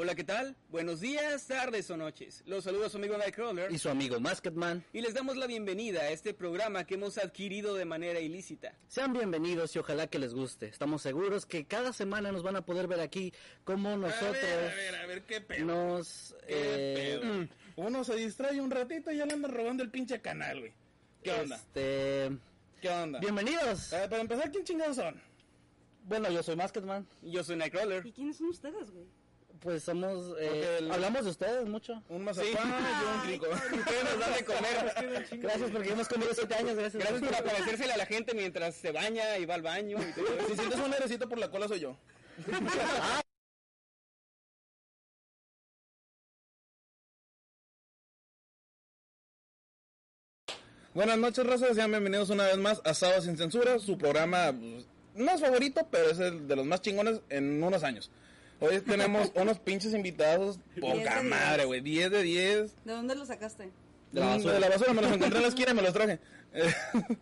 [0.00, 0.54] Hola, ¿qué tal?
[0.68, 2.44] Buenos días, tardes o noches.
[2.46, 4.84] Los saluda su amigo Nightcrawler Y su amigo Masketman.
[4.92, 8.78] y les damos la bienvenida a este programa que hemos adquirido de manera ilícita.
[8.86, 10.66] Sean bienvenidos y ojalá que les guste.
[10.66, 13.32] Estamos seguros que cada semana nos van a poder ver aquí
[13.64, 15.66] como nosotros A ver, a ver, a ver, qué pedo.
[15.66, 16.36] nos...
[16.46, 17.34] ¿Qué eh, pedo?
[17.34, 20.72] Mm, Uno se distrae un ratito y ya le andan robando el pinche canal, güey.
[21.24, 21.56] ¿Qué onda?
[21.56, 22.38] Este...
[22.80, 23.18] ¿Qué onda?
[23.18, 23.92] Bienvenidos.
[23.92, 25.20] Eh, para empezar, ¿quién chingados son?
[26.04, 27.04] Bueno, yo soy Masketman.
[27.20, 28.06] Yo soy Nightcrawler.
[28.06, 29.17] ¿Y quiénes son ustedes, güey?
[29.60, 30.36] Pues somos...
[30.38, 32.00] eh, el- Hablamos de ustedes mucho.
[32.08, 32.74] Un mazapán
[33.28, 33.40] y un.
[33.78, 35.26] Ustedes nos dan de comer.
[35.32, 36.76] Gracias porque hemos comido siete años.
[36.76, 37.02] Gracias.
[37.02, 39.98] Gracias por aparecérsele a la gente mientras se baña y va al baño.
[40.00, 40.26] y todo.
[40.48, 41.96] Si sientes un airecito por la cola, soy yo.
[50.94, 51.74] Buenas noches, raza.
[51.74, 55.86] Sean bienvenidos una vez más a Sábado Sin Censura, su programa pues, no es favorito,
[55.90, 58.10] pero es el de los más chingones en unos años.
[58.60, 61.66] Hoy tenemos unos pinches invitados, poca madre, diez.
[61.66, 62.84] güey, 10 de 10.
[62.84, 63.70] ¿De dónde lo sacaste?
[64.12, 64.54] De la basura.
[64.54, 66.18] De la basura, me los encontré en la esquina y me los traje.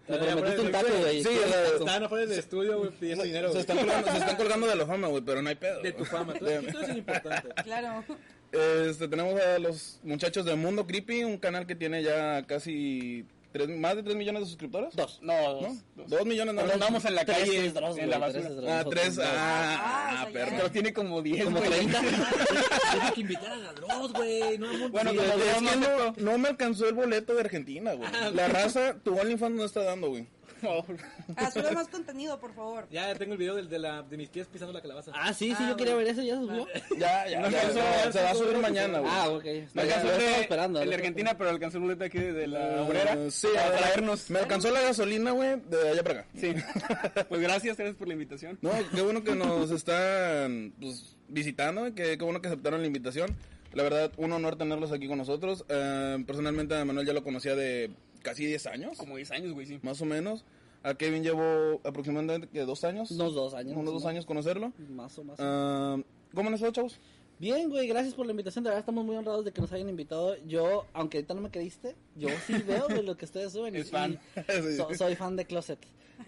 [0.09, 1.23] Me prometiste un taco, güey.
[1.23, 1.31] Sí.
[1.75, 3.53] Estaban afuera del estudio, güey, pidiendo dinero.
[3.53, 5.83] se, están colgando, se están colgando de la fama, güey, pero no hay pedo.
[5.83, 6.34] De tu fama.
[6.34, 7.48] Todo, todo es importante.
[7.64, 8.05] Claro.
[8.53, 13.27] Este, tenemos a los muchachos de Mundo Creepy, un canal que tiene ya casi
[13.59, 14.95] tres, más de 3 millones de suscriptores.
[14.95, 15.19] Dos.
[15.23, 15.69] No, ¿No?
[15.97, 16.09] dos.
[16.09, 16.61] 2 millones, no.
[16.62, 18.55] Andamos en la Tres calle, dross, en la tres basura.
[18.55, 18.71] dross.
[18.71, 19.17] Ah, Nosotros 3.
[19.17, 19.25] dos.
[19.27, 20.51] Ah, Ah, ah, o sea, perro.
[20.51, 20.57] ya.
[20.57, 21.71] Pero tiene como 10, Como güey.
[21.71, 22.01] 30.
[22.93, 24.59] Tienes que invitar a la Dross, güey.
[24.59, 27.93] No, no, Bueno, Sí, como es que no no, me alcanzó el boleto de Argentina,
[27.95, 28.09] güey.
[28.35, 30.27] La raza, tu OnlyFans no está dando, güey.
[31.37, 32.87] Ah, sube más contenido, por favor.
[32.91, 35.13] Ya tengo el video del- de, la, de mis pies pisando la calabaza.
[35.15, 36.23] Ah, sí, sí, Ah, yo quería ver eso.
[36.23, 36.67] ¿Ya subió?
[36.98, 39.13] Ya, ya, No ya, alcanzó, se- no se va a subir mañana, güey.
[39.15, 39.45] Ah, ok.
[39.75, 40.81] Me alcanzó esperando.
[40.83, 40.95] el de.
[40.95, 43.15] Argentina, pero alcanzó el boleto aquí de la obrera.
[43.15, 44.31] Eh, sí, para traernos.
[44.31, 46.29] Me alcanzó la gasolina, güey, de allá para acá.
[46.39, 46.55] Sí.
[47.29, 48.59] Pues gracias, gracias por la invitación.
[48.63, 53.35] No, qué bueno que nos están pues, visitando, que qué bueno que aceptaron la invitación.
[53.73, 55.65] La verdad, un honor tenerlos aquí con nosotros.
[55.69, 57.91] Eh, personalmente a Manuel ya lo conocía de
[58.27, 59.79] casi 10 años, Como 10 años, güey, sí.
[59.83, 60.45] más o menos.
[60.83, 63.11] A Kevin llevo aproximadamente ¿qué, dos años.
[63.11, 63.77] Unos dos años.
[63.77, 64.09] Unos dos ¿no?
[64.09, 64.73] años conocerlo.
[64.91, 65.37] Más o más.
[65.41, 65.97] Ah,
[66.35, 66.98] ¿Cómo han estado, chavos?
[67.39, 68.63] Bien, güey, gracias por la invitación.
[68.65, 70.36] De verdad estamos muy honrados de que nos hayan invitado.
[70.47, 73.75] Yo, aunque ahorita no me creíste, yo sí veo de lo que ustedes suben.
[73.75, 74.19] y- Es fan.
[74.36, 75.79] y so- soy fan de Closet.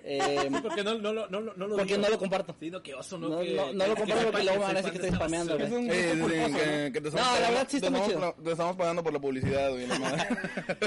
[0.05, 2.03] Eh, Porque no, no, no, no, no, no lo porque digo.
[2.07, 2.55] no lo comparto.
[2.61, 3.55] Sí, no, qué oso, no, No, que...
[3.55, 5.59] no, no lo que- comparto que porque luego van a decir fan que estoy spameando.
[5.59, 8.45] Sí, sí, sí, que, que te No, la verdad sí está te muy estamos, chido.
[8.45, 9.87] te estamos pagando por la publicidad, güey.
[9.87, 10.27] la madre.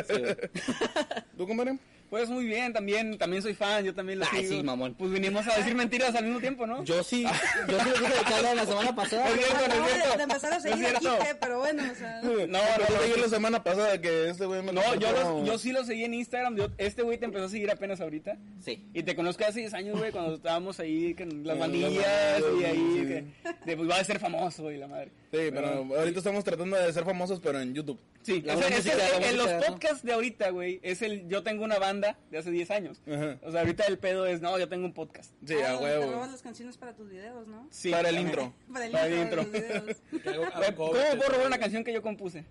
[0.08, 0.36] Sí, güey.
[1.38, 1.78] ¿Tú, compadre?
[2.12, 4.56] Pues muy bien, también, también soy fan, yo también lo Ay, sigo.
[4.58, 4.94] sí, mamón.
[4.96, 6.84] Pues vinimos a decir mentiras al mismo tiempo, ¿no?
[6.84, 9.30] Yo sí, yo sí lo dije de Carla la semana pasada.
[9.30, 10.18] Es cierto, no es cierto.
[10.18, 11.08] de empezar a es seguir aquí,
[11.40, 12.22] pero bueno, o sea.
[12.22, 13.22] No, no, no, no, yo sí.
[13.22, 16.14] la semana pasada que este güey me No, yo, los- yo sí lo seguí en
[16.14, 16.58] Instagram.
[16.58, 18.38] yo- este güey te empezó a seguir apenas ahorita.
[18.62, 18.86] Sí.
[18.94, 21.94] Y te conozco hace 10 años, güey, cuando estábamos ahí con las bandillas
[22.42, 23.08] las y ahí, sí.
[23.08, 23.26] que,
[23.66, 25.12] de, pues va a ser famoso y la madre.
[25.32, 27.98] Sí, pero ahorita estamos tratando de ser famosos, pero en YouTube.
[28.22, 31.26] Sí, o sea, es música, el- la en los podcasts de ahorita, güey, es el
[31.30, 33.02] yo tengo una banda de hace 10 años.
[33.08, 33.38] Ajá.
[33.44, 35.32] O sea, ahorita el pedo es, no, yo tengo un podcast.
[35.46, 36.12] Sí, Ah, a Te huevo.
[36.12, 37.68] robas las canciones para tus videos, ¿no?
[37.72, 38.54] Sí, Para el intro.
[38.74, 39.42] Para el Para el intro.
[39.44, 39.60] intro.
[39.62, 40.22] de los videos.
[40.24, 42.46] Que hago- hago ¿Cómo puedo robar una canción que yo compuse?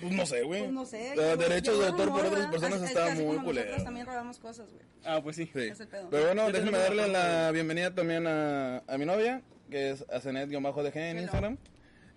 [0.00, 0.60] Pues no sé, güey.
[0.62, 1.14] Pues no sé.
[1.14, 3.66] Los derechos de autor por otras personas Es- es está muy culero.
[3.66, 4.82] Nosotros también robamos cosas, güey.
[5.04, 5.48] Ah, pues sí.
[5.54, 5.60] Sí.
[5.60, 6.08] Es el pedo.
[6.10, 10.96] Pero bueno, Yo déjenme darle la bienvenida también a, a mi novia, que es Azenet-DG
[10.96, 11.18] en.
[11.20, 11.56] Instagram.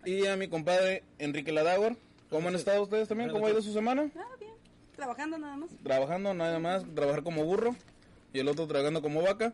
[0.03, 1.95] Y a mi compadre Enrique Ladagor.
[2.31, 3.29] ¿Cómo han estado ustedes también?
[3.29, 4.09] ¿Cómo ha ido su semana?
[4.15, 4.51] Ah, bien.
[4.95, 5.69] Trabajando nada más.
[5.83, 7.75] Trabajando, nada más, trabajar como burro.
[8.33, 9.53] Y el otro trabajando como vaca.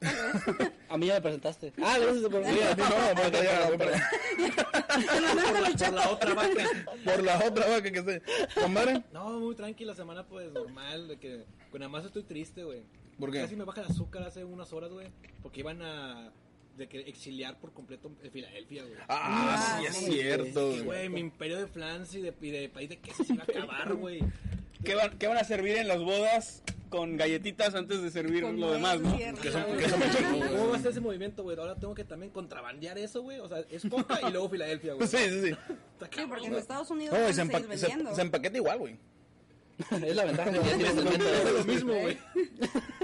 [0.88, 1.72] A mí ya me presentaste.
[1.82, 6.64] Ah, gracias por Sí, a ti no, porque ya, Por la, por la otra vaca.
[7.04, 8.22] por la otra vaca que se...
[8.60, 11.44] Compadre, No, muy tranquila semana, pues, normal, de que...
[11.70, 12.82] Con nada más estoy triste, güey.
[13.18, 13.40] ¿por qué?
[13.40, 15.08] Casi me baja el azúcar hace unas horas, güey.
[15.42, 16.30] Porque iban a...
[16.76, 18.94] De que exiliar por completo en Filadelfia, güey.
[19.08, 20.68] Ah, sí, es sí, cierto.
[20.68, 20.82] Güey.
[20.84, 23.50] güey, mi imperio de Francia y de, y de país de queso se iba a
[23.50, 24.20] acabar, güey.
[24.84, 28.58] ¿Qué van, ¿Qué van a servir en las bodas con galletitas antes de servir Con
[28.58, 29.16] lo demás, no?
[29.18, 29.86] Que son, que.
[30.56, 31.58] ¿Cómo va a ser ese movimiento, güey?
[31.58, 33.40] Ahora tengo que también contrabandear eso, güey.
[33.40, 35.06] O sea, es coca y luego Filadelfia, güey.
[35.08, 35.48] Sí, sí, sí.
[35.50, 36.54] Está Sí, porque en.
[36.54, 38.96] Estados Unidos No, se, empa- se, se empaqueta igual, güey.
[40.06, 40.58] Es la ventaja que.
[40.58, 40.94] Es
[41.52, 42.18] lo mismo, güey.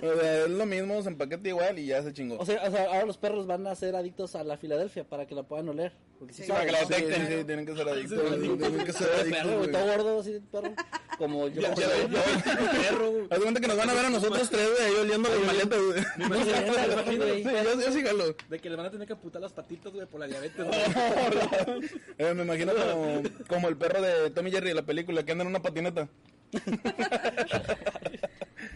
[0.03, 2.37] O sea, es lo mismo, se empaqueta igual y ya se chingó.
[2.39, 5.27] O sea, o sea, ahora los perros van a ser adictos a la Filadelfia para
[5.27, 5.93] que la puedan oler.
[6.19, 6.45] Porque Sí.
[6.45, 6.87] saben, Para que la ¿no?
[6.89, 7.39] Sí, sí, detecten.
[7.39, 8.19] sí, tienen que ser adictos.
[8.19, 10.75] Sí, sí, Tienen que ser adictos, perro, güey, todo gordo, así, perro.
[11.19, 11.63] Como yo.
[11.63, 12.71] Ya, ya, ya.
[12.91, 13.27] Perro, güey.
[13.31, 15.81] Haz cuenta que nos van a ver a nosotros tres, güey, ahí oliendo las maletas,
[15.81, 16.03] güey.
[16.45, 18.37] Sí, yo, yo sí jalo.
[18.49, 20.81] De que le van a tener que amputar las patitas, güey, por la diabetes, güey.
[22.19, 25.43] Eh, me imagino como, como el perro de Tommy Jerry de la película que anda
[25.43, 26.09] en una patineta.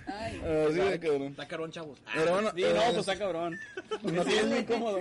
[0.07, 1.23] Ay, Así de cabrón.
[1.29, 2.01] Está carón, chavos.
[2.15, 3.57] Pero bueno, Sí, eh, no, pues está cabrón.
[4.27, 5.01] Sí, es muy cómodo.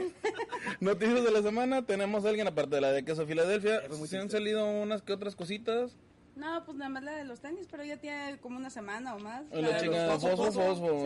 [0.80, 3.82] Noticias de la semana, tenemos a alguien aparte de la de queso Filadelfia.
[4.06, 5.96] Se han salido unas que otras cositas.
[6.36, 9.20] No, pues nada más la de los tenis, pero ya tiene como una semana o
[9.20, 9.44] más.
[9.52, 11.06] La los chica fosfo, Fosfo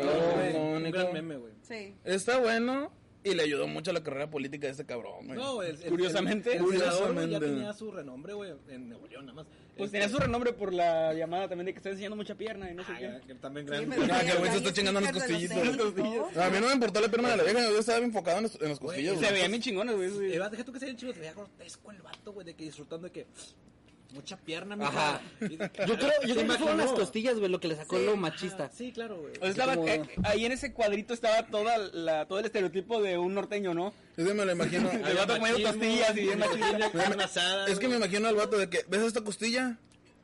[1.14, 1.54] meme, güey.
[1.62, 1.96] Sí.
[2.04, 2.92] Está bueno
[3.24, 5.40] y le ayudó mucho a la carrera política de este cabrón, güey.
[5.40, 6.50] No, el, el- Curiosamente.
[6.52, 7.32] el, el güey, Curiosamente.
[7.32, 9.48] ya tenía su renombre, güey, en Nuevo León, nada más.
[9.82, 12.74] Pues tenía su renombre por la llamada también de que está enseñando mucha pierna y
[12.76, 13.28] no sé ah, qué.
[13.28, 13.90] que también Sí, gran.
[13.90, 15.58] me Ah, que el güey se está "Ay, chingando los costillitas".
[15.62, 16.42] tenis, ¿no?
[16.42, 18.62] A mí no me importó la pierna de la vieja, yo estaba enfocado en los,
[18.62, 19.14] en los costillos.
[19.16, 19.34] Se güey.
[19.34, 20.10] veían bien chingones, güey.
[20.10, 20.36] sí.
[20.36, 22.64] Eh, deja tú que se vean chingos, se veía grotesco el vato, güey, de que
[22.66, 23.26] disfrutando de que
[24.14, 25.22] mucha pierna, Ajá.
[25.40, 25.72] mija.
[25.88, 28.06] Yo creo, yo creo que fueron las costillas, güey, lo que le sacó Sí.
[28.06, 28.70] lo machista.
[28.72, 29.34] Sí, claro, güey.
[29.38, 33.02] O sea, estaba, como- eh, ahí en ese cuadrito estaba toda la, todo el estereotipo
[33.02, 33.94] de un norteño, ¿no?
[34.18, 34.90] Yo sí me lo imagino.
[34.92, 36.44] El vato comiendo costillas y bien
[37.22, 39.78] asada, Es que me imagino al vato de que, ¿ves esta costilla?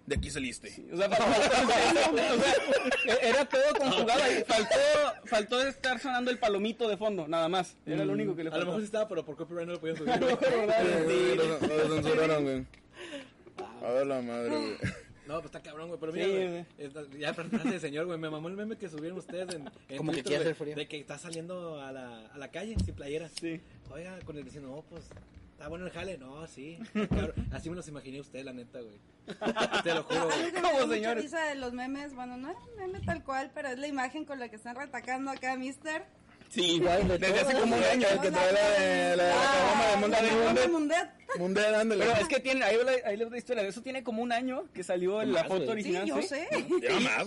[0.05, 0.85] De aquí saliste.
[0.93, 4.41] O sea, faltó- o sea, era todo conjugado ahí.
[4.47, 4.77] Faltó,
[5.25, 7.75] faltó estar sonando el palomito de fondo, nada más.
[7.85, 8.79] Era lo único que le A lo mejor faltó.
[8.79, 10.15] sí estaba, pero por copyright no lo podían subir.
[11.35, 12.65] lo, lo censuraron, güey.
[13.83, 14.77] A ver la madre, güey.
[15.27, 15.99] No, pues está cabrón, güey.
[15.99, 18.17] Pero mira, Sí, güey, esta- ya frase de señor, güey.
[18.17, 20.75] Me mamó el meme que subieron ustedes en, en Como que quiere güey, hacer frío.
[20.77, 23.27] De que está saliendo a la, a la calle sin playera.
[23.37, 23.59] Sí.
[23.91, 25.03] Oiga, con el diciendo, no, pues,
[25.51, 26.17] está bueno el jale.
[26.17, 26.79] No, sí.
[27.51, 28.95] Así me los imaginé usted, la neta, güey.
[29.83, 30.51] Te lo juro, A güey.
[30.53, 31.23] ¿Cómo, dio mucha señores?
[31.25, 32.15] risa de los memes.
[32.15, 34.77] Bueno, no es un meme tal cual, pero es la imagen con la que están
[34.77, 36.05] retacando acá a Mister.
[36.49, 38.07] Sí, ¿Cuál de desde hace como un año.
[38.07, 40.69] El que trae la de la, la Mundet.
[40.69, 41.09] Mundet.
[41.37, 42.05] Mundet, ándale.
[42.05, 44.65] Pero es que tiene, ahí, la- ahí la historia de eso tiene como un año
[44.73, 45.83] que salió la foto güey.
[45.83, 46.05] Sí, original.
[46.05, 46.47] yo sé.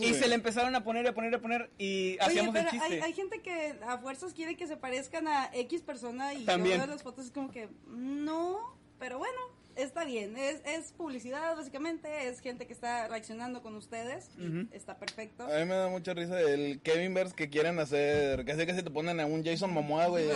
[0.00, 3.02] Y, se le empezaron a poner, a poner, a poner y hacíamos el chiste.
[3.02, 6.86] hay, gente que a fuerzas quiere que se parezcan a X persona y yo veo
[6.86, 9.38] las fotos es como que no, pero bueno,
[9.76, 14.28] está bien, es, es publicidad básicamente, es gente que está reaccionando con ustedes,
[14.72, 15.44] está perfecto.
[15.44, 18.44] A mí me da mucha risa el Kevin Verse que quieren hacer.
[18.44, 20.26] Casi que se te ponen a un Jason Momoa, güey.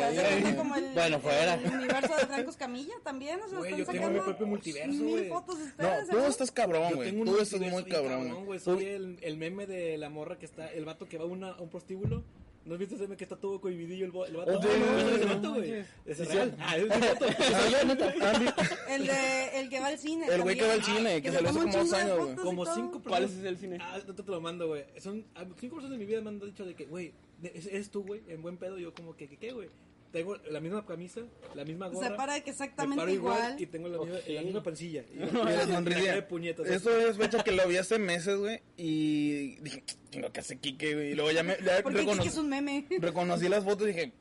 [0.95, 1.55] Bueno, fuera.
[1.55, 4.47] el universo de Francos Camilla también, o sea, Güey, están yo tengo sacando mi propio
[4.47, 5.29] multiverso, mil güey.
[5.29, 6.09] fotos de No, ustedes.
[6.11, 7.25] tú estás cabrón, güey.
[7.25, 8.45] Tú estás muy cabrón, güey.
[8.45, 8.59] güey.
[8.61, 11.51] Soy el, el meme de la morra que está, el vato que va a, una,
[11.53, 12.23] a un prostíbulo.
[12.65, 14.61] ¿No has visto ese meme que está todo cohibidillo el, bo- el vato?
[14.63, 15.73] Sí, Ah, no, ¿no no, ese vato, güey?
[16.07, 16.51] ¿Es Sí, real?
[16.51, 16.57] sí.
[16.61, 16.91] Ah, es.
[16.91, 18.55] Ah,
[18.89, 20.27] El de el que va al cine.
[20.31, 22.37] El güey que va al cine, que se salió hace como dos años, güey.
[22.37, 23.79] Como cinco ¿Cuál es el cine?
[23.81, 24.85] Ah, no te lo mando, güey.
[24.99, 27.13] Son ah, cinco personas de mi vida me han dicho de que, güey,
[27.43, 28.23] ¿es- ¿eres tú, güey?
[28.29, 28.79] En buen pedo.
[28.79, 29.69] Yo como que, ¿qué, qué, güey?
[30.15, 31.23] Tengo la misma camisa,
[31.57, 32.09] la misma gorra.
[32.09, 33.61] Se para que me exactamente paro igual, igual.
[33.61, 35.05] y tengo la misma, la misma pancilla.
[35.13, 36.13] Y, la sonríe.
[36.13, 36.69] de puñetas.
[36.69, 38.63] Eso es fecha que lo vi hace meses, güey.
[38.77, 41.11] Y dije, chingo, ¿qué hace Kike, güey?
[41.11, 42.87] Y luego ya me ya Porque reconocí, Kike es un meme.
[43.01, 44.13] reconocí las fotos y dije,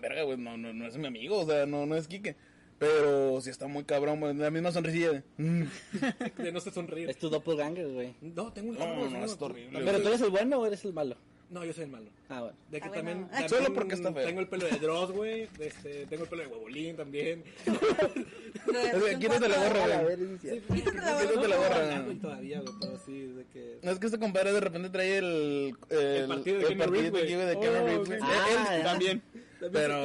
[0.00, 2.36] verga, güey, no, no, no es mi amigo, o sea, no, no es Kike.
[2.78, 4.34] Pero sí está muy cabrón, güey.
[4.34, 5.22] La misma sonrisilla de.
[5.36, 5.62] mm.
[6.38, 7.10] De no se sonreír.
[7.10, 8.14] Es tu doppelganger, güey.
[8.22, 8.78] No, tengo un...
[8.78, 11.18] No, no, tengo- es horrible, ¿Pero tú eres el bueno o eres el malo?
[11.54, 12.06] No, yo soy el malo.
[12.28, 12.56] Ah, bueno.
[12.70, 12.94] De que Ah, bueno.
[13.10, 14.26] también, Ah, también Solo porque está feo.
[14.26, 15.48] Tengo el pelo de Dross, güey.
[15.60, 17.44] Este, tengo el pelo de huevolín también.
[19.20, 20.16] Quítate la gorra, güey.
[20.42, 21.12] Sí, Quítate la
[21.56, 21.86] gorra.
[21.86, 22.20] la no, gorra.
[22.20, 23.78] todavía, güey, pero sí, de que...
[23.82, 25.76] No es que este compadre de repente trae el.
[25.90, 27.46] El, partido de el Keanu Reeves, partidito güey.
[27.48, 28.20] de Oh, Keanu Reeves.
[28.22, 29.22] Ah, Él también.
[29.60, 30.04] Pero-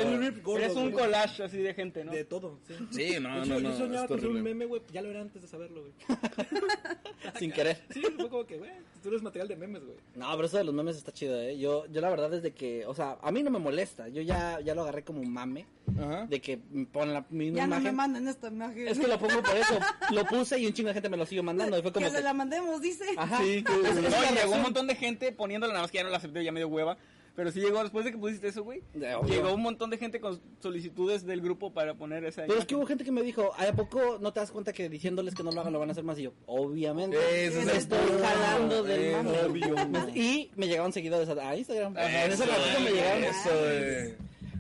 [0.58, 2.12] Eres un collage así de gente, ¿no?
[2.12, 2.74] De todo, sí.
[2.92, 3.78] Sí, no, hecho, no, yo no.
[3.78, 5.94] soñaba con ser un meme, güey, ya lo era antes de saberlo, güey.
[7.40, 7.82] Sin querer.
[7.92, 9.98] Sí, fue como que, güey, tú eres material de memes, güey.
[10.16, 11.58] No, pero eso de los memes está chido, ¿eh?
[11.58, 14.08] Yo, yo la verdad desde que, o sea, a mí no me molesta.
[14.10, 15.66] Yo ya, ya lo agarré como un mame.
[16.00, 16.26] Ajá.
[16.28, 18.88] De que me ponen la misma Ya no me manden esta imagen.
[18.88, 19.80] es que lo pongo por eso.
[20.12, 21.78] Lo puse y un chingo de gente me lo sigue mandando.
[21.78, 22.18] Y fue como que que...
[22.18, 23.06] se la mandemos, dice.
[23.18, 23.40] Ajá.
[23.42, 26.44] Sí, no, llegó un montón de gente poniéndola, nada más que ya no la acepté,
[26.44, 26.98] ya me dio hueva.
[27.36, 29.24] Pero sí llegó, después de que pusiste eso, güey, obvio.
[29.24, 32.76] llegó un montón de gente con solicitudes del grupo para poner esa Pero es que
[32.76, 35.52] hubo gente que me dijo, ¿a poco no te das cuenta que diciéndoles que no
[35.52, 36.20] lo hagan lo van a hacer más?
[36.20, 37.18] Y yo, obviamente.
[37.46, 39.42] Es me estoy jalando del es mame.
[39.44, 39.76] obvio.
[40.16, 41.94] Y me llegaron seguidores a, Instagram.
[41.94, 43.24] O sea, en ese ratito me llegaron.
[43.24, 43.50] Eso.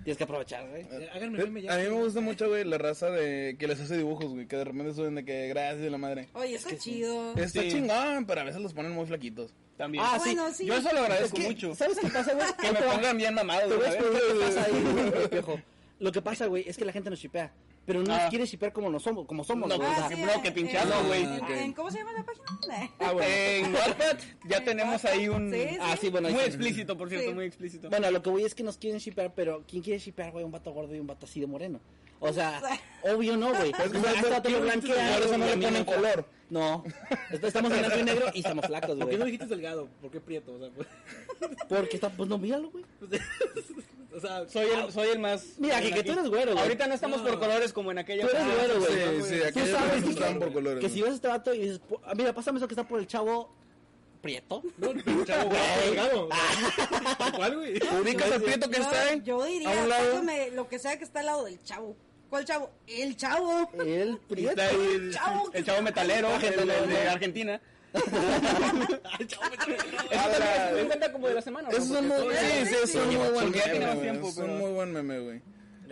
[0.03, 0.83] Tienes que aprovechar, güey.
[0.89, 1.73] Eh, Háganme meme ya.
[1.73, 4.55] A mí me gusta mucho, güey, la raza de que les hace dibujos, güey, que
[4.55, 6.29] de repente suben de que gracias y la madre.
[6.33, 7.33] Oye, está chido.
[7.35, 7.69] Está Sí.
[7.69, 9.53] chingón, pero a veces los ponen muy flaquitos.
[9.79, 10.03] También.
[10.05, 10.55] Ah, Bueno, sí.
[10.55, 10.65] sí.
[10.65, 11.73] Yo eso lo agradezco Es que, mucho.
[11.73, 12.45] ¿Sabes qué pasa, güey?
[12.59, 13.63] Que me pongan bien ¿sabes?
[13.63, 15.61] explicar lo que pasa ahí, viejo.
[15.99, 17.49] Lo que pasa, güey, es que la gente nos shipea.
[17.85, 18.27] Pero no Ah.
[18.29, 19.89] quiere shipear como, nos somos, como somos, No, güey.
[19.89, 21.23] sea, Ah, sí, no, que pinchado, en- güey.
[21.23, 21.49] en- Ok.
[21.49, 22.45] en- ¿Cómo se llama la página?
[22.99, 23.27] Ah, bueno.
[23.33, 24.17] En Wattpad
[24.49, 25.49] ya tenemos ahí un...
[25.51, 25.77] Sí, sí.
[25.79, 26.29] Ah, sí, bueno.
[26.29, 26.45] Muy sí.
[26.47, 27.33] explícito, por cierto, Sí.
[27.33, 27.89] muy explícito.
[27.89, 30.43] Bueno, lo que voy es que nos quieren shipear, pero ¿quién quiere shipear, güey?
[30.43, 31.79] Un vato gordo y un vato así de moreno.
[32.29, 32.61] O sea,
[33.03, 33.71] obvio no, güey.
[33.71, 35.13] Pues, O sea, está todo blanqueado.
[35.15, 36.25] Por eso no le ponen color.
[36.49, 36.83] No.
[37.31, 39.31] Est- Estamos en blanco y negro y estamos flacos, ¿Por qué no güey.
[39.31, 39.87] dijiste delgado?
[40.01, 40.53] ¿Por qué prieto?
[40.53, 40.87] O sea, pues,
[41.69, 42.83] Porque está, pues no, míralo, güey.
[44.15, 45.45] o sea Soy el, soy el más...
[45.59, 46.63] Mira, que, que tú eres güero, güey.
[46.63, 48.27] Ahorita no estamos por colores como en aquella...
[48.27, 48.91] Tú eres güero, güey.
[49.21, 50.79] Sí, sí, Tú aquellos sabes no que- estaban por colores.
[50.81, 52.85] Que si ves a este vato y dices, "Po- ah, mira, pásame eso que está
[52.87, 53.53] por el chavo,
[54.21, 54.61] Prieto.
[54.77, 55.61] No, el chavo, güey.
[55.85, 56.27] delgado.
[57.37, 57.77] ¿Cuál, güey?
[58.01, 59.21] Ubicas al prieto que Yo- está ahí.
[59.23, 60.09] Yo diría, a un lado.
[60.11, 61.95] pásame lo que sea que está al lado del chavo.
[62.29, 62.69] ¿Cuál chavo?
[62.87, 63.69] El chavo.
[63.83, 64.51] El prieto.
[64.51, 67.59] Está ahí el, Chavo, el chavo metalero, el, el de Argentina.
[67.93, 68.05] Eso
[70.69, 71.69] también cuenta como de la semana.
[71.69, 71.95] Porque muy,
[74.63, 75.41] es buen meme, güey.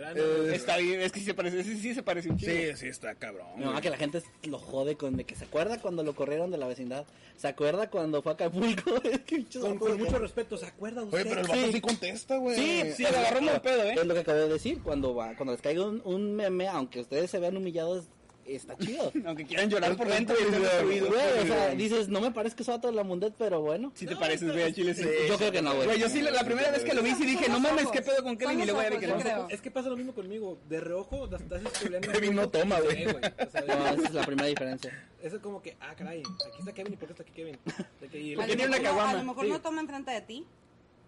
[0.00, 2.38] Un Eh, Está bien, es que sí se parece, sí, sí se parece un.
[2.38, 3.46] Sí, sí, está cabrón.
[3.56, 3.80] Güey.
[3.80, 6.66] que la gente lo jode con de que se acuerda cuando lo corrieron de la
[6.66, 7.06] vecindad.
[7.36, 8.94] Se acuerda cuando fue a Acapulco.
[9.04, 11.18] Es que Con, con mucho respeto, ¿se acuerda usted?
[11.20, 11.72] Oye, pero el vato Sí.
[11.72, 12.56] sí contesta, güey.
[12.56, 13.94] Sí, sí, le agarró muy pedo, ¿eh?
[13.98, 14.80] Es lo que acabo de decir.
[14.82, 18.06] Cuando va, cuando les caiga un, un meme, aunque ustedes se vean humillados,
[18.54, 19.12] está chido.
[19.26, 20.70] Aunque quieran llorar por dentro y estar güey.
[20.70, 21.08] destruidos.
[21.08, 23.92] Güey, o sea, dices, no me parece que soy de la mundet, pero bueno.
[23.94, 25.04] Si te pareces, güey, a Chile sí.
[25.28, 25.86] Yo creo que no, güey.
[25.86, 27.86] Güey, yo sí, la, la primera vez que lo vi, sí dije, no mames.
[27.88, 28.60] ¿qué pedo con Kevin?
[28.60, 29.48] Y le voy a decir que no.
[29.48, 30.58] Es que pasa lo mismo conmigo.
[30.68, 31.40] De reojo, estás
[31.74, 32.12] spoileando.
[32.12, 32.96] Kevin no toma, güey.
[32.96, 35.08] Sí, o sea, No, esa es la primera diferencia.
[35.22, 37.58] Eso es como que, ah, caray, aquí está Kevin y por qué está aquí Kevin.
[38.00, 39.10] De que, y A ¿Por qué lo tiene una mejor no- caguama?
[39.10, 40.46] A lo mejor no toma enfrente de ti,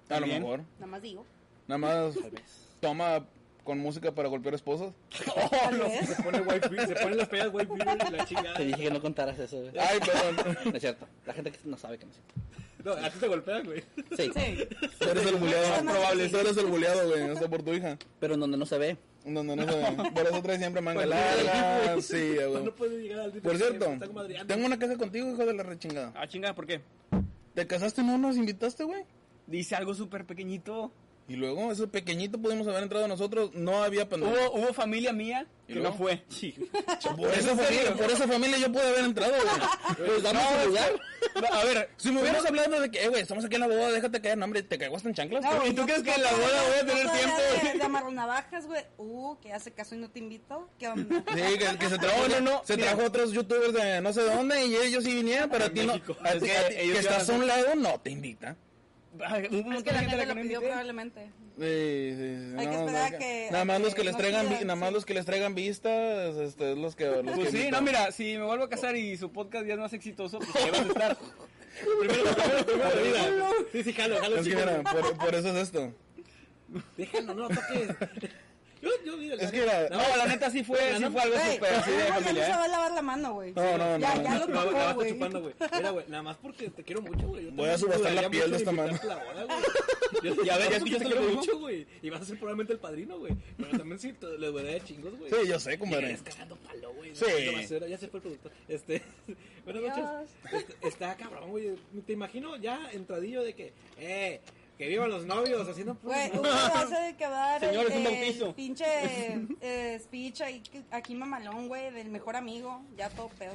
[0.09, 0.61] A lo mejor.
[0.79, 1.25] nada más digo.
[1.69, 2.15] Nada más
[2.81, 3.25] toma
[3.65, 4.95] con música para golpear esposas.
[5.51, 6.09] Tal vez.
[6.09, 8.55] se pone white beater, se ponen las pedas white beater y la chingada.
[8.57, 9.73] Te dije que no contaras eso, güey.
[9.79, 10.57] Ay, perdón.
[10.71, 11.07] No es cierto.
[11.27, 12.35] La gente que no sabe que no es cierto.
[12.83, 13.85] No, a ti te golpean, güey.
[14.17, 14.69] Sí, Sí.
[14.99, 15.85] Tú eres el buleado.
[15.85, 16.29] Más Probable.
[16.31, 17.27] Tú eres el buleado, güey.
[17.27, 17.99] No está por tu hija.
[18.19, 18.97] pero en donde no se ve.
[19.27, 20.11] No, no, no se ve.
[20.15, 22.01] Por eso trae siempre manga Pues, larga.
[22.01, 22.65] Sí, güey.
[22.65, 23.87] No puede llegar al Por cierto,
[24.47, 26.13] tengo una queja contigo, hijo de la rechingada.
[26.17, 26.81] Ah, chinga, ¿por qué?
[27.55, 29.03] ¿Te casaste y no nos invitaste, güey?
[29.47, 30.91] Dice algo súper pequeñito.
[31.31, 33.53] Y luego, ese pequeñito pudimos haber entrado nosotros.
[33.55, 34.49] No había pandemia.
[34.49, 35.91] Hubo, hubo familia mía ¿Y que luego?
[35.91, 36.17] no fue.
[37.17, 40.07] Por esa, familia, por esa familia yo pude haber entrado, güey.
[40.09, 40.93] Pues dame su lugar.
[41.41, 43.69] No, a ver, Si me hubieras hablado de que, eh, güey, estamos aquí en la
[43.69, 45.45] boda, déjate caer, no, hombre, te cagaste en chanclas.
[45.45, 47.37] No, ¿Y tú no, crees que en la boda voy a tener tiempo?
[47.63, 48.83] De, de amarrar navajas, güey.
[48.99, 50.69] Uh, que hace caso y no te invito.
[50.81, 51.23] ¿Qué onda?
[51.33, 54.67] Sí, que, que se trajo, No, no, se trajo otros youtubers de no sé dónde
[54.67, 58.01] y ellos sí vinieron, pero a ti no, que que estás a un lado, no
[58.01, 58.57] te invita.
[59.13, 60.67] Un Es que de la gente a gente la lo que no pidió invité.
[60.67, 61.31] probablemente.
[61.59, 64.17] Sí, sí, sí, Hay que esperar no, a que- nada más que los que les
[64.17, 64.95] traigan, pidan, nada más sí.
[64.95, 67.71] los que les traigan vistas, este, es los que, los Pues que sí, invitan.
[67.73, 70.57] no, mira, si me vuelvo a casar y su podcast ya es más exitoso, pues
[70.57, 71.17] ahí vas a estar.
[72.01, 72.67] Primero, primero,
[73.01, 73.47] primero.
[73.73, 75.95] Sí, sí, jalo, jalo, Es que mira, por, por eso es esto.
[76.97, 77.89] Déjalo, no lo toques.
[78.83, 81.55] Yo, yo, mira, Es que era- No, la neta sí fue, sí fue algo Güey,
[81.55, 82.55] súper así de ya no familia, se ¿eh?
[82.55, 83.53] va a lavar la mano, güey.
[83.53, 84.23] No, no, Ya, no.
[84.23, 85.13] ya lo No, la tocó, güey.
[85.13, 85.55] chupando, güey.
[85.77, 87.45] Mira, güey, nada más porque te quiero mucho, güey.
[87.45, 88.99] Yo Voy a subastar la piel de esta mano.
[89.05, 89.23] la.
[90.23, 91.87] Yo- Ya ves, ya te quiero mucho, güey.
[92.03, 93.33] Y vas a ser probablemente el padrino, güey.
[93.59, 95.31] Pero también sí, te- le voy a dar de chingos, güey.
[95.31, 96.07] Sí, yo sé, compadre.
[96.09, 97.15] Llegarías cagando palo, güey.
[97.15, 97.25] Sí.
[97.71, 98.53] No, no, Ya se fue el productor.
[98.67, 99.03] Este,
[99.65, 100.31] buenas noches.
[100.53, 101.77] Este, está cabrón, güey.
[102.07, 104.41] Te imagino ya entradillo de que, eh,
[104.81, 107.99] que vivan los novios haciendo Güey, Hugo va a hacer que dar Señor, es un
[107.99, 108.47] el, bautizo.
[108.47, 108.87] el pinche
[109.61, 112.81] eh, speech ahí, aquí mamalón, güey, del mejor amigo.
[112.97, 113.53] Ya todo pedo,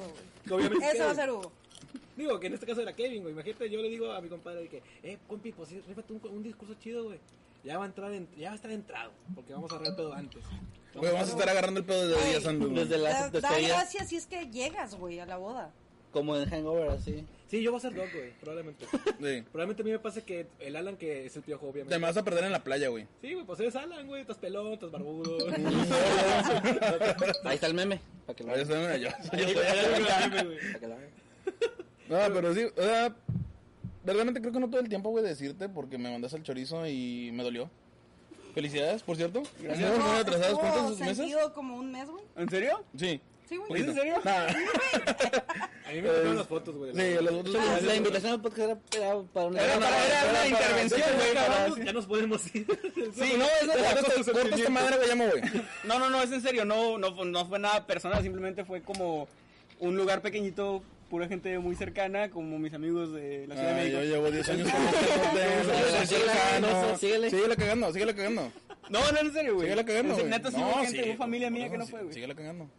[0.47, 0.67] güey.
[0.83, 1.51] Ese va a ser Hugo.
[2.15, 3.33] Digo, que en este caso era Kevin, güey.
[3.33, 6.43] Imagínate, yo le digo a mi compadre que, eh, compi, pues sí, rífate un, un
[6.43, 7.19] discurso chido, güey.
[7.63, 10.13] Ya va a entrar, en- ya va a estar entrado, porque vamos a arreglar pedo
[10.13, 10.43] antes.
[10.93, 12.83] Güey, vamos a estar agarrando el pedo de Ey, días antes, güey.
[12.83, 15.73] Desde la Da, da gracias si es que llegas, güey, a la boda.
[16.15, 17.25] Como en Hangover, así.
[17.49, 18.85] Sí, yo voy a ser Doc, güey, probablemente.
[19.19, 19.43] Sí.
[19.51, 21.93] probablemente a mí me pasa que el Alan, que es el piojo, obviamente.
[21.93, 23.05] Te me vas a perder en la playa, güey.
[23.21, 25.45] Sí, güey, pues eres Alan, güey, estás pelón, estás barbudo.
[27.43, 27.99] Ahí está el meme.
[28.25, 29.09] Para que lo Ahí está, yo.
[29.29, 30.57] Güey, güey, güey.
[30.57, 30.95] Para que lo.
[32.07, 33.13] No, pero sí, o sea,
[34.05, 36.87] verdaderamente creo que no todo el tiempo voy a decirte porque me mandaste el chorizo
[36.87, 37.69] y me dolió.
[38.53, 39.43] Felicidades, por cierto.
[39.69, 40.59] Andamos muy atrasados.
[40.59, 41.17] ¿Cuántos meses?
[41.17, 42.23] sentido como un mes, güey.
[42.37, 42.85] ¿En serio?
[42.95, 43.19] Sí.
[43.47, 43.81] Sí, güey.
[43.81, 44.15] ¿Es en serio?
[44.23, 44.47] Nah.
[45.87, 46.91] A mí me tomaron las fotos, güey.
[46.95, 49.61] Sí, los otros La, la invitación al podcast era, era para una...
[49.61, 52.65] Era para- era una para- intervención, güey, ya nos podemos ir.
[53.13, 53.93] Sí, no, es neta.
[54.01, 55.41] Corta esta- madre, güey, me voy.
[55.83, 58.81] No, no, no, es en serio, no, no, fue- no fue nada personal, simplemente fue
[58.81, 59.27] como
[59.79, 63.85] un lugar pequeñito, pura gente muy cercana, como mis amigos de la Ciudad de Ay,
[63.91, 64.01] México.
[64.03, 64.67] yo llevo 10 años.
[66.05, 66.97] Síguele, cercano.
[66.97, 67.29] síguele.
[67.29, 68.51] Síguele cagando, síguele cagando.
[68.89, 69.67] No, no, en serio, güey.
[69.67, 70.25] Síguele cagando, güey.
[70.27, 72.13] Neta, sí No, hubo gente, sí, familia mía que no fue, güey.
[72.13, 72.69] Síguele cagando.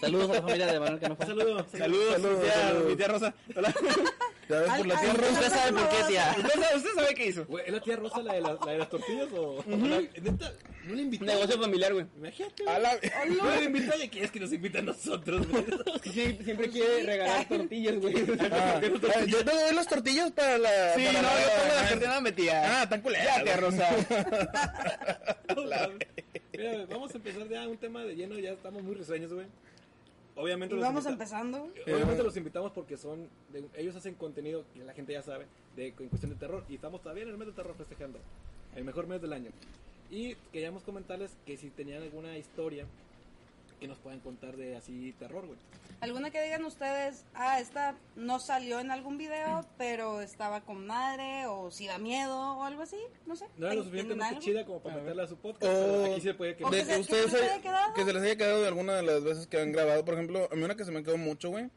[0.00, 1.26] Saludos a la familia de Manuel que no fue.
[1.26, 1.66] Saludos.
[1.72, 2.88] Saludos, Saludos, mi, tía, saludos.
[2.90, 3.34] mi tía Rosa.
[3.56, 3.74] Hola.
[4.48, 5.26] Ya ves por la tierra.
[5.26, 6.34] al- Usted sabe por qué, tía.
[6.38, 7.44] ¿Usted sabe, usted sabe qué hizo?
[7.46, 9.62] Güey, ¿es la tía Rosa la de, la, la de las tortillas o...?
[9.66, 10.52] la- neta,
[10.84, 11.24] no le invité.
[11.26, 12.06] Negocio familiar, güey.
[12.16, 12.94] Imagínate, A la...
[13.42, 15.64] No le invita y quieres que nos invite a nosotros, güey.
[16.04, 18.14] Sí, siempre quiere regalar tortillas, güey.
[18.50, 20.94] Ah, ah, yo te doy las tortillas para la...
[20.94, 22.80] Sí, no, yo pongo la tortilla mi tía.
[22.82, 23.24] Ah, tan culera.
[23.38, 23.56] Ya, tía.
[23.58, 23.88] Rosa.
[26.52, 29.46] Mira, vamos a empezar ya un tema de lleno, ya estamos muy risueños, güey.
[30.38, 31.94] Obviamente Y vamos empezando, güey.
[31.94, 35.88] Obviamente los invitamos porque son, de- ellos hacen contenido que la gente ya sabe, de,
[35.88, 38.18] en cuestión de terror, y estamos todavía en el mes de terror festejando,
[38.76, 39.50] el mejor mes del año.
[40.10, 42.86] Y queríamos comentarles que si tenían alguna historia
[43.78, 45.58] que nos puedan contar de así terror, güey.
[46.00, 51.46] ¿Alguna que digan ustedes, ah, esta no salió en algún video, pero estaba con madre,
[51.46, 52.96] o si da miedo, o algo así?
[53.26, 53.46] No sé.
[53.56, 55.64] No era lo ¿Ten- suficientemente chida como para meterla a su podcast.
[55.64, 55.68] O-
[56.02, 56.72] pero aquí se puede O quedar.
[56.72, 57.94] de que ustedes se haya quedado.
[57.94, 60.04] que se les haya quedado de alguna de las veces que han grabado.
[60.04, 61.68] Por ejemplo, a mí una que se me quedó mucho, güey.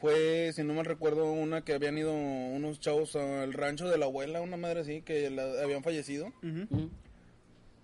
[0.00, 4.06] Fue, si no mal recuerdo, una que habían ido unos chavos al rancho de la
[4.06, 6.32] abuela, una madre así, que la- habían fallecido.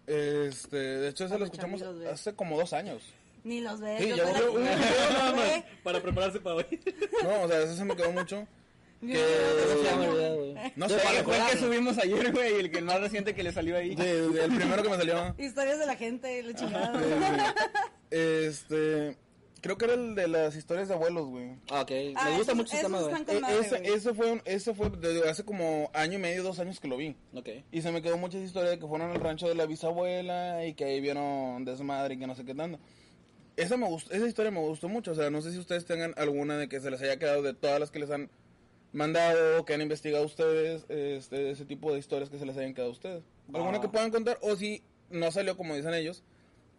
[0.06, 3.02] Este, de hecho, eso lo Aprovechar escuchamos hace como dos años.
[3.46, 4.02] Ni los ves.
[4.02, 6.66] Sí, yo que- hubo- Güey, Para prepararse para hoy.
[7.22, 8.46] No, o sea, eso se me quedó mucho.
[9.00, 10.10] ¿Cómo se llama el
[10.54, 10.72] Que...
[10.74, 13.42] No sé, para Fue el que subimos ayer, güey, el que el más reciente que
[13.44, 13.94] le salió ahí.
[13.96, 15.34] Sí, el primero que me salió.
[15.38, 17.54] Historias de la gente, la chingada.
[18.10, 19.16] Este,
[19.60, 21.50] creo que era el de las historias de abuelos, güey.
[21.70, 21.90] Ah, ok.
[22.16, 23.14] Ah, Me gusta esos- mucho ese tema, güey.
[23.14, 23.92] E- ese, güey.
[23.92, 26.96] ese fue, un- ese fue de hace como año y medio, dos años que lo
[26.96, 27.16] vi.
[27.34, 27.48] Ok.
[27.72, 30.74] Y se me quedó mucha historia de que fueron al rancho de la bisabuela y
[30.74, 32.78] que ahí vieron desmadre y que no sé qué tanto.
[33.56, 35.12] Esa, me gustó, esa historia me gustó mucho.
[35.12, 37.54] O sea, no sé si ustedes tengan alguna de que se les haya quedado de
[37.54, 38.28] todas las que les han
[38.92, 42.90] mandado, que han investigado ustedes, este, ese tipo de historias que se les hayan quedado
[42.90, 43.22] a ustedes.
[43.52, 44.38] ¿Alguna que puedan contar?
[44.42, 46.22] O si no salió como dicen ellos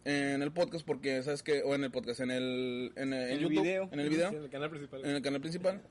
[0.04, 3.30] en el podcast, porque sabes que, o en el podcast, en el, en, el- en
[3.30, 3.88] el YouTube, video.
[3.92, 5.04] en el video Sí, en el canal principal.
[5.04, 5.82] en el canal principal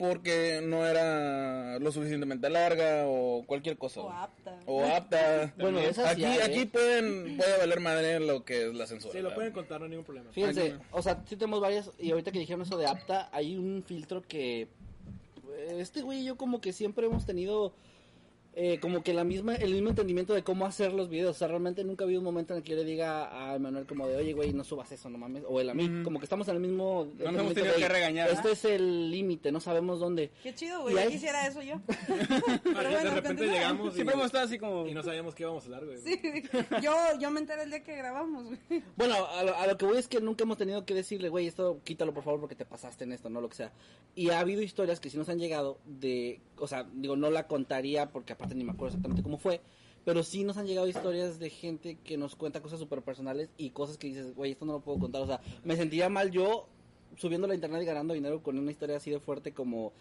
[0.00, 4.00] porque no era lo suficientemente larga o cualquier cosa.
[4.00, 4.58] O apta.
[4.64, 5.52] O apta.
[5.60, 6.42] Bueno, esas aquí sí hay, ¿eh?
[6.42, 9.12] aquí pueden puede valer madre lo que es la censura.
[9.12, 9.34] Sí, lo ¿verdad?
[9.36, 10.32] pueden contar, no hay ningún problema.
[10.32, 13.84] Fíjense, o sea, sí tenemos varias, y ahorita que dijeron eso de apta, hay un
[13.86, 14.68] filtro que eh,
[15.76, 17.74] este güey y yo como que siempre hemos tenido
[18.52, 21.48] eh, como que la misma, el mismo entendimiento de cómo hacer los videos, o sea,
[21.48, 24.08] realmente nunca ha habido un momento en el que yo le diga a Emanuel como
[24.08, 26.48] de, oye güey, no subas eso, no mames, o él a mí, como que estamos
[26.48, 27.08] en el mismo...
[27.18, 28.34] No nos hemos tenido de, que regañar, ¿no?
[28.34, 30.32] Este es el límite, no sabemos dónde.
[30.42, 30.98] Qué chido, güey.
[30.98, 31.80] Hay- quisiera eso yo.
[31.86, 33.54] De repente continúa.
[33.54, 34.86] llegamos y, Siempre hemos estado así como...
[34.86, 35.98] y no sabíamos qué íbamos a hablar, güey.
[35.98, 36.20] Sí,
[36.82, 38.82] yo, yo me enteré el día que grabamos, güey.
[38.96, 41.46] Bueno, a lo, a lo que voy es que nunca hemos tenido que decirle, güey,
[41.46, 43.72] esto quítalo por favor porque te pasaste en esto, no lo que sea.
[44.16, 47.46] Y ha habido historias que sí nos han llegado de, o sea, digo, no la
[47.46, 49.60] contaría porque aparte ni me acuerdo exactamente cómo fue,
[50.04, 53.70] pero sí nos han llegado historias de gente que nos cuenta cosas súper personales y
[53.70, 55.20] cosas que dices, güey, esto no lo puedo contar.
[55.22, 56.66] O sea, me sentiría mal yo
[57.18, 59.92] subiendo la internet y ganando dinero con una historia así de fuerte como,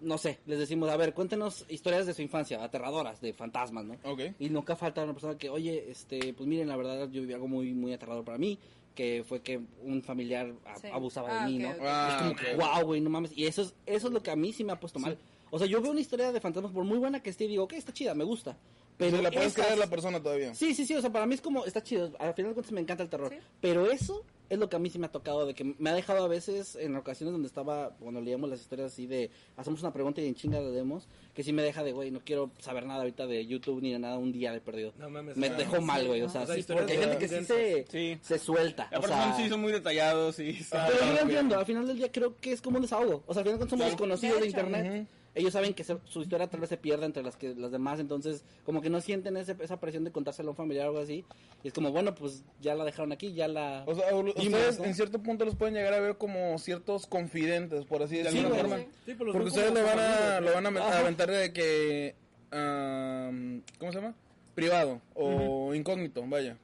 [0.00, 3.96] no sé, les decimos, a ver, cuéntenos historias de su infancia, aterradoras, de fantasmas, ¿no?
[4.04, 4.20] Ok.
[4.38, 7.48] Y nunca falta una persona que, oye, este, pues miren, la verdad yo viví algo
[7.48, 8.56] muy, muy aterrador para mí,
[8.94, 10.86] que fue que un familiar a- Sí.
[10.92, 11.70] abusaba Ah, de mí, ok, ¿no?
[11.70, 11.76] ok.
[11.82, 12.36] Ah, es como ok.
[12.38, 13.36] que, wow, güey, no mames.
[13.36, 15.18] Y eso es, eso es lo que a mí sí me ha puesto mal.
[15.50, 17.64] O sea, yo veo una historia de fantasmas, por muy buena que esté, y digo,
[17.64, 18.56] ok, está chida, me gusta.
[18.96, 20.54] Pero la puedes esas- creer la persona todavía.
[20.54, 22.72] Sí, sí, sí, o sea, para mí es como, está chido, al final de cuentas
[22.72, 23.30] me encanta el terror.
[23.30, 23.38] Sí.
[23.60, 25.94] Pero eso es lo que a mí sí me ha tocado, de que me ha
[25.94, 29.92] dejado a veces, en ocasiones donde estaba, cuando leíamos las historias así de, hacemos una
[29.92, 32.84] pregunta y en chinga la leemos, que sí me deja de, güey, no quiero saber
[32.84, 34.92] nada ahorita de YouTube ni de nada un día de perdido.
[34.98, 35.34] No mames.
[35.36, 37.44] Me dejó sí, mal, güey, o sea, O sea, sí, porque hay gente que sí
[37.44, 38.18] se, Sí.
[38.20, 38.90] se suelta.
[38.98, 40.58] o sea, son, sí, son muy detallados y...
[40.70, 43.22] pero yo lo entiendo, al final del día creo que es como un desahogo.
[43.26, 45.08] O sea, al final de cuentas somos desconocidos de, internet.
[45.34, 48.00] Ellos saben que se- su historia tal vez se pierda entre las que las demás,
[48.00, 51.00] entonces como que no sienten ese- esa presión de contárselo a un familiar o algo
[51.02, 51.24] así.
[51.62, 53.84] Y es como, bueno, pues ya la dejaron aquí, ya la...
[53.86, 54.84] O sea, ustedes más, ¿no?
[54.86, 58.48] en cierto punto los pueden llegar a ver como ciertos confidentes, por así decirlo.
[58.48, 58.92] Sí, de alguna forma.
[59.06, 62.16] Sí, pues Porque ustedes lo van a, lo van a, aventar de que,
[62.50, 64.14] am, ¿cómo se llama?
[64.54, 66.56] Privado o incógnito, vaya.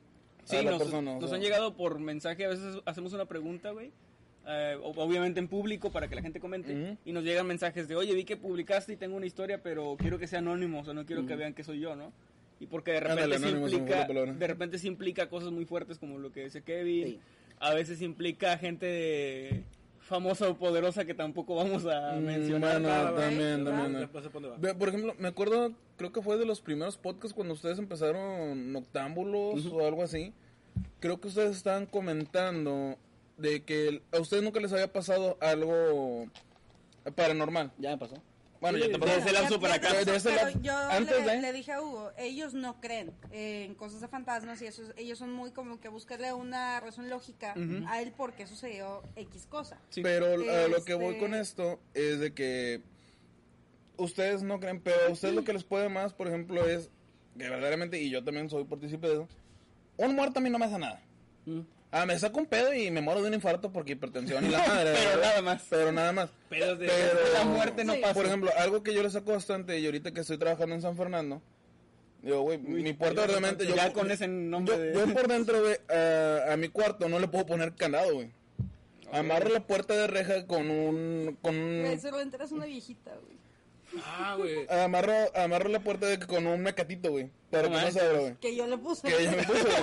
[0.45, 1.37] Sí, a la nos, persona, o nos sea.
[1.37, 3.93] han llegado por mensaje, a veces hacemos una pregunta, güey.
[4.47, 6.97] Eh, obviamente en público para que la gente comente.
[7.05, 10.19] Y nos llegan mensajes de, oye, vi que publicaste y tengo una historia, pero quiero
[10.19, 12.13] que sea anónimo, o sea, no quiero que vean que soy yo, ¿no?
[12.59, 16.19] Y porque de repente, Ándale, se implica, de repente sí implica cosas muy fuertes como
[16.19, 17.05] lo que dice Kevin.
[17.07, 17.21] Sí.
[17.59, 19.63] A veces implica gente
[19.99, 22.73] famosa o poderosa que tampoco vamos a Mm, mencionar.
[22.81, 24.09] bueno, nada, también, también.
[24.79, 29.67] Por ejemplo, me acuerdo, creo que fue de los primeros podcasts cuando ustedes empezaron noctámbulos
[29.67, 30.33] o algo así.
[31.01, 32.97] Creo que ustedes estaban comentando
[33.37, 36.27] de que a ustedes nunca les había pasado algo
[37.15, 37.73] paranormal.
[37.79, 38.23] Ya me pasó.
[38.61, 39.13] Bueno, Sí, ya te pasó.
[39.13, 39.99] De ese lapso Ya- para ya acá.
[39.99, 42.81] te De ese pero lapso- yo antes le, de- le dije a Hugo, ellos no
[42.81, 46.81] creen en cosas de fantasmas y eso, es- ellos son muy como que buscarle una
[46.81, 47.55] razón lógica
[47.89, 49.79] a él porque sucedió X cosa.
[49.91, 50.01] Sí.
[50.03, 52.81] Pero lo que voy Este- con esto es de que
[53.99, 56.89] ustedes no creen, pero a ustedes lo que les puede más, por ejemplo, es
[57.39, 59.29] que verdaderamente, y yo también soy partícipe de eso,
[59.99, 61.01] un muerto a mí no me hace nada.
[61.45, 61.61] Mm.
[61.93, 64.59] Ah, me saco un pedo y me muero de un infarto porque hipertensión y la
[64.67, 64.93] madre.
[64.95, 65.23] Pero ¿verdad?
[65.29, 65.63] nada más.
[65.71, 66.31] Pero nada más.
[66.49, 66.87] Pedos de...
[66.89, 68.01] Pero La muerte no Sí.
[68.01, 68.15] pasa.
[68.15, 70.97] Por ejemplo, algo que yo le saco bastante y ahorita que estoy trabajando en San
[70.97, 71.41] Fernando,
[72.23, 73.67] digo, güey, mi puerta ya realmente...
[73.67, 74.93] Yo, ya con ese nombre yo, de...
[75.09, 78.31] yo por dentro, güey, a, a mi cuarto no le puedo poner candado, güey.
[79.13, 81.39] Amarro la puerta de reja con un...
[81.41, 83.36] Con un Güey, se lo enteras una viejita, güey.
[84.05, 84.67] Ah, güey.
[84.69, 87.31] Amarro, amarro la puerta de con un mecatito, güey.
[87.51, 88.35] Pero No que no se abra, güey.
[88.37, 89.09] Que yo le puse.
[89.09, 89.75] Que ella me puso, güey.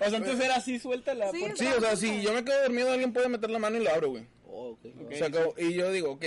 [0.00, 1.56] O sea, entonces era así, suelta la Sí, puerta.
[1.56, 3.90] Sí, o sea, si yo me quedo dormido, alguien puede meter la mano y lo
[3.90, 4.26] abro, güey.
[4.46, 4.86] Oh, ok.
[5.04, 5.12] Ok.
[5.14, 5.54] Se acabó.
[5.58, 6.24] Y yo digo, ok,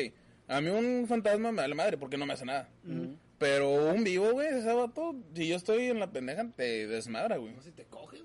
[0.48, 2.70] a mí un fantasma me vale madre porque no me hace nada.
[3.38, 7.52] Pero un vivo, güey, ese vato, si yo estoy en la pendeja, te desmadra, güey.
[7.54, 8.22] No sé si te coge,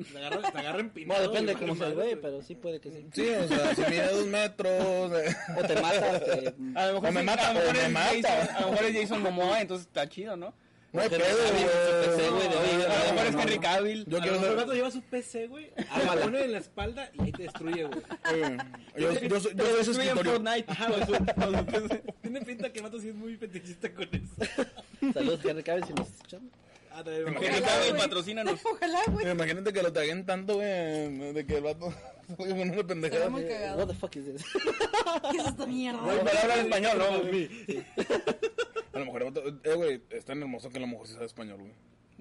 [0.00, 1.22] O te agarra, te agarra empinado.
[1.22, 3.06] depende güey, cómo sea el güey, pero sí puede que sí.
[3.12, 5.12] Sí, o sea, si mide dos metros.
[5.22, 5.36] eh.
[5.58, 6.54] O te mata, te...
[6.74, 8.12] A lo mejor O me sí, mata, a lo o mejor me es mata.
[8.14, 10.54] Jason- a lo mejor es Jason Momoa, entonces está chido, ¿no?
[10.92, 12.86] No hay pedo, güey, de.
[12.86, 13.58] A lo mejor es Henry.
[13.58, 14.04] Cavill.
[14.06, 16.14] Yo quiero lo el vato lleva su PC, güey, Ámala.
[16.14, 17.98] la pone en la espalda y ahí te destruye, güey.
[18.32, 18.56] eh,
[18.96, 20.32] Yo, Destruye en escritorio.
[20.34, 20.64] Fortnite.
[20.70, 20.88] Ajá.
[22.22, 25.12] Tiene pinta que el vato sí es muy fetichista con eso.
[25.12, 26.48] Saludos, Henry Cavill, si nos escuchan.
[26.96, 27.96] Ah, güey.
[27.98, 28.60] patrocínanos.
[28.72, 29.30] Ojalá, güey.
[29.30, 31.92] Imagínate que lo taguen tanto, güey, de que el vato
[32.36, 33.28] con una pendejada.
[33.28, 33.78] muy cagado.
[33.78, 34.44] What the fuck is this?
[35.32, 36.00] ¿Qué es esta mierda?
[36.00, 37.04] Güey, para hablar español, ¿no?
[38.92, 41.14] A lo mejor el vato, eh, güey, es tan hermoso que a lo mejor sí
[41.14, 41.72] sabe español, güey.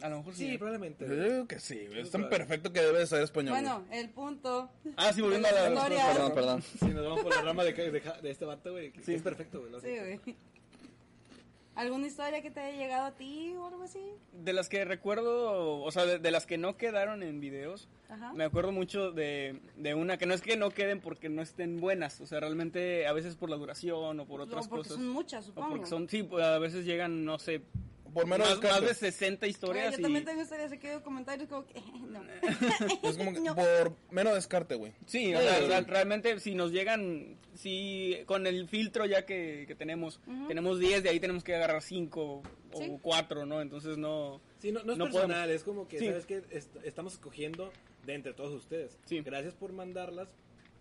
[0.01, 0.49] A lo mejor sí.
[0.49, 1.05] Sí, probablemente.
[1.07, 1.99] Yo digo que sí, güey.
[2.01, 3.53] Es tan perfecto que debe de saber español.
[3.53, 4.71] Bueno, el punto.
[4.97, 6.07] Ah, sí, volviendo a la Historia.
[6.13, 6.63] Perdón, perdón.
[6.79, 7.91] Si nos vamos por la rama de, de,
[8.23, 9.13] de este vato, güey, Sí.
[9.13, 9.71] es perfecto, güey.
[9.81, 10.35] Sí, güey.
[11.75, 13.99] ¿Alguna historia que te haya llegado a ti o algo así?
[14.31, 18.31] De las que recuerdo, o sea, de, de las que no quedaron en videos, Ajá.
[18.33, 21.79] me acuerdo mucho de, de una que no es que no queden porque no estén
[21.79, 24.97] buenas, o sea, realmente a veces por la duración o por otras O porque cosas.
[25.03, 25.69] son muchas, o supongo.
[25.71, 27.61] porque son, sí, pues, a veces llegan, no sé,
[28.13, 30.01] Por mero más, más de 60 Güey, historias yo y...
[30.03, 32.21] también tengo historias aquí de comentarios como que no.
[33.09, 33.55] Es como que No.
[33.55, 34.93] por mero descarte, güey.
[35.05, 39.75] Sí, o sea, real- realmente si nos llegan, si con el filtro ya que, que
[39.75, 42.21] tenemos, tenemos 10, de ahí tenemos que agarrar 5
[42.73, 42.97] o Sí.
[43.01, 43.61] 4, ¿no?
[43.61, 44.41] Entonces no...
[44.59, 45.55] Sí, no, no es No personal, podemos.
[45.55, 46.05] es como que, Sí.
[46.07, 46.41] ¿sabes qué?
[46.51, 47.71] Est- estamos escogiendo
[48.05, 48.97] de entre todos ustedes.
[49.05, 49.19] Sí.
[49.21, 50.27] Gracias por mandarlas.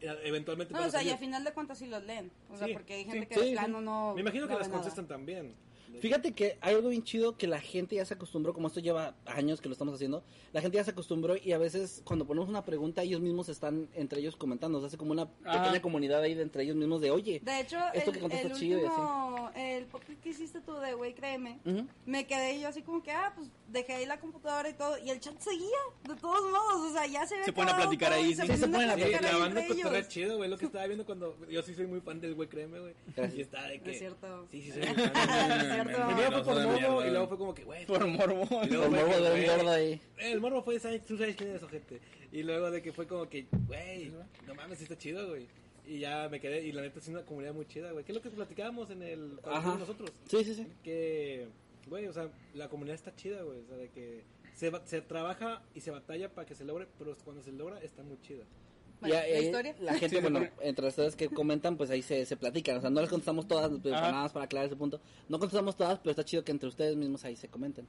[0.01, 1.13] Eh, Eventualmente No, o sea, y salir.
[1.15, 2.31] a final de cuentas sí los leen.
[2.51, 3.11] O sea, Sí, porque hay sí.
[3.11, 3.53] gente que Sí, de sí.
[3.53, 4.15] plano no.
[4.15, 4.81] Me imagino que las nada.
[4.81, 5.55] contestan también.
[6.01, 9.15] Fíjate que hay algo bien chido que la gente ya se acostumbró, como esto lleva
[9.27, 12.49] años que lo estamos haciendo, la gente ya se acostumbró y a veces cuando ponemos
[12.49, 15.63] una pregunta ellos mismos están entre ellos comentando, se hace como una Ajá.
[15.63, 18.49] pequeña comunidad ahí de entre ellos mismos de, oye, De hecho, Esto el, que contesta
[18.49, 18.91] el chido y así.
[19.01, 21.87] último, el podcast que hiciste tú de güey, créeme, Ujú.
[22.07, 25.11] me quedé yo así como que, ah, pues dejé ahí la computadora y todo, y
[25.11, 25.69] el chat seguía,
[26.09, 28.43] de todos modos, o sea, ya se había Se ponen a platicar ahí, sí.
[28.47, 30.09] Sí, se ponen a Sí, platicar la banda ellos.
[30.09, 30.51] chido, güey.
[30.51, 31.37] Lo que estaba viendo cuando.
[31.49, 32.95] Yo sí soy muy fan del güey, créeme, güey.
[33.37, 33.93] Y está de que.
[33.93, 34.47] Es cierto.
[34.51, 35.72] Sí, sí, soy muy fan.
[35.75, 36.07] Cierto.
[36.07, 37.87] Primero fue por de morbo y luego fue como que, güey.
[37.87, 38.47] Por morbo.
[38.65, 40.01] Y luego por morbo que, de un gordo ahí.
[40.19, 41.05] El morbo fue, ¿sabes?
[41.05, 42.01] tú sabes quién es ojete.
[42.31, 44.13] Y luego de que fue como que, güey,
[44.47, 45.47] no mames, está chido, güey.
[45.87, 48.05] Y ya me quedé, y la neta es una comunidad muy chida, güey.
[48.05, 49.77] ¿Qué es lo que platicábamos en el Ajá.
[49.77, 50.11] nosotros?
[50.29, 50.67] Sí, sí, sí.
[50.83, 51.49] Que,
[51.89, 53.59] güey, o sea, la comunidad está chida, güey.
[53.59, 54.23] O sea, de que
[54.55, 58.03] se, se trabaja y se batalla para que se logre, pero cuando se logra está
[58.03, 58.45] muy chida.
[59.03, 59.75] Bueno, Y ahí- ¿la historia?
[59.81, 60.47] La gente, Sí, bueno, sí.
[60.63, 62.77] entre ustedes que comentan, pues ahí se, se platican.
[62.79, 65.01] O sea, no les contestamos todas, pues, nada más para aclarar ese punto.
[65.29, 67.87] No contestamos todas, pero está chido que entre ustedes mismos ahí se comenten.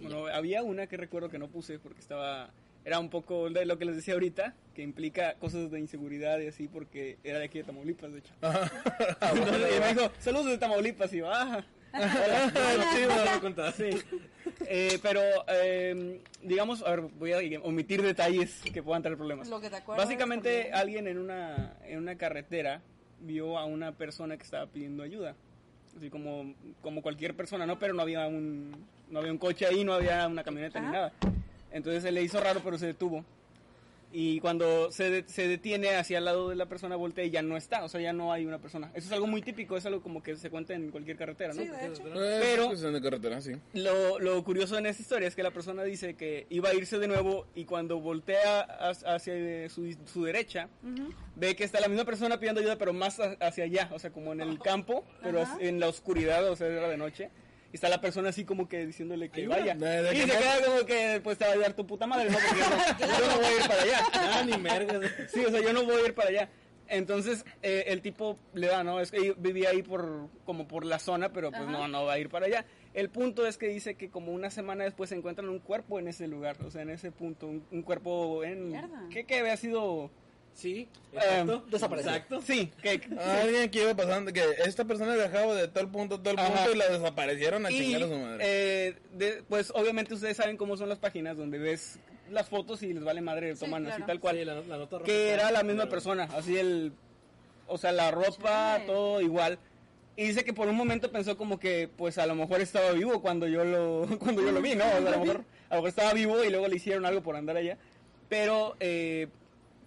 [0.00, 2.50] Bueno, había una que recuerdo que no puse porque estaba...
[2.84, 6.46] Era un poco de lo que les decía ahorita, que implica cosas de inseguridad y
[6.46, 8.32] así, porque era de aquí de Tamaulipas, de hecho.
[8.42, 11.64] Entonces, y me dijo, saludos de Tamaulipas, y yo, ah,
[13.76, 13.90] Sí.
[14.66, 19.48] Eh, pero, eh, digamos, a ver, voy a omitir detalles que puedan traer problemas.
[19.48, 22.82] Lo que te acuerdas Básicamente, alguien en una, en una carretera
[23.20, 25.34] vio a una persona que estaba pidiendo ayuda.
[25.96, 27.78] Así como, como cualquier persona, ¿no?
[27.78, 30.92] Pero no había un, no había un coche ahí, no había una camioneta ni Ajá.
[30.94, 31.12] nada.
[31.72, 33.24] Entonces se le hizo raro, pero se detuvo.
[34.10, 37.42] Y cuando se, de- se detiene hacia el lado de la persona, voltea y ya
[37.42, 37.84] no está.
[37.84, 38.90] O sea, ya no hay una persona.
[38.94, 41.60] Eso es algo muy típico, es algo como que se cuenta en cualquier carretera, ¿no?
[41.62, 42.02] Sí, de hecho.
[42.08, 43.52] Eh, Pero- es cuestión de carretera, sí.
[43.74, 46.98] Lo, lo curioso en esta historia es que la persona dice que iba a irse
[46.98, 50.68] de nuevo y cuando voltea ha- hacia su, su derecha,
[51.36, 54.10] ve que está la misma persona pidiendo ayuda, pero más a- hacia allá, o sea,
[54.10, 55.58] como en el campo, pero Ajá.
[55.60, 57.30] en la oscuridad, o sea, era de noche.
[57.72, 59.58] Y está la persona así como que diciéndole que Ayuda.
[59.58, 59.74] vaya.
[59.74, 62.06] De- de y que se queda como que pues te va a ayudar tu puta
[62.06, 62.38] madre, ¿no?
[62.38, 62.76] Porque yo no,
[63.20, 64.00] yo no voy a ir para allá.
[64.14, 65.12] Ah, ni mergas.
[65.32, 66.48] Sí, o sea, yo no voy a ir para allá.
[66.90, 69.00] Entonces, eh, el tipo le da, ¿no?
[69.00, 71.70] Es que vivía ahí por, como por la zona, pero pues Ajá.
[71.70, 72.64] no, no va a ir para allá.
[72.94, 76.08] El punto es que dice que como una semana después se encuentran un cuerpo en
[76.08, 78.70] ese lugar, o sea, en ese punto, un, un cuerpo en...
[78.70, 79.06] Mierda.
[79.10, 80.10] ¿Qué que había sido?
[80.54, 81.54] Sí, exacto.
[81.54, 82.10] Eh, desapareció.
[82.10, 82.42] Exacto.
[82.42, 83.00] Sí, que...
[83.20, 86.48] Alguien que iba pasando, que esta persona viajaba de tal punto a tal Ajá.
[86.52, 88.38] punto y la desaparecieron a y, chingar a su madre.
[88.40, 91.98] eh, de- pues obviamente ustedes saben cómo son las páginas donde ves
[92.30, 94.06] las fotos y les vale madre, Sí, toman así claro.
[94.06, 94.36] tal cual.
[94.36, 95.90] Sí, la, la nota que era la misma claro.
[95.90, 96.92] persona, así el,
[97.68, 98.86] o sea, la ropa, Chale.
[98.86, 99.58] todo igual.
[100.16, 103.22] Y dice que por un momento pensó como que, pues a lo mejor estaba vivo
[103.22, 104.84] cuando yo lo, cuando yo lo vi, ¿no?
[104.84, 107.22] O sea, a lo mejor, a lo mejor estaba vivo y luego le hicieron algo
[107.22, 107.78] por andar allá.
[108.28, 109.28] Pero, eh,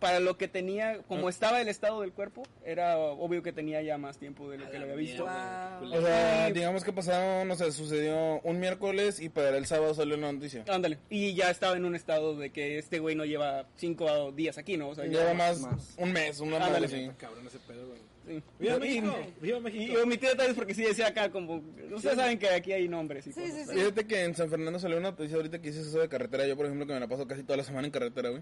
[0.02, 3.98] para lo que tenía, como estaba el estado del cuerpo, era obvio que tenía ya
[3.98, 5.24] más tiempo de lo que lo había visto.
[5.24, 5.94] Wow.
[5.94, 10.18] O sea, digamos que pasado, no sé, sucedió un miércoles y para el sábado salió
[10.18, 10.66] la noticia.
[10.68, 10.98] Ándale.
[11.10, 14.76] Y ya estaba en un estado de que este güey no lleva cinco días aquí,
[14.76, 14.90] ¿no?
[14.90, 15.94] O sea, ya- Lleva más, más.
[15.98, 16.88] un mes, un mes, Ándale.
[16.88, 17.10] sí.
[17.18, 18.00] Cabrón ese pedo, güey.
[18.28, 18.44] sí.
[18.60, 19.16] ¡Viva Y- México!
[19.40, 20.02] ¡Viva Y México!
[20.04, 21.62] omití detalles porque sí decía acá como...
[21.94, 23.56] Ustedes saben que aquí hay nombres y Sí, cosas.
[23.56, 23.74] sí, sí.
[23.74, 26.48] Fíjate que en San Fernando salió una noticia ahorita que hice eso de carretera.
[26.48, 28.42] Yo, por ejemplo, que me la paso casi toda la semana en carretera, güey.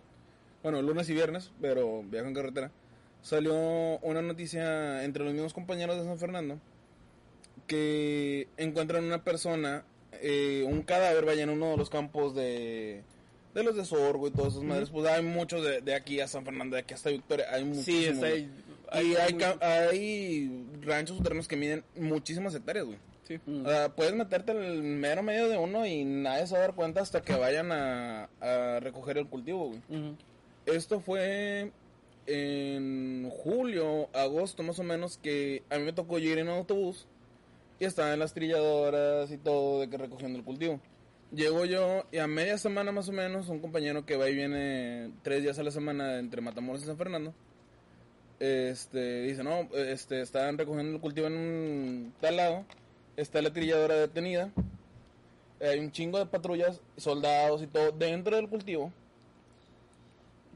[0.64, 2.72] Bueno, lunes y viernes, pero viajo en carretera.
[3.22, 3.54] Salió
[4.02, 6.60] una noticia entre los mismos compañeros de San Fernando
[7.68, 9.84] que encuentran una persona,
[10.22, 13.04] eh, un cadáver, vaya en uno de los campos de,
[13.54, 14.90] de los de Sorgo y todas esas madres.
[14.90, 17.46] Pues hay muchos de, de aquí a San Fernando, de aquí hasta Victoria.
[17.52, 18.16] Hay Sí, muchísimos.
[18.24, 18.52] está ahí.
[19.04, 22.98] Y hay, hay ranchos o terrenos que miden muchísimas hectáreas, güey.
[23.28, 23.40] Sí.
[23.64, 27.02] Sea, puedes meterte el mero medio de uno y nadie se va a dar cuenta
[27.02, 29.82] hasta que vayan a, a recoger el cultivo, güey.
[29.90, 30.16] Ujú.
[30.74, 31.72] Esto fue
[32.28, 37.08] en julio, agosto más o menos, que a mí me tocó ir en autobús
[37.80, 40.80] y estaba en las trilladoras y todo de que recogiendo el cultivo.
[41.34, 45.12] Llego yo y a media semana más o menos, un compañero que va y viene
[45.24, 47.34] tres días a la semana entre Matamoros y San Fernando,
[48.40, 52.66] este, dice, no, este, estaban recogiendo el cultivo en un tal lado,
[53.18, 54.52] está la trilladora detenida,
[55.62, 58.92] hay un chingo de patrullas, soldados y todo dentro del cultivo,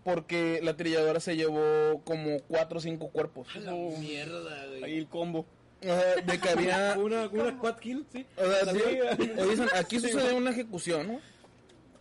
[0.03, 3.47] porque la trilladora se llevó como cuatro o cinco cuerpos.
[3.55, 4.83] ¡A la mierda, güey!
[4.83, 5.45] Ahí el combo.
[5.81, 6.95] O sea, de que había...
[6.99, 8.25] Una, una quad kill, ¿sí?
[8.37, 8.79] O sea, sí,
[9.37, 11.19] o dicen, aquí sucedió una ejecución, ¿no?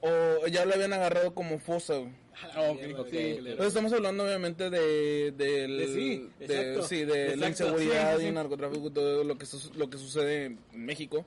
[0.01, 2.11] O ya lo habían agarrado como fosa, güey.
[2.55, 3.09] Ah, ok, mierda, ok.
[3.13, 6.83] güey, Entonces estamos hablando obviamente de, del- De sí, de, exacto.
[6.89, 8.35] sí, de la inseguridad sí, sí, y sí.
[8.35, 11.25] narcotráfico y todo lo que, su- lo que sucede en México,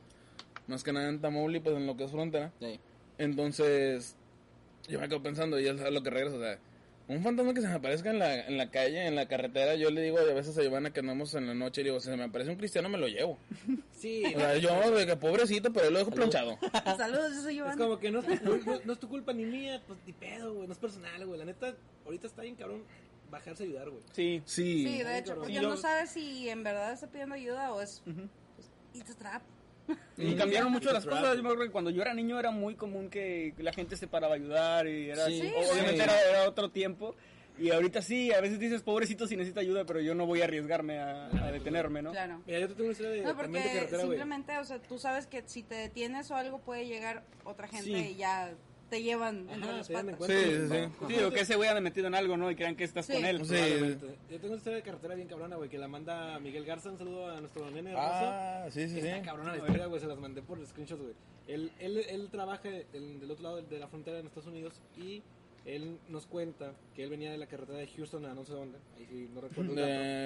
[0.67, 2.51] más que nada en Tamaulipas, en lo que es frontera.
[2.59, 2.79] Sí.
[3.17, 4.15] Entonces,
[4.87, 6.57] yo me quedo pensando, y es a lo que regreso, o sea,
[7.07, 9.91] un fantasma que se me aparezca en la, en la calle, en la carretera, yo
[9.91, 12.17] le digo, a veces a Giovanna que andamos en la noche, y digo, si se
[12.17, 13.37] me aparece un cristiano, me lo llevo.
[13.95, 16.57] Sí, O sea, yo, de que pobrecito, pero lo dejo planchado.
[16.97, 17.77] Saludos, yo soy es Giovanna.
[17.83, 20.53] como que no, es tu- no- no es tu culpa ni mía, pues ni pedo,
[20.53, 20.67] güey.
[20.67, 21.39] No es personal, güey.
[21.39, 21.73] La neta,
[22.05, 22.83] ahorita está bien cabrón
[23.31, 24.03] bajarse a ayudar, güey.
[24.11, 24.41] Sí.
[24.45, 24.85] Sí.
[24.85, 28.03] Sí, de hecho, porque Sí, no sabes si en verdad está pidiendo ayuda o es...
[28.05, 29.41] pues, it's a trap.
[30.17, 31.35] Y cambiaron mucho las cosas.
[31.35, 34.07] Yo me acuerdo que cuando yo era niño era muy común que la gente se
[34.07, 35.41] paraba a ayudar y era Sí.
[35.41, 35.49] así.
[35.49, 36.01] Sí, Obviamente sí.
[36.03, 37.15] era, era otro tiempo.
[37.57, 40.43] Y ahorita sí, a veces dices, pobrecito si necesita ayuda, pero yo no voy a
[40.43, 42.11] arriesgarme a, a detenerme, ¿no?
[42.11, 42.41] Claro.
[42.45, 44.97] Mira, yo te tengo una historia de, No, de porque carretera, simplemente, o sea, tú
[44.99, 47.93] sabes que si te detienes o algo puede llegar otra gente Sí.
[48.11, 48.51] y ya
[48.89, 50.15] te llevan entre Ajá, las patas.
[50.15, 50.37] cuenta.
[50.37, 51.15] Sí, sí, sí.
[51.15, 52.51] Sí, o que ese güey anda metido en algo, ¿no?
[52.51, 53.13] Y crean que estás Sí.
[53.13, 53.45] con él.
[53.45, 53.55] Sí.
[54.29, 56.89] Yo tengo una historia de carretera bien cabrona, güey, que la manda Miguel Garza.
[56.91, 58.07] Un saludo a nuestro nene hermoso.
[58.11, 59.07] Ah, sí, sí, sí.
[59.23, 61.13] Cabrona la historia, güey, se las mandé por screenshots, güey.
[61.47, 65.21] Él, él, él trabaja en- del otro lado de la frontera en Estados Unidos y
[65.65, 68.77] él nos cuenta que él venía de la carretera de Houston a no sé dónde.
[68.97, 69.73] Ahí sí, no recuerdo.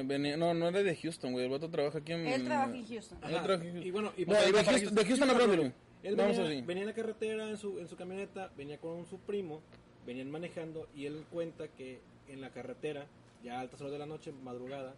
[0.05, 1.45] venía- no, no era de Houston, güey.
[1.45, 2.27] El vato trabaja aquí en.
[2.27, 3.17] Él trabaja en Houston.
[3.23, 5.71] Él trabaja en- Y bueno, y No, de Houston, de Houston a güey.
[6.03, 6.61] Él Vamos venía, así.
[6.65, 9.61] venía en la carretera en su, en su camioneta, venía con su primo,
[10.05, 13.07] venían manejando y él cuenta que en la carretera,
[13.43, 14.95] ya a altas horas de la noche, madrugada,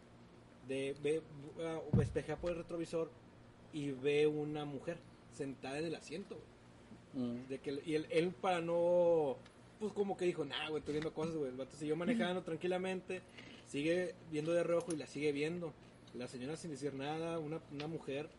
[0.68, 1.22] de, ve,
[1.58, 3.10] uh, despejea por el retrovisor
[3.74, 4.98] y ve una mujer
[5.34, 6.38] sentada en el asiento.
[7.14, 7.48] Mm.
[7.50, 9.38] De que, y él, él para no,
[9.80, 11.50] pues como que dijo, nah, güey, estoy viendo cosas, güey.
[11.50, 13.22] El vato siguió manejando tranquilamente,
[13.68, 15.74] sigue viendo de rojo y la sigue viendo.
[16.14, 18.30] La señora sin decir nada, una, una mujer,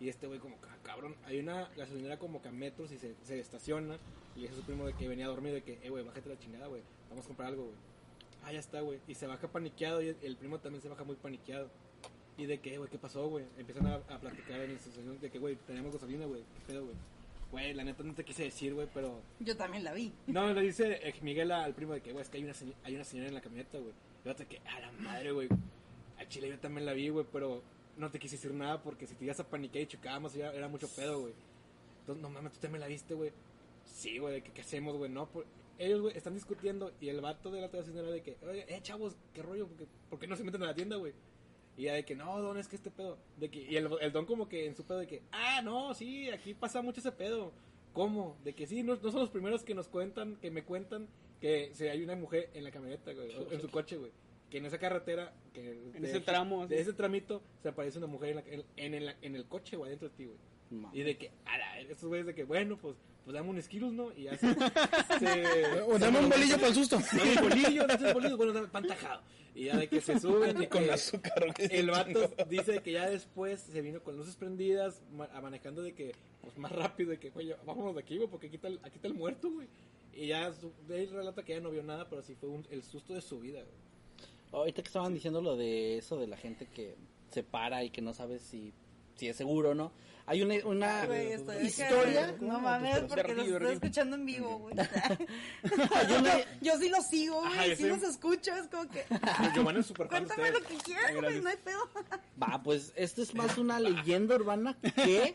[0.00, 3.14] y este güey como, "Ah, cabrón, hay una gasolinera como que a metros y se,
[3.22, 3.98] se estaciona.
[4.36, 6.38] Y dice a su primo de que venía dormido, de que, eh, güey, bájate la
[6.38, 7.76] chingada, güey, vamos a comprar algo, güey.
[8.44, 9.00] Ah, ya está, güey.
[9.08, 11.68] Y se baja paniqueado y el, primo también se baja muy paniqueado.
[12.36, 13.44] Y de que, güey, ¿qué pasó, güey?
[13.58, 16.96] Empiezan a, a platicar en estacionamiento de que, güey, tenemos gasolina, güey, ¿qué pedo, güey?
[17.50, 20.12] Güey, la neta no te quise decir, güey, pero Yo también la vi.
[20.28, 22.52] no, le dice eh, Miguel al primo de que, güey, es que hay una,
[22.84, 23.92] hay una señora en la camioneta, güey.
[24.24, 25.48] Y otro que, a la madre, güey.
[26.18, 27.62] A Chile yo también la vi, güey, pero
[27.98, 30.68] no te quise decir nada porque si te ibas a paniquear y chocábamos, ya era
[30.68, 31.34] mucho pedo, güey.
[32.00, 33.32] Entonces, no mames, tú también la viste, güey.
[33.84, 35.10] Sí, güey, ¿qué, qué hacemos, güey?
[35.10, 35.46] No, por-
[35.78, 38.80] ellos, güey, están discutiendo y el vato de la otra señora de que, oye, eh,
[38.82, 39.68] chavos, qué rollo,
[40.10, 41.12] ¿por qué, no se meten a la tienda, güey?
[41.76, 43.16] Y ya de que, no, don, es que este pedo.
[43.36, 46.28] De que, y el, don como que en su pedo de que, ah, no, sí,
[46.30, 47.52] aquí pasa mucho ese pedo.
[47.92, 48.36] ¿Cómo?
[48.44, 51.08] De que sí, no, son los primeros que nos cuentan, que me cuentan
[51.40, 54.10] que si hay una mujer en la camioneta, güey, en su coche, güey.
[54.50, 58.30] Que en esa carretera, que En ese tramo, de ese tramito, se aparece una mujer
[58.30, 60.38] en, la- en, en el, en el coche, güey, adentro de ti, güey.
[60.92, 63.92] Y de que, a la, estos güeyes de que, bueno, pues, pues dame un Skittles,
[63.92, 64.12] ¿no?
[64.12, 64.46] Y ya se...
[65.18, 66.98] se- O dame un bolillo para el susto.
[67.12, 69.22] Dame un bolillo, no sé, bolillo, bueno, dame pan tajado.
[69.54, 73.08] Y ya de que se suben y Con que azúcar, el vato dice que ya
[73.10, 77.30] después se vino con luces prendidas, ma- manejando de que, pues más rápido, de que,
[77.30, 79.68] güey, vámonos de aquí, güey, porque aquí está, el, aquí está el muerto, güey.
[80.14, 82.82] Y ya, su- él relata que ya no vio nada, pero sí fue un- el
[82.82, 83.87] susto de su vida, güey.
[84.52, 86.96] Ahorita que estaban diciendo lo de eso de la gente que
[87.30, 88.72] se para y que no sabe si,
[89.16, 89.92] si es seguro o no.
[90.26, 92.36] Hay una, una Güey, estoy de que- historia.
[92.40, 94.74] No mames, porque los Derrido, estoy escuchando en vivo, güey.
[94.74, 97.70] Una- Yo sí los sigo, güey.
[97.70, 98.54] yo Sí los escucho.
[98.54, 99.04] Es como que.
[99.54, 101.40] Giovanni es súper Cuéntame lo que quieras, güey.
[101.40, 101.80] No hay pedo.
[102.42, 105.34] Va, pues esto es más una leyenda urbana que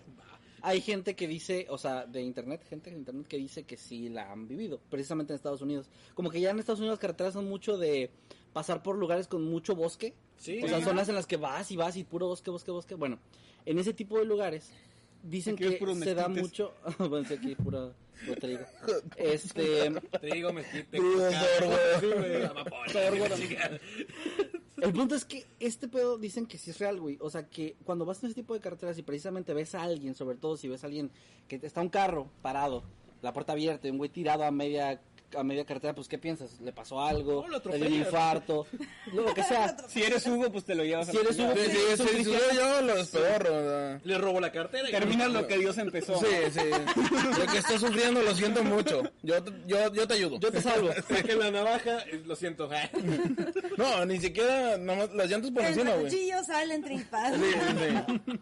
[0.62, 4.10] hay gente que dice, o sea, de internet, gente de internet que dice que sí
[4.10, 5.90] la han vivido, precisamente en Estados Unidos.
[6.14, 8.12] Como que ya en Estados Unidos las carreteras son mucho de
[8.54, 10.14] pasar por lugares con mucho bosque.
[10.38, 10.62] Sí.
[10.64, 10.86] O sea, Ajá.
[10.86, 12.96] zonas en las que vas y vas y puro bosque, bosque, bosque.
[12.96, 13.20] Bueno,
[13.66, 14.72] en ese tipo de lugares
[15.24, 16.74] dicen Aquí que se da mucho...
[17.00, 17.94] bueno, sí, aquí puro,
[18.26, 18.64] puro trigo.
[19.18, 19.92] Este...
[20.22, 20.98] Trigo, mezquite.
[24.78, 27.18] El punto es que este pedo dicen que sí es real, güey.
[27.22, 30.14] O sea, que cuando vas en ese tipo de carreteras y precisamente ves a alguien,
[30.14, 31.10] sobre todo si ves a alguien
[31.48, 32.84] que está un carro parado,
[33.22, 35.02] la puerta abierta, y un güey tirado a media
[35.36, 36.60] a media carretera, pues ¿qué piensas?
[36.62, 37.42] ¿Le pasó algo?
[37.44, 37.92] No, lo ¿Le dio un atropellas.
[38.08, 38.68] infarto?
[39.14, 39.76] Lo que sea.
[39.88, 42.24] Si eres Hugo, pues te lo llevas Si eres Hugo, Sí, sí, Son sí, sí,
[42.24, 42.42] cristianos.
[42.48, 43.52] soy yo, los pedorros.
[43.52, 44.02] o sea.
[44.04, 44.90] Le robó la cartera.
[44.90, 46.20] y- Terminas lo que Dios empezó.
[46.20, 46.60] Sí, sí.
[47.40, 49.04] Lo que estás sufriendo lo siento mucho.
[49.22, 50.40] Yo, te- yo, yo te ayudo.
[50.40, 50.90] Yo te salvo.
[51.08, 52.70] Saqué la navaja, eh, lo siento.
[53.78, 56.06] No, ni siquiera, nomás las llantas por encima, güey.
[56.06, 57.34] cuchillos salen tripas.
[57.36, 57.42] Sí,
[58.26, 58.40] sí.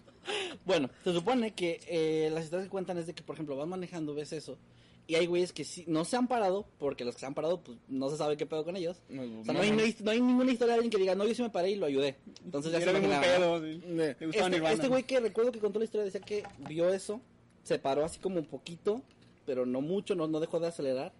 [0.65, 3.67] Bueno, se supone que eh, las historias que cuentan es de que, por ejemplo, vas
[3.67, 4.57] manejando, ves eso,
[5.07, 7.59] y hay güeyes que sí, no se han parado, porque los que se han parado,
[7.61, 9.01] pues no se sabe qué pedo con ellos.
[9.09, 9.81] No, O sea, no hay, no.
[9.83, 11.75] hay- no hay ninguna historia de alguien que diga, no, yo sí me paré y
[11.75, 12.15] lo ayudé.
[12.45, 12.85] Entonces ya se
[13.21, 13.59] pedo.
[13.61, 13.81] sí.
[14.19, 17.19] Este, este güey que recuerdo que contó la historia decía que vio eso,
[17.63, 19.01] se paró así como un poquito,
[19.45, 21.11] pero no mucho, no, no dejó de acelerar.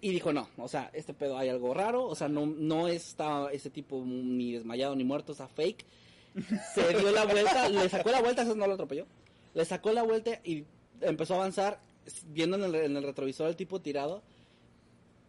[0.00, 3.48] Y dijo, no, o sea, este pedo hay algo raro, o sea, no, no está
[3.52, 5.84] ese tipo ni desmayado ni muerto, está fake.
[6.74, 9.06] Se dio la vuelta, le sacó la vuelta, eso no lo atropelló.
[9.54, 10.64] Le sacó la vuelta y
[11.00, 11.80] empezó a avanzar,
[12.26, 14.22] viendo en el, en el retrovisor al tipo tirado.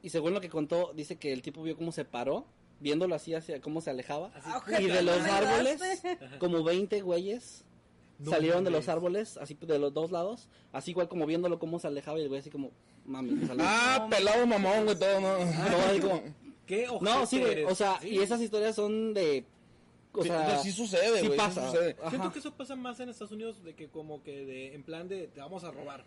[0.01, 2.45] Y según lo que contó, dice que el tipo vio cómo se paró,
[2.79, 4.31] viéndolo así, hacia cómo se alejaba.
[4.57, 5.81] Ojete, Y de los árboles,
[6.39, 7.65] como 20 güeyes
[8.19, 11.79] No salieron de los árboles, así de los dos lados, así igual como viéndolo cómo
[11.79, 12.71] se alejaba y el güey así como,
[13.05, 13.63] mami, me salió.
[13.67, 15.37] Ah, pelado mamón, güey, todo, ¿no?
[15.37, 16.23] No, así como-
[16.65, 18.09] ¿Qué no, sí, güey, o sea, Sí.
[18.09, 19.43] y esas historias son de,
[20.13, 21.65] o Sí, sea, sí sucede, sí güey, sí pasa.
[21.71, 21.95] sucede.
[21.99, 22.09] Ajá.
[22.11, 25.07] Siento que eso pasa más en Estados Unidos de que como que de en plan
[25.07, 26.03] de te vamos a robar.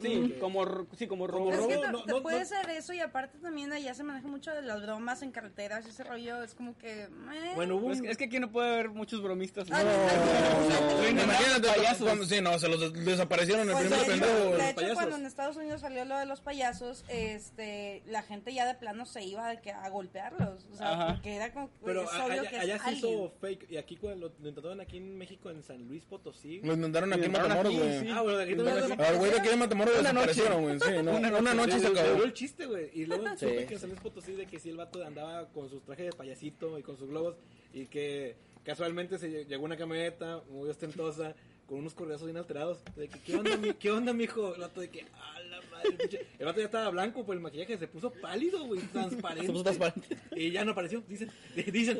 [0.00, 0.64] Sí, como,
[0.98, 1.52] sí, como robo.
[1.52, 2.44] Es que no, no, puede no.
[2.44, 5.90] ser eso y aparte también allá se maneja mucho de las bromas en carreteras y
[5.90, 7.02] ese rollo es como que...
[7.04, 7.08] eh.
[7.54, 9.68] Bueno, hubo Pues un- es que aquí no puede haber muchos bromistas.
[9.70, 11.08] Ah, ¿no?
[11.08, 12.28] Imagínate, payasos.
[12.28, 14.56] sí, no, se los des- desaparecieron el Pues primer de hecho, pendejo.
[14.56, 14.94] de hecho, payasos.
[14.96, 19.06] cuando en Estados Unidos salió lo de los payasos, este, la gente ya de plano
[19.06, 21.06] se iba de que a golpearlos, o sea, Ajá.
[21.14, 23.96] porque era como, Pero es a- obvio allá, que allá se hizo fake y aquí
[23.96, 26.60] cuando lo, lo intentaron aquí en México en San Luis Potosí.
[26.62, 28.10] Lo intentaron aquí en Matamoros, güey.
[28.10, 30.34] Ah, bueno, aquí también Al güey de aquí de Matamoros Una noche.
[30.34, 32.24] Sí, no, una, noche se Se acabó.
[32.24, 32.90] el chiste, güey.
[32.94, 33.46] Y luego Sí.
[33.46, 36.06] supe que en San Luis Potosí de que sí el vato andaba con sus trajes
[36.06, 37.36] de payasito y con sus globos
[37.72, 41.34] y que casualmente se lle- llegó una camioneta muy ostentosa
[41.66, 42.78] con unos correazos bien alterados.
[42.96, 44.54] De que, ¿qué onda, mi, qué onda, mijo?
[44.54, 46.26] El vato de que, a la madre, pinche".
[46.38, 49.46] El vato ya estaba blanco por el maquillaje, se puso pálido, güey, transparente.
[49.46, 50.18] Se puso transparente.
[50.36, 51.30] Y ya no apareció, dicen.
[51.72, 51.98] Dicen.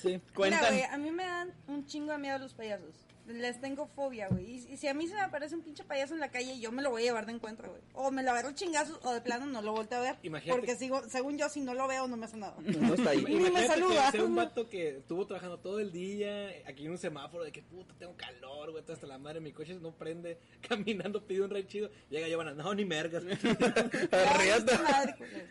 [0.00, 0.20] Sí.
[0.38, 2.94] Mira, güey, a mí me dan un chingo de miedo los payasos.
[3.26, 4.44] Les tengo fobia, güey.
[4.44, 6.70] Y, y si a mí se me aparece un pinche payaso en la calle, yo
[6.70, 7.80] me lo voy a llevar de encuentro, güey.
[7.94, 10.16] O me lo agarro chingazos, o de plano no lo volteo a ver.
[10.22, 10.58] Imagínate.
[10.60, 12.54] Porque sigo, según yo, si no lo veo, no me hace nada.
[12.60, 13.24] No está ahí.
[13.28, 14.10] Ni me saluda.
[14.10, 17.52] Que sea un vato que estuvo trabajando todo el día, aquí en un semáforo, de
[17.52, 21.50] que puta, tengo calor, güey, hasta la madre, mi coche no prende, caminando, pide un
[21.50, 23.22] ride chido, llega Giovanna, no, ni mergas.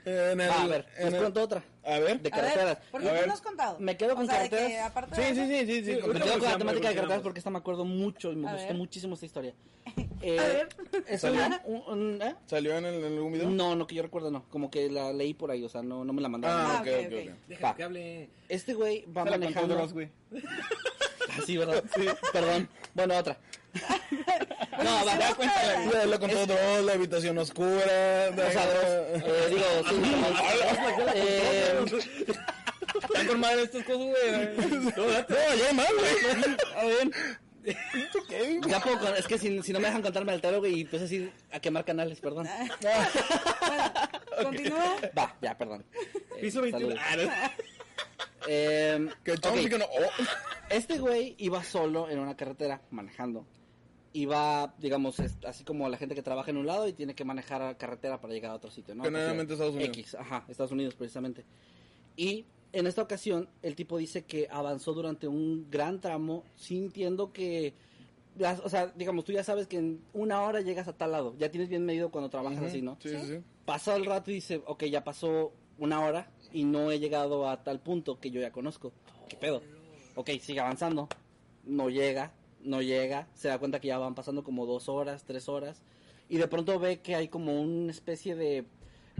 [0.05, 1.63] En el, a ver, en les el- cuento otra.
[1.85, 2.21] A ver.
[2.21, 2.77] De A ver, carreteras.
[2.91, 3.79] porque A tú no has contado.
[3.79, 4.93] Me quedo con carreteras.
[5.15, 7.85] Sí, sí, sí, sí, Me quedo con la temática de carreteras porque esta me acuerdo
[7.85, 8.77] mucho y me A gustó ver.
[8.77, 9.53] muchísimo esta historia.
[10.25, 10.69] Eh, A ver.
[11.09, 12.33] es una- un- un- ¿eh?
[12.45, 13.49] ¿Salió en, el, en algún video?
[13.49, 14.45] No, no que yo recuerdo, no.
[14.49, 16.61] Como que la leí por ahí, o sea, no, no me la mandaron.
[16.61, 17.29] Ah, Ah, ok, ok, ok, ok.
[17.33, 17.47] ok.
[17.49, 17.75] Déjalo Va.
[17.75, 18.29] que hable.
[18.47, 19.75] Este güey va Se la contó manejando.
[19.75, 20.09] Dross, güey.
[21.29, 21.83] Ah, sí, ¿verdad?
[22.31, 22.69] Perdón.
[22.93, 23.37] Bueno, otra.
[24.83, 25.91] no, va, Ya, cuéntala.
[25.91, 28.29] Ya le contó Dross, la habitación oscura.
[28.31, 29.95] O sea, Dross, eh, digo, sí,
[31.15, 31.85] eh,
[33.03, 34.71] Están con madre estas cosas, güey.
[34.95, 36.55] No, ya hay más, güey.
[36.77, 37.11] a ver.
[38.67, 40.81] Ya puedo con- es que si, si no me dejan contar me altero, güey, y
[40.81, 42.47] empiezo a decir a quemar canales, perdón.
[44.43, 44.95] Continúa.
[45.17, 45.85] Va, ya, perdón.
[46.35, 46.95] Eh, Piso 21.
[46.95, 47.29] saludos.
[47.31, 47.51] Ah.
[48.47, 49.07] Eh.
[50.69, 53.45] Este güey iba solo en una carretera manejando.
[54.11, 57.61] Iba, digamos, así como la gente que trabaja en un lado y tiene que manejar
[57.61, 59.03] a carretera para llegar a otro sitio, ¿no?
[59.03, 59.75] Generalmente Estados.
[59.75, 59.97] Unidos.
[59.97, 61.45] X, ajá, Estados Unidos precisamente.
[62.17, 67.73] Y en esta ocasión, el tipo dice que avanzó durante un gran tramo sintiendo que,
[68.37, 71.35] las- o sea, digamos, tú ya sabes que en una hora llegas a tal lado.
[71.37, 72.97] Ya tienes bien medido cuando trabajas así, ¿no?
[73.01, 73.43] Sí, sí, sí.
[73.65, 77.63] Pasa el rato y dice, ok, ya pasó una hora y no he llegado a
[77.63, 78.91] tal punto que yo ya conozco.
[79.29, 79.61] ¿Qué pedo?
[80.15, 81.07] Ok, sigue avanzando.
[81.63, 83.27] No llega, no llega.
[83.33, 85.81] Se da cuenta que ya van pasando como dos horas, tres horas.
[86.29, 88.65] Y de pronto ve que hay como una especie de...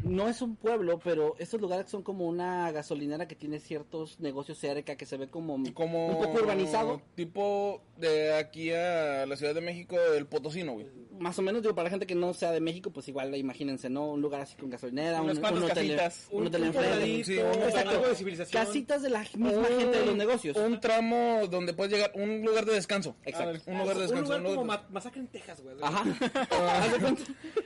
[0.03, 4.57] No es un pueblo, pero estos lugares son como una gasolinera que tiene ciertos negocios
[4.57, 7.01] cerca, que se ve como, Como un poco urbanizado.
[7.15, 10.87] Tipo de aquí a la Ciudad de México, el Potosino, güey.
[11.19, 13.89] Más o menos, digo, para la gente que no sea de México, pues igual imagínense,
[13.89, 14.07] ¿no?
[14.11, 16.27] Un lugar así con gasolinera, un, Unas un hotel, casitas.
[16.31, 17.23] un hotel enfrente.
[17.23, 18.65] Sí, de civilización.
[18.65, 20.57] Casitas de la misma gente de los negocios.
[20.57, 23.15] Un tramo donde puedes llegar, un lugar de descanso.
[23.25, 23.61] Exacto.
[23.71, 24.23] Un lugar de Un descanso.
[24.23, 25.75] lugar un como lugar- ma- masacre en Texas, güey.
[25.81, 26.03] Ajá.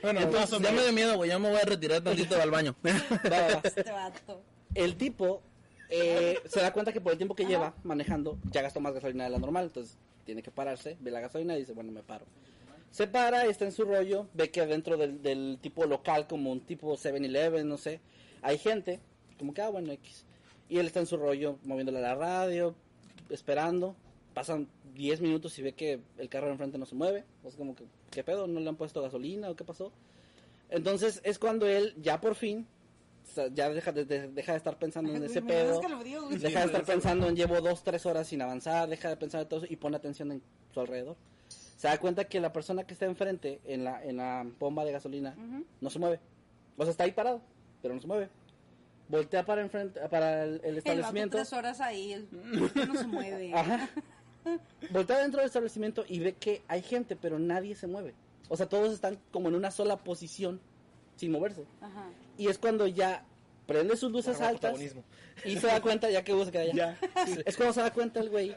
[0.02, 1.30] Bueno, Entonces, ya me dio miedo, güey.
[1.30, 2.74] Ya me voy a retirar tantito al baño.
[3.64, 4.42] Este vato.
[4.74, 5.42] El tipo
[5.90, 7.50] eh, se da cuenta que por el tiempo que Ajá.
[7.50, 11.20] lleva manejando, ya gastó más gasolina de la normal, entonces tiene que pararse, ve la
[11.20, 12.26] gasolina y dice, bueno, me paro.
[12.90, 16.60] Se para, está en su rollo, ve que dentro del, del tipo local, como un
[16.60, 18.00] tipo 7-Eleven, no sé,
[18.42, 19.00] hay gente,
[19.38, 20.24] como que, ah, bueno, X.
[20.68, 22.74] Y él está en su rollo, moviéndole la radio,
[23.30, 23.94] esperando.
[24.34, 27.24] Pasan 10 minutos y ve que el carro de enfrente no se mueve.
[27.44, 28.46] O sea, como que, ¿qué pedo?
[28.46, 29.92] ¿No le han puesto gasolina o qué pasó?
[30.70, 32.66] Entonces es cuando él ya por fin
[33.24, 35.80] o sea, ya deja de, de- deja de estar pensando en ese pedo.
[36.42, 39.48] Deja de estar pensando en llevo dos, tres horas sin avanzar, deja de pensar en
[39.48, 41.16] todo eso y pone atención en su alrededor.
[41.78, 44.90] Se da cuenta que la persona que está enfrente en la, en la bomba de
[44.90, 45.34] gasolina
[45.80, 46.18] no se mueve.
[46.76, 47.40] O sea, está ahí parado,
[47.80, 48.28] pero no se mueve.
[49.08, 51.36] Voltea para enfrente, para el, el El vato establecimiento.
[51.36, 53.52] tres horas ahí, el no se mueve.
[53.54, 53.88] Ajá.
[54.90, 58.12] Voltea dentro del establecimiento y ve que hay gente, pero nadie se mueve.
[58.48, 60.60] O sea, todos están como en una sola posición,
[61.14, 61.64] sin moverse.
[61.80, 62.06] Ajá.
[62.36, 63.24] Y es cuando ya
[63.66, 64.80] prende sus luces altas
[65.44, 66.98] y se da cuenta, ya que se queda allá.
[67.46, 68.56] Es cuando se da cuenta el güey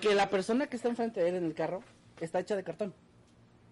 [0.00, 1.82] que la persona que está enfrente de él en el carro
[2.20, 2.94] está hecha de cartón.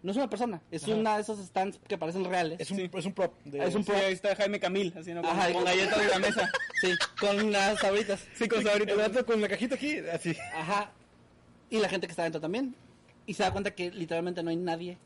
[0.02, 2.58] No es una persona, es una de esos stands que parecen reales.
[2.60, 2.90] Es un, Sí.
[2.92, 3.34] es un prop.
[3.44, 6.18] De, Es un Sí, ahí está Jaime Camil haciendo con, Ajá, con galletas de la
[6.18, 6.50] mesa.
[6.82, 6.88] Sí,
[7.20, 8.26] con unas sabritas.
[8.34, 9.16] Sí, con sabritas.
[9.16, 10.36] El con la cajita aquí, así.
[10.52, 10.90] Ajá.
[11.70, 12.74] Y la gente que está dentro también.
[13.26, 14.98] Y se da cuenta que literalmente no hay nadie.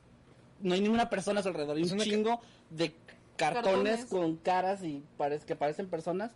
[0.62, 1.76] No hay ninguna persona a su alrededor.
[1.76, 2.94] Hay un chingo de
[3.36, 4.06] cartones, Cartones.
[4.06, 6.32] con caras y parece, que parecen personas.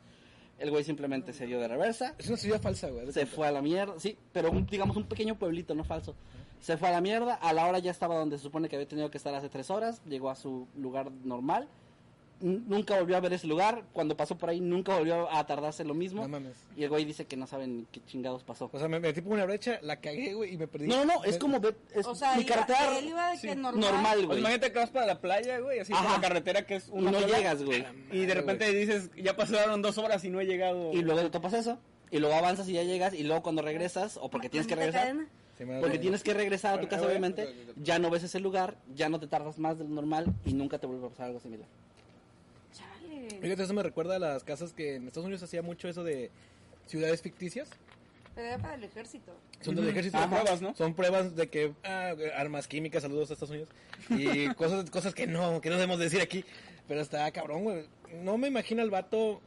[0.59, 2.15] El güey simplemente se dio de reversa.
[2.19, 3.11] Es una ciudad falsa, güey.
[3.13, 3.95] Se fue a la mierda.
[3.99, 6.15] Sí, pero un- digamos un pequeño pueblito, no falso.
[6.61, 7.35] Se fue a la mierda.
[7.35, 9.71] A la hora ya estaba donde se supone que había tenido que estar hace tres
[9.71, 10.03] horas.
[10.07, 11.69] Llegó a su lugar normal.
[12.43, 13.83] N- Nunca volvió a ver ese lugar.
[13.93, 16.23] Cuando pasó por ahí, nunca volvió a tardarse lo mismo.
[16.23, 16.57] No mames.
[16.77, 18.71] Y el güey dice que no saben ni qué chingados pasó.
[18.73, 20.87] O sea, me metí por una brecha, la cagué, güey, y me perdí.
[20.87, 23.27] No, no, no, es Me- como ve- es O sea, mi iba- carretera él iba
[23.31, 23.81] de que sí, normal.
[23.81, 24.39] normal, Pues güey.
[24.41, 27.11] imagínate que vas para la playa, güey, así por la carretera que es Y una
[27.11, 27.85] no sola, llegas, güey.
[28.11, 30.93] Y de repente dices, ya pasaron dos horas y no he llegado.
[30.95, 31.79] Y luego te topas eso.
[32.11, 33.13] Y luego avanzas y ya llegas.
[33.13, 35.29] Y luego cuando regresas, o porque tienes que regresar, cadena.
[35.61, 39.11] Sí, porque tienes que regresar a tu casa, obviamente, ya no ves ese lugar, ya
[39.11, 41.69] no te tardas más de lo normal y nunca te vuelve a pasar algo similar.
[42.73, 43.29] Chale.
[43.43, 46.31] Fíjate, eso me recuerda a las casas que en Estados Unidos hacía mucho eso de
[46.87, 47.69] ciudades ficticias.
[48.35, 49.33] Pero era para el ejército.
[49.61, 50.19] Son del ejército.
[50.19, 50.75] Son pruebas, ¿no?
[50.75, 53.69] Son pruebas de que ah, armas químicas, saludos a Estados Unidos.
[54.09, 56.43] Y cosas, cosas que no, que no debemos decir aquí.
[56.89, 57.85] Pero está cabrón, güey.
[58.23, 59.43] No me imagino al vato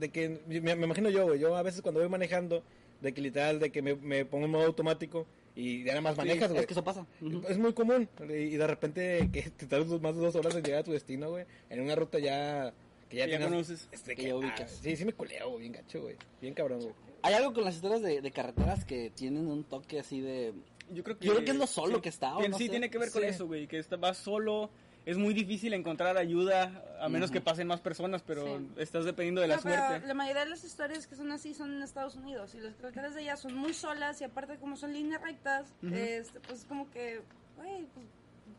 [0.00, 1.38] de que, me, me imagino yo, güey.
[1.38, 2.62] Yo a veces cuando voy manejando,
[3.02, 5.26] de que literal, de que me, me pongo en modo automático
[5.60, 6.60] y ya nada más manejas, güey.
[6.60, 7.04] Es que eso pasa.
[7.20, 7.42] Ujú.
[7.48, 8.08] Es muy común.
[8.28, 11.30] Y de repente que te tardas más de dos horas en llegar a tu destino,
[11.30, 11.44] güey.
[11.68, 12.72] En una ruta ya...
[13.08, 13.88] Que ya, Que ya conoces.
[13.90, 14.70] este, Que que- ya ah, ubicas.
[14.82, 16.16] sí, sí me culeo, bien gacho, güey.
[16.40, 16.94] Bien cabrón, güey.
[17.22, 20.52] Hay algo con las historias de, de carreteras que tienen un toque así de...
[20.92, 22.56] Yo creo que, Yo creo que es lo solo sí, que está, o Tien- no
[22.58, 22.70] sí, sé.
[22.70, 23.28] tiene que ver con Sí.
[23.28, 24.70] eso, güey, que está- vas solo.
[25.08, 28.68] Es muy difícil encontrar ayuda, a menos que pasen más personas, pero Sí.
[28.76, 30.06] estás dependiendo de la No, pero suerte.
[30.06, 33.14] la mayoría de las historias que son así son en Estados Unidos y las carreteras
[33.14, 37.22] de allá son muy solas y aparte como son líneas rectas, este, pues como que,
[37.56, 38.04] güey, pues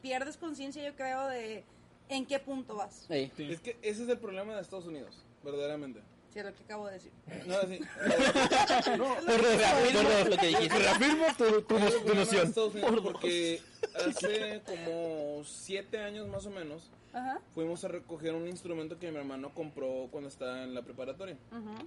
[0.01, 1.63] pierdes conciencia yo creo de
[2.09, 3.05] en qué punto vas.
[3.07, 3.31] Sí.
[3.37, 6.01] Es que ese es el problema de Estados Unidos, verdaderamente.
[6.33, 7.11] Sí, es lo que acabo de decir.
[7.47, 7.79] No, sí.
[9.27, 10.77] Reafirmo lo que dijiste.
[10.79, 12.53] Reafirmo tu, tu, tu noción.
[12.55, 13.61] Unidos porque
[13.95, 17.39] hace como siete años más o menos Ajá.
[17.55, 21.35] fuimos a recoger un instrumento que mi hermano compró cuando estaba en la preparatoria.
[21.51, 21.83] Ajá.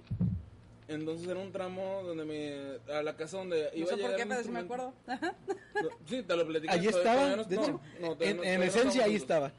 [0.89, 4.11] Entonces era un tramo donde me, a la casa donde No iba sé a llegar
[4.11, 4.93] por qué, el pero sí me acuerdo.
[5.07, 5.35] Ajá.
[5.81, 6.73] No, sí, te lo platicé.
[6.73, 9.21] Allí estaba, no- de no, hecho, no, en, no- no esencia ahí juntos.
[9.21, 9.51] estaba.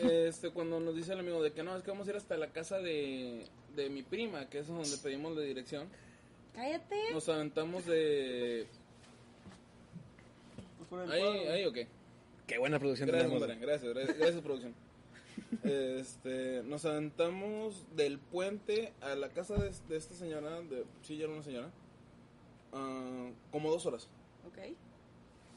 [0.00, 2.36] Este, cuando nos dice el amigo de que no, es que vamos a ir hasta
[2.36, 5.88] la casa de, de mi prima, que es donde pedimos la dirección.
[6.54, 7.12] Cállate.
[7.12, 8.66] Nos aventamos de...
[11.08, 11.78] Ahí, ahí, ok.
[12.46, 13.60] Qué buena producción Gracias, tenemos.
[13.60, 14.74] gracias, gracias, gracias, producción.
[15.64, 21.24] Este, nos aventamos del puente a la casa de, de esta señora, de, sí, ya
[21.24, 21.70] era una señora,
[22.72, 24.08] ah, como dos horas.
[24.46, 24.74] Ok.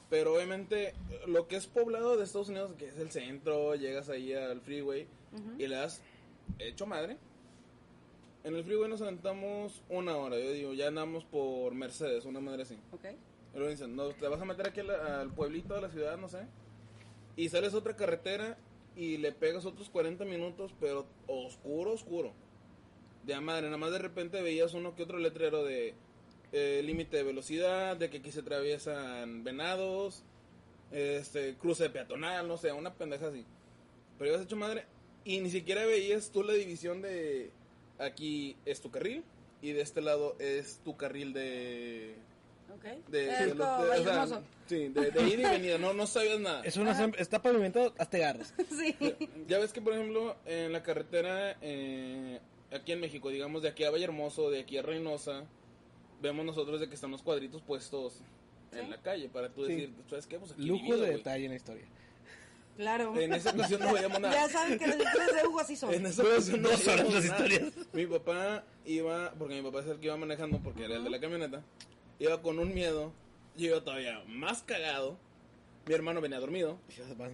[0.08, 0.94] Pero obviamente
[1.26, 5.06] lo que es poblado de Estados Unidos, que es el centro, llegas ahí al freeway,
[5.58, 6.00] y le das
[6.58, 7.18] hecho madre.
[8.46, 10.38] En el freeway nos aventamos una hora.
[10.38, 12.78] Yo digo, ya andamos por Mercedes, una madre así.
[12.92, 13.06] Ok.
[13.52, 16.16] Y luego dicen, no, te vas a meter aquí al, al pueblito de la ciudad,
[16.16, 16.46] no sé.
[17.34, 18.56] Y sales a otra carretera
[18.94, 22.34] y le pegas otros 40 minutos, pero oscuro, oscuro.
[23.24, 25.94] De a madre, nada más de repente veías uno que otro letrero de
[26.52, 30.22] eh, límite de velocidad, de que aquí se atraviesan venados,
[30.92, 33.44] este, cruce peatonal, no sé, una pendeja así.
[34.20, 34.86] Pero ibas hecho madre
[35.24, 37.50] y ni siquiera veías tú la división de
[37.98, 39.24] aquí es tu carril
[39.62, 42.14] y de este lado es tu carril de
[42.74, 42.84] Ok.
[43.08, 44.42] de, de los- de- o Valle sea, Hermoso.
[44.66, 46.62] sí, de, de ida y venida, no, no sabías nada.
[46.64, 48.52] Es una, sem- está pavimentado hasta garras.
[48.70, 48.94] Sí.
[49.48, 52.40] Ya ves que, por ejemplo, en la carretera, eh,
[52.72, 55.44] aquí en México, digamos, de aquí a Vallehermoso, de aquí a Reynosa,
[56.20, 58.20] vemos nosotros de que están los cuadritos puestos
[58.72, 59.72] en la calle para tú Sí.
[59.72, 60.38] decir, ¿sabes qué?
[60.38, 61.16] Pues aquí Lujo vivido, de güey".
[61.18, 61.84] detalle en la historia.
[62.76, 63.18] Claro.
[63.18, 64.34] En esa ocasión no veíamos nada.
[64.34, 65.94] Ya saben que los libros de Hugo así son.
[65.94, 67.46] En esa ocasión no veíamos las nada.
[67.46, 67.72] historias.
[67.92, 71.10] Mi papá iba, porque mi papá es el que iba manejando, porque era el de
[71.10, 71.62] la camioneta,
[72.18, 73.12] iba con un miedo,
[73.56, 75.16] yo iba todavía más cagado,
[75.86, 76.78] mi hermano venía dormido,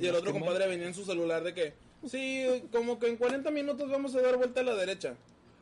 [0.00, 1.74] y el otro compadre venía en su celular de que,
[2.06, 5.14] sí, como que en 40 minutos vamos a dar vuelta a la derecha.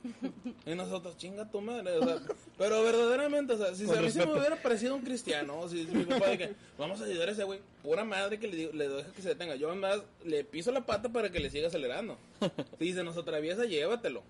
[0.66, 2.18] Y nosotros, chinga tu madre, o sea,
[2.58, 5.94] pero verdaderamente, o sea, si a mí se me hubiera parecido un cristiano, si, si
[5.94, 8.72] mi papá de que, vamos a ayudar a ese güey, pura madre que le, digo-
[8.72, 11.68] le deja que se detenga, yo además le piso la pata para que le siga
[11.68, 12.16] acelerando.
[12.78, 14.22] Si se nos atraviesa, llévatelo.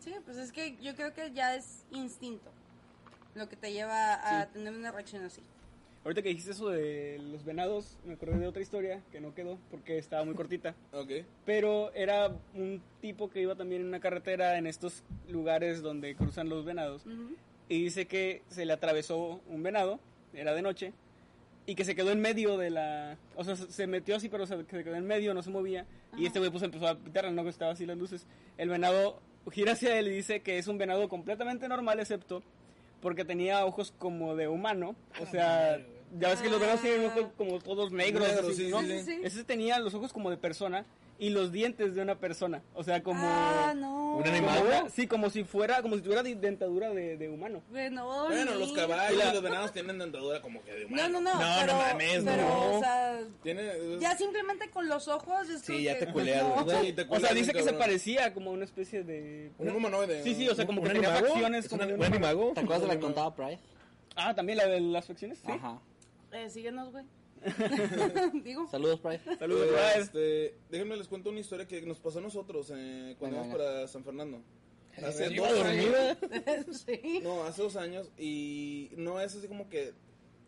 [0.00, 2.50] Sí, pues es que yo creo que ya es instinto
[3.34, 5.40] lo que te lleva a tener una reacción así.
[6.04, 9.58] Ahorita que dijiste eso de los venados, me acordé de otra historia que no quedó
[9.70, 10.74] porque estaba muy cortita.
[10.92, 11.10] Ok.
[11.46, 16.48] Pero era un tipo que iba también en una carretera en estos lugares donde cruzan
[16.48, 17.04] los venados.
[17.68, 19.98] Y dice que se le atravesó un venado,
[20.34, 20.92] era de noche,
[21.66, 23.16] y que se quedó en medio de la...
[23.34, 25.86] O sea, se metió así, pero se se quedó en medio, no se movía.
[26.18, 28.26] Y este güey pues empezó a pitar, no que estaba así las luces.
[28.58, 32.42] El venado gira hacia él y dice que es un venado completamente normal, excepto
[33.04, 34.96] porque tenía ojos como de humano.
[35.20, 35.78] O sea,
[36.18, 38.26] ya ves que los venados tienen ojos como todos negros.
[38.26, 38.80] Negros, así, sí, ¿no?
[38.82, 39.20] sí.
[39.22, 40.84] Ese tenía los ojos como de persona
[41.18, 42.60] y los dientes de una persona.
[42.74, 43.20] O sea, como...
[43.24, 44.16] Ah, no.
[44.16, 44.62] ¿Un como animal?
[44.66, 47.62] una- sí, como si fuera, como si tuviera dentadura de, de humano.
[47.70, 51.20] Bueno, Bueno, los caballos y los venados tienen dentadura como que de No, humano.
[51.20, 51.34] no, no.
[51.34, 52.76] No, no pero, mames, pero, no.
[52.76, 53.70] o sea, Tiene...
[54.00, 56.64] ya simplemente con los ojos es Sí, como ya que, te culeas, no.
[56.64, 57.78] te O sea, dice que se cabrón.
[57.78, 59.52] parecía como una especie de...
[59.58, 60.22] Un humanoide.
[60.24, 62.52] Sí, sí, o sea, como que ¿Un tenía facciones ¿Es como un, animago?
[62.54, 63.58] ¿Te acuerdas de la contada Pride?
[64.16, 65.50] Ah, también la de las facciones, sí.
[65.50, 65.80] Ajá.
[66.34, 67.04] Eh, síguenos, güey.
[68.42, 68.68] Digo.
[68.70, 69.20] Saludos, Pride.
[69.38, 70.00] Saludos, Brian.
[70.00, 73.86] Este, déjenme les cuento una historia que nos pasó a nosotros eh, cuando íbamos para
[73.88, 74.40] San Fernando.
[75.04, 75.94] Hace ¿Iba dos años.
[76.86, 77.20] sí.
[77.22, 79.92] No, hace dos años y no es así como que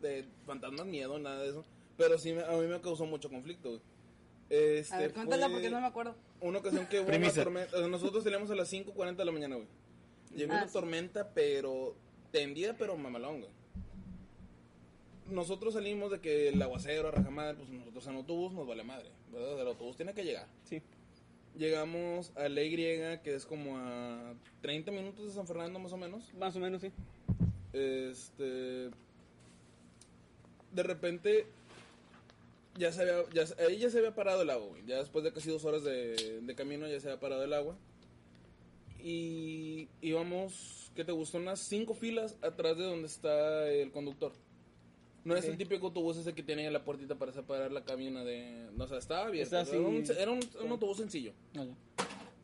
[0.01, 1.65] de fantasmas, miedo, nada de eso.
[1.97, 3.81] Pero sí, a mí me causó mucho conflicto, güey.
[4.49, 6.15] Este, A ver, cuéntala porque no me acuerdo.
[6.39, 7.87] Una ocasión que hubo una tormenta.
[7.87, 9.67] nosotros salimos a las 5.40 de la mañana, güey.
[10.35, 10.73] Llegó Ah, una sí.
[10.73, 11.95] tormenta, pero
[12.31, 13.51] tendida, pero mamalón, güey.
[15.29, 19.09] Nosotros salimos de que el aguacero, a rajamadre, pues nosotros en autobús nos vale madre,
[19.31, 19.59] ¿verdad?
[19.61, 20.47] El autobús tiene que llegar.
[20.63, 20.81] Sí.
[21.57, 22.71] Llegamos a la Y,
[23.23, 26.31] que es como a 30 minutos de San Fernando, más o menos.
[26.35, 26.91] Más o menos, sí.
[27.73, 28.89] Este.
[30.71, 31.47] De repente.
[32.77, 33.27] Ya se había.
[33.33, 34.85] Ya, ahí ya se había parado el agua, güey.
[34.85, 37.75] Ya después de casi dos horas de, de camino ya se había parado el agua.
[39.03, 40.91] Y íbamos.
[40.95, 41.39] ¿Qué te gustó?
[41.39, 44.31] Unas cinco filas atrás de donde está el conductor.
[45.27, 48.23] No es el típico autobús ese que tiene ahí la puertita para separar la cabina
[48.23, 48.69] de.
[48.75, 49.57] No, o sea, estaba abierto.
[49.59, 50.13] Está Era un, así.
[50.17, 51.33] era un- un autobús sencillo.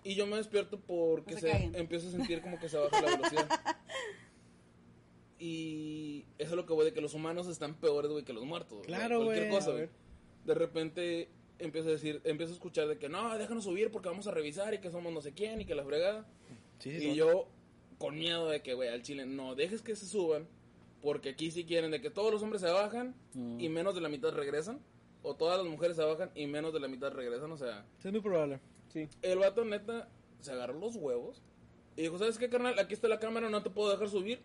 [0.04, 3.16] Y yo me despierto porque No se empiezo a sentir como que se baja la
[3.16, 3.50] velocidad.
[5.40, 8.46] y eso es lo que voy de que los humanos están peores, güey, que los
[8.46, 8.78] muertos.
[8.80, 8.86] güey.
[8.88, 9.90] Claro, Cualquier güey, cosa, güey.
[10.46, 11.30] De repente
[11.60, 14.74] empiezo a decir, empiezo a escuchar de que no, déjanos subir porque vamos a revisar
[14.74, 16.26] y que somos no sé quién y que la fregada.
[16.80, 17.48] Sí, sí, y yo
[17.98, 20.48] con miedo de que, güey, al chile, no dejes que se suban
[21.04, 23.60] porque aquí sí quieren de que todos los hombres se bajan Mm.
[23.60, 24.80] y menos de la mitad regresan.
[25.22, 27.86] O todas las mujeres se bajan y menos de la mitad regresan, o sea...
[28.04, 28.60] Es muy probable.
[28.90, 29.08] Sí.
[29.22, 30.10] El vato neta
[30.42, 31.42] se agarró los huevos
[31.96, 32.78] y dijo, ¿sabes qué, carnal?
[32.80, 34.42] Aquí está la cámara, no te puedo dejar subir.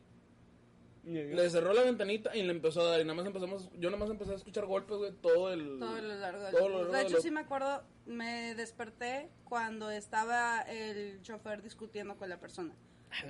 [1.05, 3.99] Le cerró la ventanita y le empezó a dar y nada más empezamos, yo nada
[4.01, 5.79] más empecé a escuchar golpes, güey, todo el...
[5.79, 8.55] Todo lo largo del todo lo largo De de hecho, lo- sí me acuerdo, me
[8.55, 12.75] desperté cuando estaba el chofer discutiendo con la persona.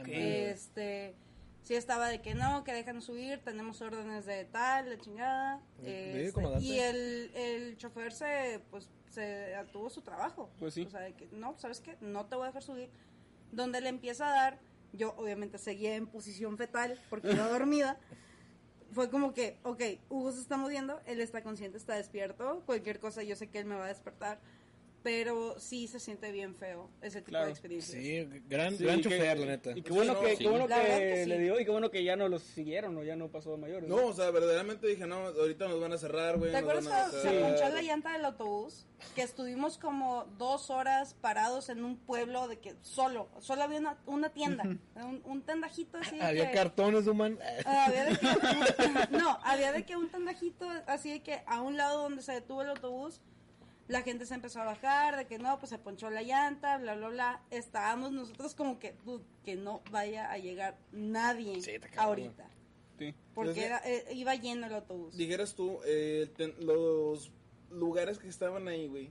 [0.07, 1.15] Este,
[1.63, 5.63] sí estaba de que no, que dejan subir, tenemos órdenes de tal, la chingada.
[5.83, 10.51] Este, y el, el chofer se, pues, se atuvo su trabajo.
[10.59, 10.85] Pues sí.
[10.87, 11.97] O sea, de que no, ¿sabes qué?
[12.01, 12.91] No te voy a dejar subir.
[13.53, 14.59] Donde le empieza a dar,
[14.93, 17.99] yo obviamente seguía en posición fetal porque iba dormida.
[18.93, 23.23] Fue como que, ok, Hugo se está moviendo, él está consciente, está despierto, cualquier cosa
[23.23, 24.41] yo sé que él me va a despertar.
[25.03, 27.47] Pero sí se siente bien feo ese tipo Claro.
[27.47, 28.03] de experiencias.
[28.03, 29.71] Sí, gran, Sí, gran que- chofer, la neta.
[29.71, 30.45] Y qué Sí, bueno, no, que, sí.
[30.45, 33.17] qué bueno que, le dio y qué bueno que ya no los siguieron o ya
[33.17, 33.89] no pasó a mayores.
[33.89, 36.51] No, o sea, verdaderamente dije, no, ahorita nos van a cerrar, güey.
[36.51, 38.87] ¿Te acuerdas cuando se ponchó la llanta del autobús?
[39.15, 43.97] Que estuvimos como dos horas parados en un pueblo de que solo, solo había una,
[44.07, 44.65] una tienda,
[44.97, 46.17] un, un tendajito así.
[46.17, 47.39] de Había que- cartones, human.
[47.65, 48.27] Ah, había de que,
[49.17, 52.63] no, había de que un tendajito así de que a un lado donde se detuvo
[52.63, 53.21] el autobús,
[53.89, 56.95] la gente se empezó a bajar, de que no, pues se ponchó la llanta, bla,
[56.95, 57.43] bla, bla.
[57.51, 62.49] Estábamos nosotros como que, "Dude, que no vaya a llegar nadie Sí, ahorita.
[62.99, 63.15] Sí.
[63.35, 65.17] Porque Entonces, era, eh, iba lleno el autobús.
[65.17, 67.33] Dijeras tú, eh, ten- los
[67.71, 69.11] lugares que estaban ahí, güey,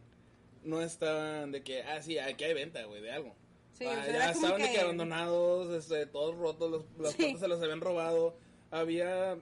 [0.63, 3.33] no estaban de que, ah, sí, aquí hay venta, güey, de algo.
[3.73, 7.13] Sí, Ah, o sea, ya estaban de que- que abandonados, este, todos rotos, los, las
[7.13, 7.17] Sí.
[7.23, 8.35] puertas se las habían robado.
[8.71, 9.37] Había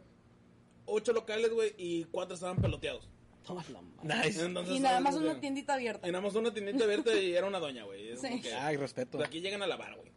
[0.85, 3.09] ocho locales, güey, y cuatro estaban peloteados.
[3.45, 4.27] Toma la madre.
[4.27, 4.43] Nice.
[4.45, 6.07] Entonces, Y nada más una que- tiendita abierta.
[6.07, 8.17] Y nada más una tiendita abierta y era una doña, güey.
[8.17, 8.41] Sí.
[8.41, 9.23] que, Ay, respeto.
[9.23, 10.11] aquí llegan a lavar, güey.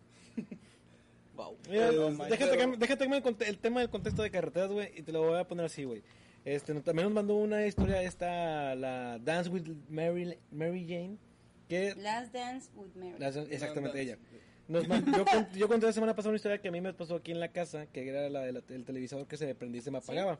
[1.37, 1.57] Wow.
[1.69, 1.93] Mira, Eh,
[2.31, 5.23] déjate, pero- que- déjate que el tema del contexto de carreteras, güey, y te lo
[5.23, 6.03] voy a poner así, güey.
[6.45, 11.17] Este, también nos mandó una historia esta, la Dance with Mary, Mary Jane,
[11.69, 11.95] que...
[11.97, 13.15] Last Dance with Mary.
[13.19, 14.03] la- exactamente Dance.
[14.03, 14.19] ella.
[14.67, 17.15] Nos yo, con- yo conté la semana pasada una historia que a mí me pasó
[17.17, 19.99] aquí en la casa, que era la del televisor que se prendía y se me
[19.99, 20.39] apagaba.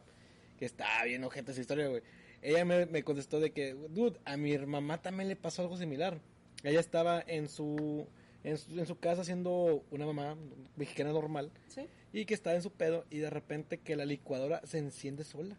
[0.59, 2.03] Que estaba bien ojete esa historia, güey.
[2.43, 6.21] Ella me, me contestó de que, dude, a mi mamá también le pasó algo similar.
[6.63, 8.07] Ella estaba en su,
[8.45, 10.37] en su, en su casa siendo una mamá
[10.77, 11.87] mexicana normal ¿Sí?
[12.13, 15.57] y que estaba en su pedo y de repente que la licuadora se enciende sola.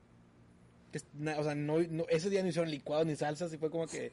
[0.92, 1.00] Que
[1.38, 4.12] o sea, no, no- ese día no hicieron licuados ni salsas y fue como que,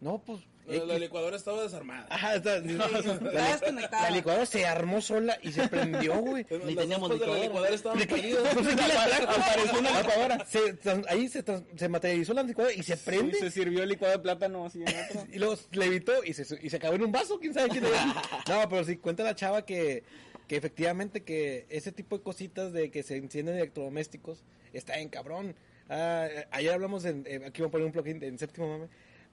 [0.00, 0.40] no, pues...
[0.66, 2.06] La, la licuadora estaba desarmada.
[2.10, 2.88] Ajá, está- Está
[3.32, 4.02] la, desconectada.
[4.10, 6.46] la licuadora se armó sola y se prendió, güey.
[6.64, 7.42] Ni Las teníamos de la licuadora.
[7.44, 8.56] licuadora estaban perdidas.
[9.28, 10.46] Apareció una licuadora.
[10.46, 11.44] Se, ahí se,
[11.76, 13.38] se materializó la licuadora y se prende.
[13.38, 15.26] Se sirvió el licuado de plátano así en otro.
[15.32, 18.22] Y luego levitó y se, y se acabó en un vaso, quién sabe quién era.
[18.48, 20.04] No, pero sí, cuenta la chava que,
[20.46, 25.56] que efectivamente que ese tipo de cositas de que se encienden electrodomésticos está en cabrón.
[25.90, 28.88] Ah, ayer hablamos, en, eh, aquí voy a poner un plugin en séptimo mame,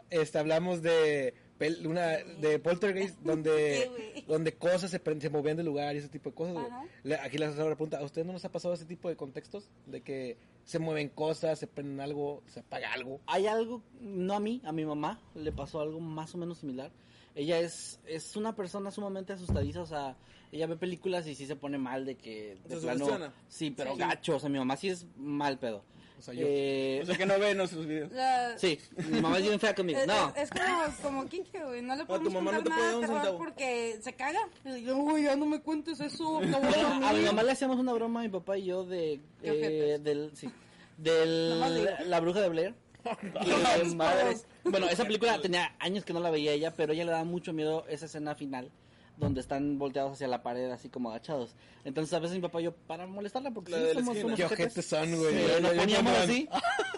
[0.10, 5.64] este, hablamos de pel- una de poltergeist donde Sí, donde cosas se, se movían de
[5.64, 6.56] lugar y ese tipo de cosas.
[7.04, 9.70] Le- Aquí la asesora pregunta, ¿a usted no nos ha pasado ese tipo de contextos?
[9.86, 13.22] De que se mueven cosas, se prenden algo, se apaga algo.
[13.28, 16.92] Hay algo, no a mí, a mi mamá le pasó algo más o menos similar.
[17.36, 20.18] Ella es, es una persona sumamente asustadiza, o sea,
[20.52, 23.94] ella ve películas y sí se pone mal de que de Se plano, sí, pero
[23.94, 24.00] Sí.
[24.00, 25.84] gacho, o sea, mi mamá sí es mal pedo.
[26.18, 26.46] O sea, yo.
[26.50, 28.12] Eh, O sea que no ve nuestros videos.
[28.12, 28.80] La- sí,
[29.12, 30.00] mi mamá es bien fea conmigo.
[30.08, 31.82] No, es- es como, como Kike, güey.
[31.84, 33.38] No le tu podemos mamá no contar te puede nada dar un de terror centavo.
[33.38, 34.40] porque se caga.
[34.66, 36.40] Y digo, güey, ya no me cuentes eso.
[36.42, 37.26] de Bueno, a mi dormir".
[37.28, 40.50] mamá le hacíamos una broma a mi papá y yo de Qué eh, del sí,
[40.98, 41.92] del digo.
[42.08, 42.74] la bruja de Blair.
[43.96, 44.46] Madres.
[44.64, 47.54] Bueno, esa película tenía años que no la veía ella, pero ella le daba mucho
[47.54, 48.70] miedo esa escena final
[49.18, 51.56] donde están volteados hacia la pared así como agachados.
[51.84, 54.18] Entonces a veces mi papá y yo para molestarla porque La sí de la somos
[54.18, 54.36] esquina.
[54.48, 55.34] unos Qué son, güey.
[55.36, 56.50] Sí, nos poníamos así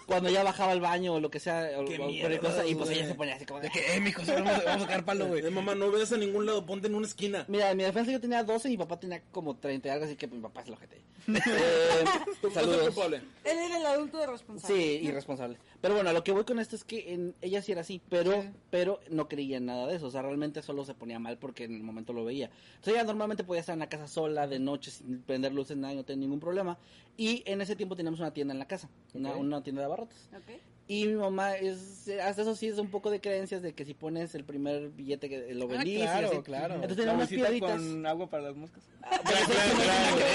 [0.05, 2.75] cuando ella bajaba al baño o lo que sea o, Qué o mierda, cosa y
[2.75, 4.79] pues ella se ponía así como de De que, eh, mijo, vamos, a- vamos a
[4.79, 5.45] sacar palo, güey.
[5.45, 7.45] Eh, mamá, no veas a ningún lado, ponte en una esquina.
[7.47, 10.05] Mira, en mi defensa yo tenía 12 y mi papá tenía como 30 y algo,
[10.05, 11.01] así que mi papá se lo ojete.
[11.29, 12.85] Eh, saludos.
[12.87, 13.17] culpable.
[13.43, 14.75] Él era el adulto responsable.
[14.75, 15.57] Sí, irresponsable.
[15.81, 18.43] Pero bueno, lo que voy con esto es que en, ella sí era así, pero
[18.69, 20.07] pero no creía en nada de eso.
[20.07, 22.49] O sea, realmente solo se ponía mal porque en el momento lo veía.
[22.75, 25.93] Entonces ella normalmente podía estar en la casa sola, de noche, sin prender luces, nada,
[25.93, 26.77] y no tenía ningún problema.
[27.15, 30.29] Y en ese tiempo teníamos una tienda en la casa, una, una tienda de abarrotes.
[30.35, 30.59] Ok.
[30.91, 33.93] Y mi mamá es, hasta eso sí es un poco de creencias de que si
[33.93, 36.01] pones el primer billete que lo Ah, bendices.
[36.01, 36.41] y claro, así.
[36.41, 36.73] claro.
[36.75, 37.79] Entonces tenía unas piedritas.
[37.79, 38.83] con agua para las moscas.
[38.99, 40.25] Claro, claro, claro.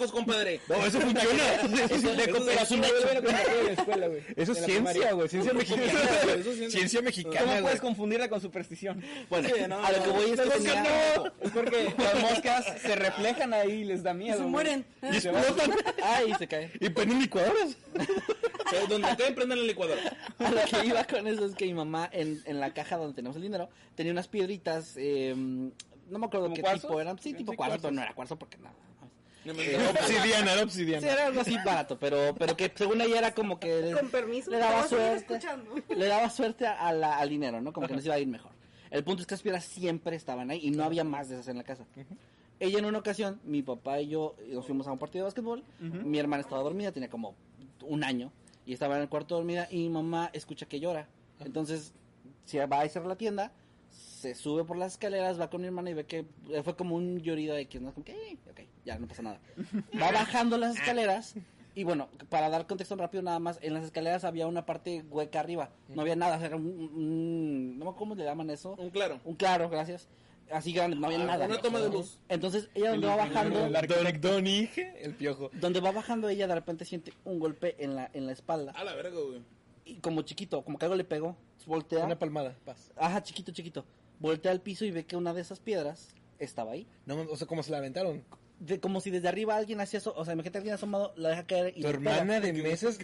[0.00, 0.60] Tacos, compadre.
[0.68, 1.44] No, eso funciona.
[1.90, 2.82] Eso- De cooperación,
[4.36, 5.28] eso es ciencia, güey.
[5.28, 5.92] Ciencia mexicana.
[6.38, 7.00] Eso es ciencia.
[7.02, 9.02] Mexicana, ¿Cómo puedes confundirla con superstición?
[9.28, 10.12] Bueno, Sí, no, a lo que no.
[10.14, 14.38] voy es que no, es porque las moscas se reflejan ahí y les da miedo.
[14.38, 14.84] se mueren.
[15.12, 15.42] Y se van.
[16.02, 16.70] Ay, se cae.
[16.80, 17.76] Y ponen licuadoras.
[18.88, 20.00] Donde caen, prendan la licuadora.
[20.38, 23.14] A lo que iba con eso es que mi mamá en, en la caja donde
[23.14, 26.82] tenemos el dinero tenía unas piedritas, eh, no me acuerdo ¿Como qué cuarzos?
[26.82, 28.74] tipo eran, sí, tipo sí, cuarzo, pero no era cuarzo porque nada.
[29.52, 31.00] Obsidiana, era obsidiana.
[31.00, 34.50] Sí, era algo así barato, pero, pero que según ella era como que Con permiso.
[34.50, 35.74] le daba suerte, escuchando.
[35.88, 37.72] le daba suerte a la- al dinero, ¿no?
[37.72, 38.52] Como que nos iba a ir mejor.
[38.90, 41.48] El punto es que las piedras siempre estaban ahí y no había más de esas
[41.48, 41.84] en la casa.
[42.58, 45.62] Ella en una ocasión, mi papá y yo nos fuimos a un partido de básquetbol,
[45.80, 47.34] mi hermana estaba dormida, tenía como
[47.82, 48.32] un año,
[48.66, 51.08] y estaba en el cuarto dormida y mi mamá escucha que llora.
[51.40, 51.92] Entonces,
[52.44, 53.52] se va a cerrar la tienda,
[54.20, 56.24] se sube por las escaleras, va con mi hermana y ve que
[56.62, 59.40] fue como un llorido de que no como que, "Eh, ok, ya no pasa nada.
[60.00, 61.34] Va bajando las escaleras
[61.74, 65.38] Y bueno, para dar contexto rápido nada más, en las escaleras había una parte hueca
[65.38, 65.70] arriba.
[65.88, 66.64] No había nada, era un...
[66.66, 68.74] un- no me cómo le llaman eso.
[68.74, 69.20] Un claro.
[69.24, 70.08] Un claro, gracias.
[70.50, 71.46] Así grande, no había nada.
[71.46, 72.18] Una toma de luz.
[72.28, 75.48] Entonces ella donde va bajando, El arquitecto Donige, el piojo.
[75.52, 78.72] donde va bajando ella de repente siente un golpe en la, en la espalda.
[78.72, 79.40] A la verga, güey.
[79.84, 81.36] Y como chiquito, como que algo le pegó.
[81.66, 82.04] Voltea.
[82.04, 82.90] Una palmada, paz.
[82.96, 83.84] Ajá, chiquito, chiquito.
[84.20, 86.08] Voltea al piso y ve que una de esas piedras
[86.38, 86.86] estaba ahí.
[87.06, 88.22] No, o sea, como se la aventaron.
[88.60, 90.12] De, como si desde arriba alguien hacía eso.
[90.14, 91.90] O sea, imagínate alguien asomado, la deja caer y Tu pega.
[91.94, 92.98] hermana de meses.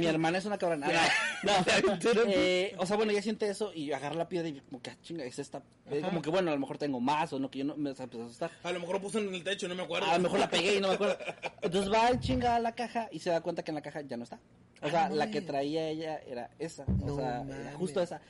[0.00, 0.88] Mi hermana es una cabrona.
[1.44, 1.52] No,
[1.86, 1.98] no.
[2.26, 4.96] Eh, o sea, bueno, ella siente eso y agarra la piedra y como que, ah,
[5.02, 5.62] chinga, es esta.
[5.88, 7.90] Eh, Como que, bueno, a lo mejor tengo más o no, que yo no me
[7.90, 8.50] empezó a asustar.
[8.64, 10.06] A lo mejor lo puse en el techo, no me acuerdo.
[10.10, 11.16] A lo mejor la pegué y no me acuerdo.
[11.62, 14.00] Entonces va el chinga a la caja y se da cuenta que en la caja
[14.00, 14.40] ya no está.
[14.82, 16.82] O sea, Ah, la que traía ella era esa.
[17.02, 18.20] O No sea, era justo esa.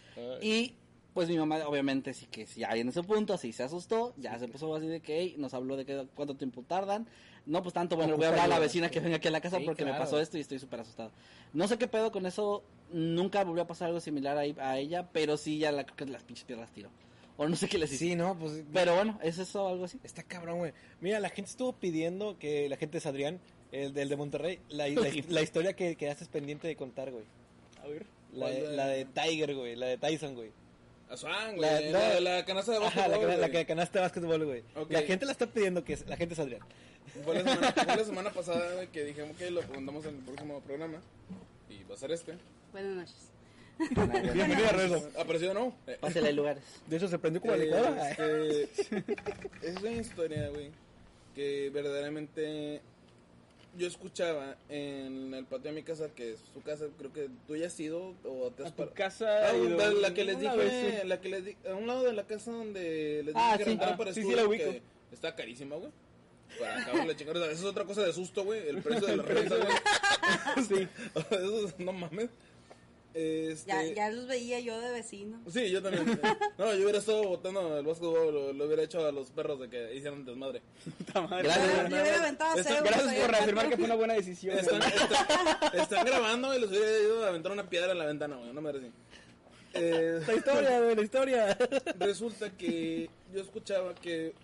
[0.42, 0.74] Y
[1.18, 4.14] pues mi mamá, obviamente, sí que si ya en ese punto, sí se asustó.
[4.18, 7.08] Ya se empezó así de que, "Ey", nos habló de que cuánto tiempo tardan.
[7.44, 9.40] No, pues tanto, bueno, voy a hablar a la vecina que venga aquí a la
[9.40, 10.04] casa Sí, porque me claro.
[10.04, 11.10] pasó esto y estoy súper asustado.
[11.52, 12.62] No sé qué pedo con eso.
[12.92, 16.06] Nunca volvió a pasar algo similar ahí a ella, pero sí ya la, creo que
[16.06, 16.88] las pinches piedras tiró.
[17.36, 17.98] O no sé qué les hizo.
[17.98, 18.62] Sí, no, pues.
[18.72, 19.98] Pero bueno, ¿es eso algo así?
[20.04, 20.72] Está cabrón, güey.
[21.00, 23.40] Mira, la gente estuvo pidiendo que la gente es Adrián,
[23.72, 27.24] el del de Monterrey, la, la, la historia que quedaste pendiente de contar, güey.
[27.82, 28.06] A ver.
[28.32, 29.74] La, ¿Cuál de- de- la de Tiger, güey.
[29.74, 30.50] La de Tyson, güey.
[31.11, 31.92] A Swan, La- güey.
[31.92, 31.98] no.
[31.98, 33.50] La, de la canasta de Ajá, básquetbol, la, que- la güey.
[33.52, 34.62] que ganaste básquetbol, güey.
[34.76, 34.90] Ok.
[34.92, 36.61] La gente la está pidiendo que es, la gente es Adrián.
[37.24, 40.20] Fue la semana, fue la semana pasada güey, que dijimos que lo preguntamos en el
[40.22, 40.98] próximo programa.
[41.70, 42.34] Y va a ser este.
[42.72, 43.16] Buenas noches.
[44.34, 45.09] Bienvenido a Rezo.
[45.18, 45.72] ¿Apareció no?
[45.86, 46.62] Eh, Pásale lugares.
[46.86, 48.11] De hecho, se prendió como la licuadora.
[48.11, 48.62] Este,
[49.62, 50.70] es una historia, güey,
[51.34, 52.80] que verdaderamente
[53.76, 57.54] yo escuchaba en el patio de mi casa, que es su casa, creo que tú
[57.56, 59.50] ya has ido o te has A tu casa.
[59.50, 61.06] Ah, la, la que les dije, vez, sí.
[61.06, 63.64] la que les di- a un lado de la casa donde les dije Ah, que
[63.64, 63.78] sí.
[63.80, 64.64] Ah, para sí, sí, estudio, la ubico.
[64.70, 65.90] que está carísima, güey.
[66.58, 67.44] Para acabar la chingada.
[67.46, 68.68] Esa es otra cosa de susto, güey.
[68.68, 69.68] El precio de la renta, güey.
[70.68, 70.88] Sí.
[71.30, 72.30] Eso es- no mames.
[73.14, 73.66] Este...
[73.70, 75.40] Ya, ya los veía yo de vecino.
[75.50, 76.20] Sí, yo también.
[76.59, 79.68] No, yo hubiera estado botando el básquetbol, lo, lo hubiera hecho a los perros de
[79.70, 80.61] que hicieran desmadre.
[80.98, 81.44] Puta madre.
[81.44, 81.66] Gracias.
[81.66, 84.59] Yo, yo hubiera aventado Está- cebo, Gracias soy por reafirmar que fue una buena decisión.
[84.59, 84.90] Están, güey.
[84.92, 88.52] están- están grabando y les hubiera ido a aventar una piedra en la ventana, güey.
[88.52, 88.70] No me.
[89.74, 91.59] Eh, La historia, güey, la historia.
[91.98, 94.34] resulta que yo escuchaba que.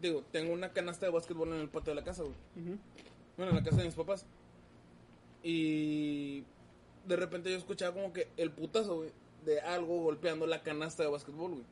[0.00, 2.34] Digo, tengo una canasta de básquetbol en el patio de la casa, güey.
[3.36, 4.24] Bueno, en la casa de mis papás.
[5.42, 6.42] Y
[7.06, 9.10] de repente yo escuchaba como que el putazo, güey,
[9.44, 11.64] de algo golpeando la canasta de básquetbol, güey.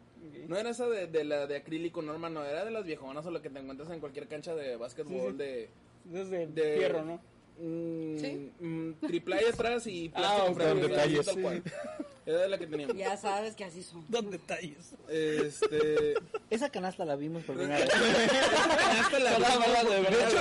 [0.48, 3.30] No era esa de, de la de acrílico normal, no, era de las viejonas o
[3.30, 5.36] la que te encuentras en cualquier cancha de básquetbol Sí, sí.
[5.36, 5.68] de...
[6.04, 7.14] Desde de fierro, ¿no?
[7.58, 8.50] mm, Sí.
[8.60, 11.26] mm, triple A atrás y Ah, plástico ok, frente, con así, detalles.
[11.26, 11.62] tal cual.
[12.26, 12.96] Era de la que teníamos.
[12.96, 14.02] Ya sabes que así son.
[14.08, 14.94] Dos detalles.
[15.10, 16.14] Este...
[16.48, 17.88] Esa canasta la vimos por primera vez.
[17.94, 19.18] La- De hecho,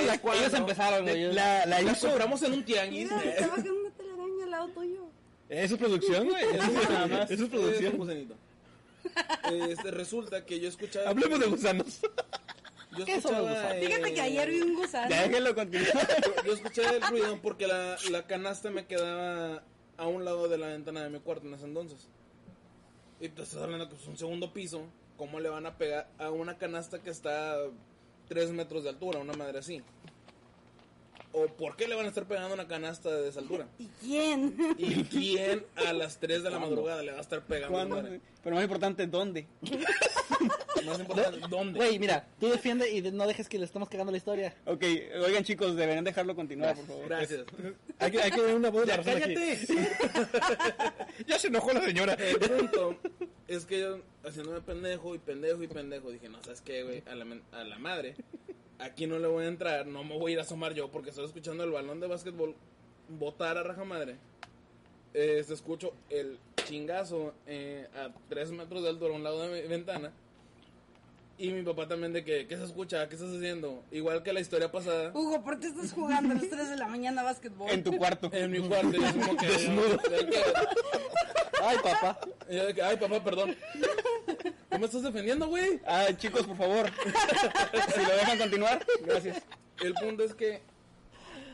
[0.02, 1.32] la- ellos empezaron, güey.
[1.32, 2.08] La, la La hizo.
[2.08, 3.10] compramos en un tianguis.
[3.10, 5.02] Mira, está bajando una telaraña al lado tuyo.
[5.48, 6.44] Es su producción, güey.
[6.54, 7.30] Es su- Nada más.
[7.30, 7.96] Es producción.
[7.96, 8.34] gusanito.
[9.68, 11.10] Este, resulta que yo escuchaba...
[11.10, 12.00] Hablemos de gusanos.
[12.96, 13.50] Yo ¿Qué son los escuchaba...
[13.72, 13.86] gusanos?
[13.86, 15.08] Fíjate que ayer vi un gusano.
[15.08, 16.08] Déjenlo continuar.
[16.46, 19.62] Yo escuché el ruido porque la, la canasta me quedaba
[19.96, 22.08] a un lado de la ventana de mi cuarto en ese entonces.
[23.20, 24.82] Y te estás hablando que es un segundo piso.
[25.16, 27.58] ¿Cómo le van a pegar a una canasta que está a
[28.28, 29.20] 3 metros de altura?
[29.20, 29.82] Una madre así.
[31.36, 33.66] ¿O por qué le van a estar pegando una canasta de esa altura?
[33.78, 34.56] ¿Y quién?
[34.78, 37.72] ¿Y quién a las 3 de la madrugada le va a estar pegando?
[37.76, 38.02] ¿Cuándo?
[38.42, 39.46] Pero más importante, ¿dónde?
[40.84, 41.78] Más importante, ¿dónde?
[41.78, 44.54] Güey, mira, tú defiende y no dejes que le estemos cagando la historia.
[44.66, 44.84] Ok,
[45.24, 47.08] oigan chicos, deberían dejarlo continuar, por favor.
[47.08, 47.44] Gracias.
[47.98, 49.34] Hay que, hay que ver una voz de la Ya razón aquí.
[49.34, 50.94] cállate.
[51.26, 52.14] Ya se enojó la señora.
[52.14, 52.98] El punto
[53.48, 57.02] es que yo haciéndome pendejo y pendejo y pendejo dije, no, ¿sabes qué, güey?
[57.06, 58.14] A la, men- a la madre,
[58.78, 61.10] aquí no le voy a entrar, no me voy a ir a asomar yo porque
[61.10, 62.54] estoy escuchando el balón de básquetbol
[63.08, 64.16] botar a raja madre.
[65.12, 69.68] Eh, escucho el chingazo eh, a 3 metros de altura a un lado de mi
[69.68, 70.12] ventana.
[71.36, 73.08] Y mi papá también de que, ¿qué se escucha?
[73.08, 73.82] ¿Qué estás haciendo?
[73.90, 75.10] Igual que la historia pasada.
[75.12, 77.70] Hugo, ¿por qué estás jugando a las 3 de la mañana a básquetbol?
[77.70, 78.30] En tu cuarto.
[78.32, 79.46] En mi cuarto, y es como que...
[80.16, 80.42] de que-
[81.60, 82.20] Ay, papá.
[82.48, 83.56] y yo de que, Ay, papá, perdón.
[84.74, 85.80] ¿Cómo me estás defendiendo, güey?
[85.86, 86.90] Ah, chicos, por favor.
[87.94, 89.40] si lo dejan continuar, gracias.
[89.80, 90.62] El punto es que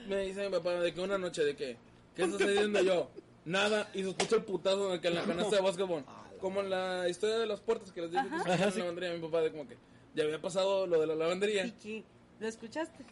[0.09, 1.77] me dice mi papá de que una noche de que,
[2.17, 3.11] ¿qué estás diciendo yo?
[3.45, 6.03] Nada, y se escucha el putazo de que en la canasta de básquetbol.
[6.41, 9.13] Como en la historia de las puertas que les dije que se en la lavandería,
[9.13, 9.77] mi papá de como que
[10.15, 11.67] ya había pasado lo de la lavandería.
[11.67, 12.05] ¿Y qué?
[12.39, 13.05] ¿Lo escuchaste?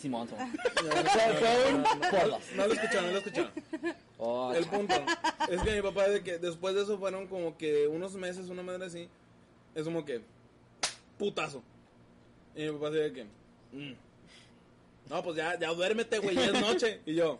[0.00, 0.28] Simón.
[2.56, 3.50] No, lo escucharon, no lo escucharon.
[4.18, 4.94] Oh, El punto
[5.50, 8.62] es que mi papá de que después de eso fueron como que unos meses, una
[8.62, 9.08] madre así,
[9.74, 10.22] es como que
[11.18, 11.62] putazo.
[12.54, 13.24] Y mi papá dice que
[13.72, 13.94] mm.
[15.10, 17.00] no, pues ya, ya duérmete, güey, ya es noche.
[17.06, 17.38] Y yo,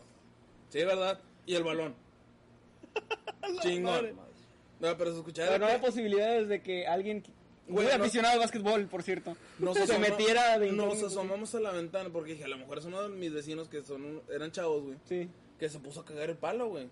[0.69, 1.19] sí, ¿verdad?
[1.45, 1.95] Y el balón.
[3.61, 4.13] Chingón.
[4.79, 5.47] No, pero se escuchaba.
[5.49, 7.23] Pero no de hay que posibilidades de que alguien,
[7.67, 11.59] muy no- aficionado al básquetbol, por cierto, nos se asoma- metiera de Nos asomamos a
[11.59, 14.21] la ventana porque dije, a lo mejor es uno de mis vecinos que son un-
[14.33, 14.97] eran chavos, güey.
[15.07, 15.29] Sí.
[15.59, 16.89] que se puso a cagar el palo, güey.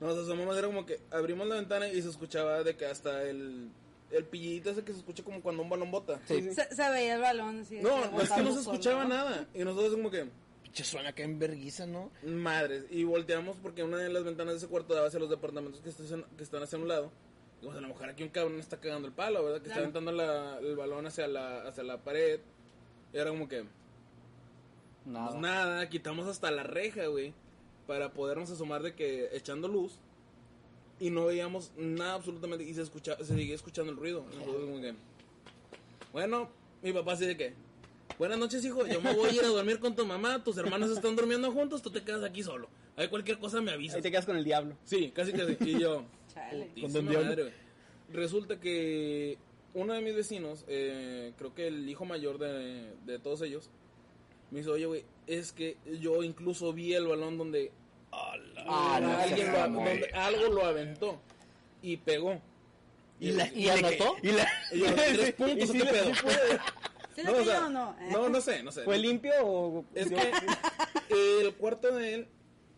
[0.00, 3.68] Nos asomamos, era como que abrimos la ventana y se escuchaba de que hasta el,
[4.10, 6.18] el pillito ese que se escucha como cuando un balón bota.
[6.26, 6.42] Sí.
[6.52, 7.62] Se, se veía el balón.
[7.68, 9.10] de No, no, es que no se solo, escuchaba ¿no?
[9.10, 9.46] nada.
[9.54, 10.26] Y nosotros como que,
[10.64, 12.10] Pinche suena que en verguiza, ¿no?
[12.24, 12.84] madres.
[12.90, 15.90] Y volteamos porque una de las ventanas de ese cuarto daba hacia los departamentos que
[15.90, 17.12] están, que están hacia un lado.
[17.62, 19.60] Y pues a lo mejor aquí un cabrón está cagando el palo, ¿verdad?
[19.60, 19.90] Que está Claro.
[19.98, 22.40] aventando la- el balón hacia la, hacia la pared.
[23.12, 23.64] Y era como que,
[25.06, 25.28] Nada.
[25.30, 27.32] Pues nada, quitamos hasta la reja, güey,
[27.86, 29.94] para podernos asomar de que echando luz
[31.00, 34.24] y no veíamos nada absolutamente y se escucha, se seguía escuchando el ruido.
[34.38, 34.94] Nosotros como que,
[36.12, 36.50] bueno,
[36.82, 37.54] mi papá así de que,
[38.18, 40.90] buenas noches hijo, yo me voy a ir a dormir con tu mamá, tus hermanos
[40.90, 42.68] están durmiendo juntos, tú te quedas aquí solo.
[42.96, 43.96] Hay cualquier cosa me avisas.
[43.96, 44.76] Ahí te quedas con el diablo.
[44.84, 45.56] Sí, casi casi.
[45.60, 46.04] Y yo,
[46.50, 46.64] Chale.
[46.66, 47.28] putísima Don Diablo.
[47.28, 47.54] madre, güey.
[48.12, 49.38] Resulta que
[49.74, 53.70] uno de mis vecinos, eh, creo que el hijo mayor de, de todos ellos,
[54.50, 57.70] me dice, oye, güey, es que yo incluso vi el balón donde
[58.12, 61.20] Ah, alguien lo- donde algo lo aventó
[61.82, 62.40] y pegó.
[63.20, 64.16] ¿Y, la, ¿Y anotó?
[64.22, 66.12] ¿Y la, Y tres puntos, ¿qué le- pedo?
[67.14, 67.96] ¿Sí No, le o sea, cayó o no?
[68.00, 68.08] Eh.
[68.12, 68.82] no, no sé, no sé.
[68.82, 69.84] ¿Fue limpio o...?
[69.94, 72.28] Es que el cuarto de él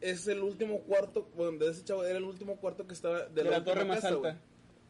[0.02, 3.42] es el último cuarto, bueno, de ese chavo era el último cuarto que estaba de,
[3.42, 4.38] De la última torre más casa, alta.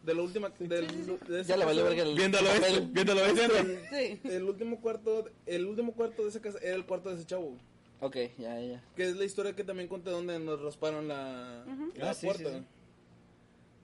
[0.02, 0.86] De la última, del,
[1.28, 4.18] de esa Ya le valió verga el viéndolo este, viéndolo este.
[4.20, 4.20] Sí.
[4.28, 7.56] El último cuarto, el último cuarto de esa casa era el cuarto de ese chavo.
[8.00, 8.82] Ok, ya, ya.
[8.96, 12.50] Que es la historia que también conté donde nos rasparon la, la Ah, sí, puerta.
[12.50, 12.64] sí, sí.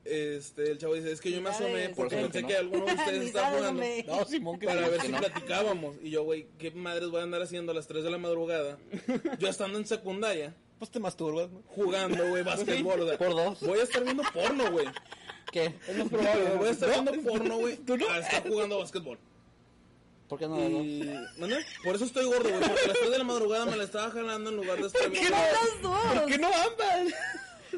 [0.05, 2.87] Este, el chavo dice, es que yo me asomé porque Por pensé supuesto, que alguno
[2.87, 3.83] de ustedes estaba jugando.
[4.07, 4.91] No, Simón, que para sí.
[4.91, 5.97] ver si platicábamos.
[6.03, 8.79] Y yo, güey, ¿qué madres voy a andar haciendo a las 3 de la madrugada?
[9.39, 11.63] Yo estando en secundaria, Pues te masturbas, ¿no?
[11.67, 13.01] jugando, güey, básquetbol.
[13.01, 13.61] o sea, Por dos.
[13.61, 14.87] Voy a estar viendo porno, güey.
[15.51, 15.75] ¿Qué?
[15.89, 16.55] Es más probable.
[16.57, 17.79] Voy a estar viendo porno, güey,
[18.11, 19.19] a estar jugando básquetbol.
[20.29, 20.59] ¿Por qué no?
[20.61, 21.11] Y...
[21.39, 21.65] ¿Mande?
[21.83, 24.11] Por eso estoy gordo, güey, porque a las 3 de la madrugada me la estaba
[24.11, 25.31] jalando en lugar de estar viendo...
[25.31, 25.99] Las dos.
[26.15, 27.15] ¿Por qué no ambas?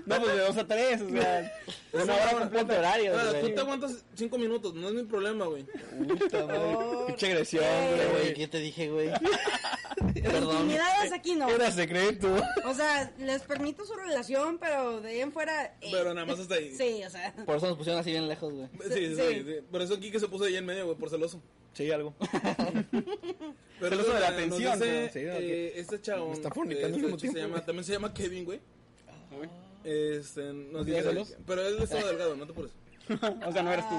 [0.06, 1.52] No, pues de dos a tres, o sea...
[1.92, 3.54] Una hora completa horario, Ah, tú güey.
[3.54, 5.64] te aguantas 5 minutos, no es mi problema, güey.
[5.64, 6.76] Puta madre.
[7.08, 8.34] Pinche agresión, Güey, güey.
[8.34, 9.10] ¿qué te dije, güey?
[10.22, 10.52] Perdón.
[10.62, 11.48] Intimidades aquí no.
[11.50, 12.28] Era secreto.
[12.64, 15.74] O sea, les permito su relación, pero de ahí en fuera.
[15.80, 16.74] eh, Pero nada más hasta ahí.
[16.76, 17.34] Sí, o sea.
[17.44, 18.68] Por eso nos pusieron así bien lejos, güey.
[18.88, 19.44] Sí, sí, Sí.
[19.44, 21.42] sí, Por eso aquí que se puso ahí en medio, güey, por celoso.
[21.74, 22.14] Sí, algo.
[23.80, 26.28] Pero Celoso de la atención, eh, este chavo.
[26.28, 27.66] Me está fornicando eh, este se llama, güey.
[27.66, 28.60] también se llama Kevin, güey.
[29.40, 29.48] Uy.
[29.84, 31.36] Este, nos ¿Tienes dice, celos?
[31.46, 32.72] pero él estaba delgado, no te apures.
[33.46, 33.94] O sea, no eres tú.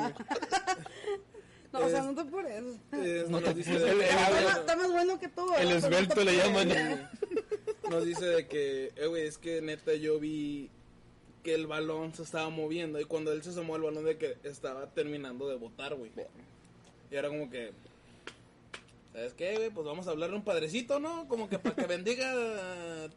[1.73, 2.63] No, o sea, no te apures.
[2.93, 5.53] Eh, No nos te dice de- El- el- Está más- está más bueno que tú.
[5.57, 7.09] El no esbelto te le llaman.
[7.89, 10.69] nos dice de que, eh, güey, es que neta yo vi
[11.43, 14.37] que el balón se estaba moviendo y cuando él se asomó el balón de que
[14.43, 16.11] estaba terminando de botar, güey.
[17.09, 17.71] Y era como que,
[19.13, 19.69] ¿sabes qué, güey?
[19.69, 21.27] Pues vamos a hablarle a un padrecito, ¿no?
[21.27, 22.31] Como que para que bendiga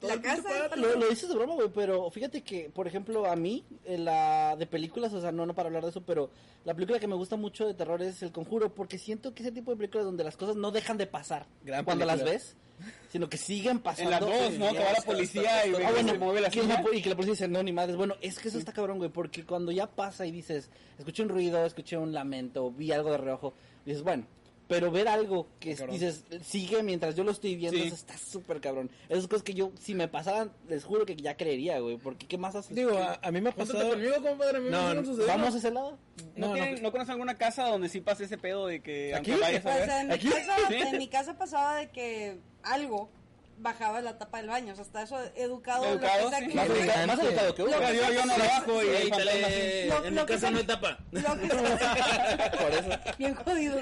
[0.01, 0.77] todo La el casa.
[0.77, 4.57] Lo, lo dices de broma, güey, pero fíjate que, por ejemplo, a mí, en la
[4.57, 6.31] de películas, o sea, no, no para hablar de eso, pero
[6.65, 9.53] la película que me gusta mucho de terror es El Conjuro, porque siento que ese
[9.53, 12.57] tipo de películas donde las cosas no dejan de pasar Gran cuando las ves,
[13.09, 14.11] sino que siguen pasando.
[14.11, 14.73] En las dos, ¿no?
[14.73, 16.75] Que va la policía y ve Ah, que bueno, se mueve la que silla.
[16.75, 17.97] la po- y que la policía dice, no, ni madres.
[17.97, 21.29] Bueno, es que eso está cabrón, güey, porque cuando ya pasa y dices, escuché un
[21.29, 23.55] ruido, escuché un lamento, vi algo de reojo,
[23.87, 24.27] dices, bueno,
[24.69, 25.95] pero ver algo que Cabrón.
[25.99, 27.87] dices, sigue mientras yo lo estoy viendo, Sí.
[27.87, 28.91] eso está súper cabrón.
[29.09, 32.39] Esas cosas que yo, si me pasaran, les juro que ya creería, güey, porque ¿qué
[32.39, 32.75] más haces?
[32.75, 33.91] Digo, a, a mí me ha pasado.
[33.91, 34.57] conmigo, compadre.
[34.57, 35.29] A mí me No, hicieron suceder.
[35.29, 35.99] ¿Vamos a ese lado?
[36.37, 36.81] ¿No, No, tienen- no.
[36.83, 39.33] ¿No conoces alguna casa donde sí pase ese pedo de que ¿Aquí?
[39.33, 39.85] aunque vayas a O ver...
[39.87, 40.29] sea, en mi, ¿Aquí?
[40.29, 40.75] casa, ¿Sí?
[40.75, 43.11] en mi casa pasaba de que algo
[43.59, 44.73] bajaba la tapa del baño.
[44.73, 45.85] O sea, hasta eso educado.
[45.87, 46.49] Educado, lo que sea sí.
[46.49, 47.25] que- Más, educado, más elegante.
[47.27, 47.73] educado que uno.
[47.73, 49.89] Yo, sea yo no bajo y así.
[49.89, 50.99] Lo- en lo mi casa sea- no hay tapa.
[51.13, 51.47] Lo que
[52.59, 52.91] Por eso.
[53.19, 53.77] Bien jodido.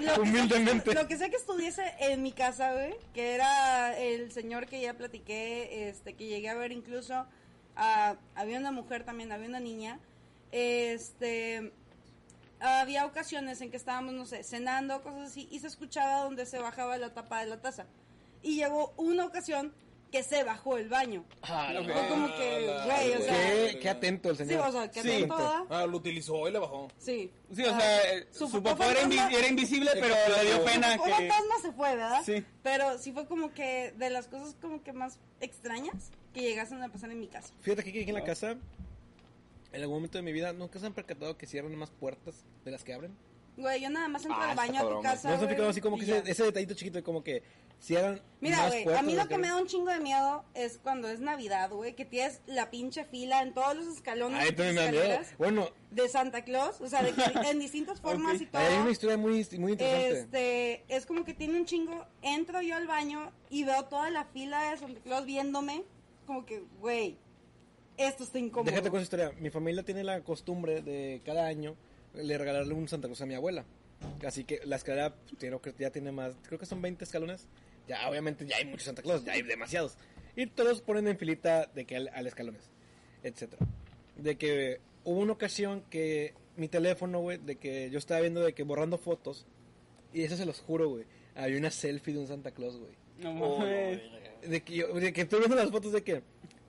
[0.00, 0.22] Lo
[0.84, 0.94] que-.
[0.94, 4.94] Lo que sé que estuviese en mi casa, güey, que era el señor que ya
[4.94, 7.26] platiqué, este, que llegué a ver incluso,
[7.76, 9.98] ah, había una mujer también, había una niña,
[10.52, 11.72] este,
[12.60, 16.58] había ocasiones en que estábamos, no sé, cenando, cosas así, y se escuchaba donde se
[16.58, 17.86] bajaba la tapa de la taza.
[18.42, 19.72] Y llegó una ocasión
[20.10, 21.24] que se bajó el baño.
[21.40, 23.34] Fue como que, güey, o sea,
[23.70, 24.66] Qué, qué atento el sí, señor.
[24.68, 25.08] o sea, que Sí.
[25.08, 25.66] atento.
[25.70, 26.88] Ah, lo utilizó y le bajó.
[26.98, 27.30] Sí.
[27.54, 30.14] Sí, o Ah, sea, eh, su su, papá papá era, invi- fantasma- era invisible, pero
[30.42, 31.10] le dio pena Un que...
[31.10, 32.22] fantasma se fue, ¿verdad?
[32.26, 32.44] Sí.
[32.64, 36.88] Pero sí fue como que de las cosas como que más extrañas que llegasen a
[36.88, 37.54] pasar en mi casa.
[37.60, 38.56] Fíjate que aquí en la casa,
[39.72, 42.70] en algún momento de mi vida, nunca se han percatado que cierran más puertas de
[42.72, 43.16] las que abren.
[43.56, 45.28] Güey, yo nada más entro Ah, al baño a tu casa.
[45.30, 47.42] No se güey, fijado así como que ese, ese detallito chiquito de como que
[47.78, 50.00] si eran Mira, más güey, a mí lo las que me da un chingo de
[50.00, 54.46] miedo es cuando es Navidad, güey, que tienes la pinche fila en todos los escalones
[54.54, 55.18] también me da miedo.
[55.38, 58.42] Bueno, de Santa Claus, o sea, de que en distintas formas Ok.
[58.42, 58.62] y todo.
[58.62, 60.20] hay una historia muy, muy interesante.
[60.20, 64.24] Este, es como que tiene un chingo, entro yo al baño y veo toda la
[64.26, 65.84] fila de Santa Claus viéndome,
[66.26, 67.16] como que, güey,
[67.96, 68.70] esto está incómodo.
[68.70, 69.32] Déjate con esa historia.
[69.40, 71.76] Mi familia tiene la costumbre de cada año
[72.14, 73.64] le regalarle un Santa Claus a mi abuela.
[74.26, 77.04] Así que la escalera pues, tiene- creo que ya tiene más, creo que son 20
[77.04, 77.46] escalones.
[77.88, 79.96] Ya, obviamente, ya hay muchos Santa Claus, ya hay demasiados.
[80.36, 82.70] Y todos ponen en filita de que al, al escalones,
[83.22, 83.66] etcétera.
[84.16, 88.52] De que hubo una ocasión que mi teléfono, güey, de que yo estaba viendo de
[88.54, 89.46] que borrando fotos,
[90.12, 91.04] y eso se los juro, güey,
[91.34, 92.92] había una selfie de un Santa Claus, güey.
[93.18, 93.98] No Oh, mames.
[94.00, 94.30] verga.
[94.48, 96.22] De que, yo, de que estoy viendo las fotos de que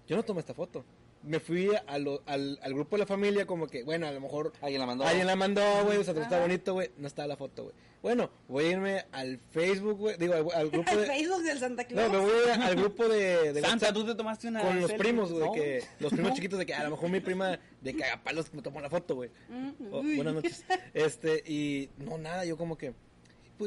[0.08, 0.84] yo no tomé esta foto.
[1.24, 4.20] Me fui a lo- al, al grupo de la familia como que, bueno, a lo
[4.20, 5.06] mejor Alguien la mandó.
[5.06, 6.90] alguien la mandó, güey, o sea, está bonito, güey.
[6.98, 7.76] No está la foto, güey.
[8.02, 10.18] Bueno, voy a irme al Facebook, güey.
[10.18, 11.06] Digo, al, al grupo de...
[11.06, 12.12] Facebook del Santa Claus.
[12.12, 14.62] No, me voy a ir al grupo de, de Santa, WhatsApp tú te tomaste una
[14.64, 15.52] con los primos, güey, No.
[15.54, 18.82] que los primos chiquitos de que a lo mejor mi prima de cagapalos me tomó
[18.82, 19.30] la foto, güey.
[19.50, 20.66] Mm, Oh, buenas noches.
[20.96, 22.94] Este, y no, nada, yo como que.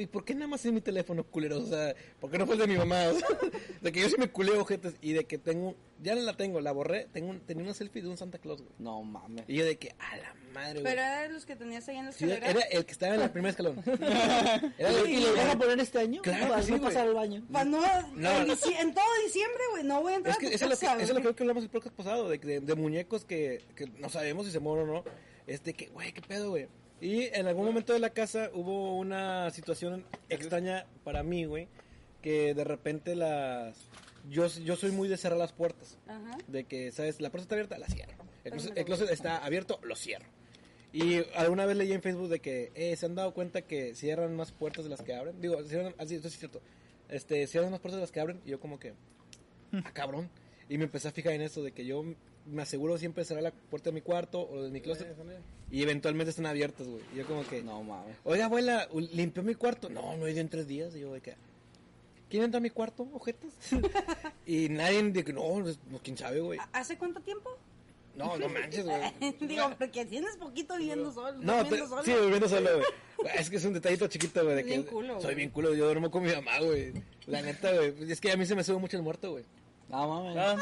[0.00, 1.64] ¿Y por qué nada más en mi teléfono, culeros?
[1.64, 3.04] O sea, ¿por qué no fue el de mi mamá?
[3.08, 3.28] O sea,
[3.80, 5.74] de que yo sí me culeo, ojetes, y de que tengo.
[6.02, 7.06] Ya no la tengo, la borré.
[7.12, 8.72] Tengo, un- tenía una selfie de un Santa Claus, güey.
[8.78, 9.44] No mames.
[9.48, 10.84] Y yo de que, a la madre, güey.
[10.84, 12.50] Pero era de los que tenías ahí en la Sí, escalera.
[12.50, 13.82] era el que estaba en el primer escalón.
[14.78, 16.20] Era el- ¿Y lo vas a poner este año?
[16.22, 17.44] Claro Para que sí, no pasar al baño.
[17.52, 17.80] Pa' no,
[18.14, 18.30] No.
[18.40, 18.46] en,
[18.94, 20.86] todo diciembre, güey, no voy a entrar Es a que tu eso es lo que,
[20.86, 23.24] casa, eso es lo que creo que hablamos el podcast pasado, de, de, de muñecos
[23.24, 25.04] que, que no sabemos si se mueren o no.
[25.46, 26.66] Es de que, güey, qué pedo, güey.
[27.04, 31.68] Y en algún momento de la casa hubo una situación extraña para mí, güey,
[32.22, 33.76] que de repente las...
[34.30, 35.98] Yo, yo soy muy de cerrar las puertas.
[36.06, 36.38] Ajá.
[36.46, 37.20] De que, ¿sabes?
[37.20, 38.14] La puerta está abierta, la cierro.
[38.42, 40.24] El closet, el closet está abierto, lo cierro.
[40.94, 44.34] Y alguna vez leí en Facebook de que eh, se han dado cuenta que cierran
[44.34, 45.38] más puertas de las que abren.
[45.42, 46.62] Digo, cierran, así, esto sí es cierto.
[47.10, 48.40] Este, cierran más puertas de las que abren.
[48.46, 48.94] Y yo como que,
[49.72, 50.30] ah, cabrón.
[50.70, 52.02] Y me empecé a fijar en eso de que yo
[52.46, 55.14] me aseguro siempre de cerrar la puerta de mi cuarto o de mi closet.
[55.74, 57.02] Y eventualmente están abiertas, güey.
[57.12, 58.16] Y yo como que, No mames.
[58.22, 59.90] oiga, abuela, ¿limpió mi cuarto?
[59.90, 60.94] No, no he ido en tres días.
[60.94, 61.34] Y yo de que,
[62.30, 63.50] ¿quién entra a mi cuarto, ojetes?
[64.46, 66.60] y nadie que, no, pues, quién sabe, güey.
[66.72, 67.58] ¿Hace cuánto tiempo?
[68.14, 69.00] No, no manches, güey.
[69.40, 71.38] Digo, porque tienes poquito viviendo solo.
[71.40, 72.04] No, viviendo solo.
[72.04, 72.86] sí, viviendo solo, güey.
[73.18, 74.54] Güey, Es que es un detallito chiquito, güey.
[74.54, 75.34] de Bien que culo, Soy güey.
[75.34, 76.92] bien culo, yo duermo con mi mamá, güey.
[77.26, 77.90] La neta, güey.
[77.90, 79.44] pues, Es que a mí se me sube mucho el muerto, güey.
[79.94, 80.36] No mames.
[80.36, 80.56] Ah, a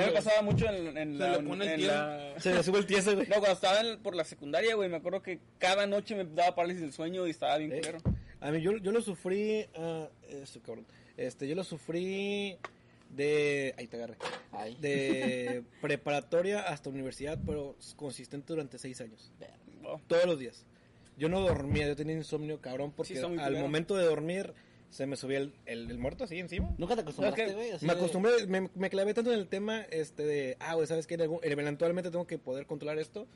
[0.00, 1.36] mí me pasaba mucho en, en Se la...
[1.38, 1.86] le pone el en tío.
[1.88, 3.26] la- Se me sube el tieso, güey.
[3.28, 6.54] No, cuando estaba en- por la secundaria, güey, me acuerdo que cada noche me daba
[6.54, 7.98] parálisis del sueño y estaba bien Eh, culero.
[8.40, 9.66] A mí, yo, yo lo sufrí.
[9.76, 10.86] ah, eso, cabrón.
[11.16, 12.56] Este, yo lo sufrí
[13.10, 13.74] de.
[13.78, 14.16] Ahí te agarré.
[14.52, 14.76] Ay.
[14.80, 19.30] De preparatoria hasta universidad, pero consistente durante seis años.
[20.08, 20.64] Todos los días.
[21.16, 23.62] Yo no dormía, yo tenía insomnio, cabrón, porque está muy al culero.
[23.62, 24.52] momento de dormir
[24.90, 26.74] se me subía el, el, el muerto así encima.
[26.78, 27.70] ¿Nunca te acostumbraste, Es que güey?
[27.72, 30.86] Así Me de- acostumbré, me, me clavé tanto en el tema este de, ah, güey,
[30.86, 31.14] ¿sabes qué?
[31.14, 33.26] En algún- Eventualmente tengo que poder controlar esto.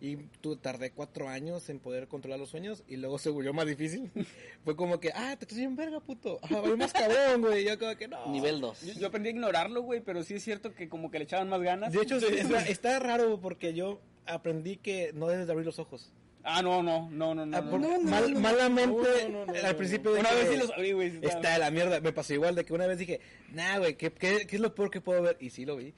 [0.00, 3.66] Y tú tardé cuatro años en poder controlar los sueños y luego se volvió más
[3.66, 4.08] difícil.
[4.64, 6.38] Fue como que, ah, te estás bien verga, puto.
[6.42, 7.64] Ah, voy más cabrón, güey.
[7.64, 8.30] Yo como que no.
[8.30, 8.82] Nivel 2.
[8.82, 11.48] Yo, yo aprendí a ignorarlo, güey, pero sí es cierto que como que le echaban
[11.48, 11.92] más ganas.
[11.92, 16.12] De hecho, está, está raro porque yo aprendí que no debes de abrir los ojos.
[16.44, 17.56] Ah, no, no, no, no, no.
[17.56, 17.78] Ah, no.
[17.78, 18.40] no, no, mal- no.
[18.40, 19.76] malamente, No, no, no, no, al no.
[19.76, 21.08] principio Una dije, vez sí los abrí, güey.
[21.16, 22.00] estaba- Está de la mierda.
[22.00, 23.20] Me pasó igual de que una vez dije,
[23.52, 25.36] nah, güey, ¿qué, qué, qué es lo peor que puedo ver?
[25.40, 25.92] Y sí lo vi.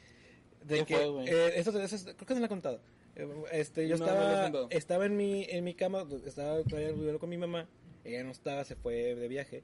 [0.65, 1.29] De ¿Qué que, fue, güey?
[1.29, 2.81] eh, esto, eso- creo que se lo he contado.
[3.17, 7.29] Eh, Este, yo No, no estaba, estaba en mi, en mi cama, estaba todavía con
[7.29, 7.69] mi mamá.
[8.05, 9.63] Ella no estaba, se fue de viaje.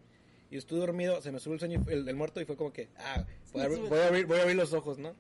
[0.50, 2.88] Y estuve dormido, se me subió el sueño, el, el muerto, y fue como que,
[2.98, 5.14] ah, voy a, abrir, voy a abrir, voy a abrir los ojos, ¿no?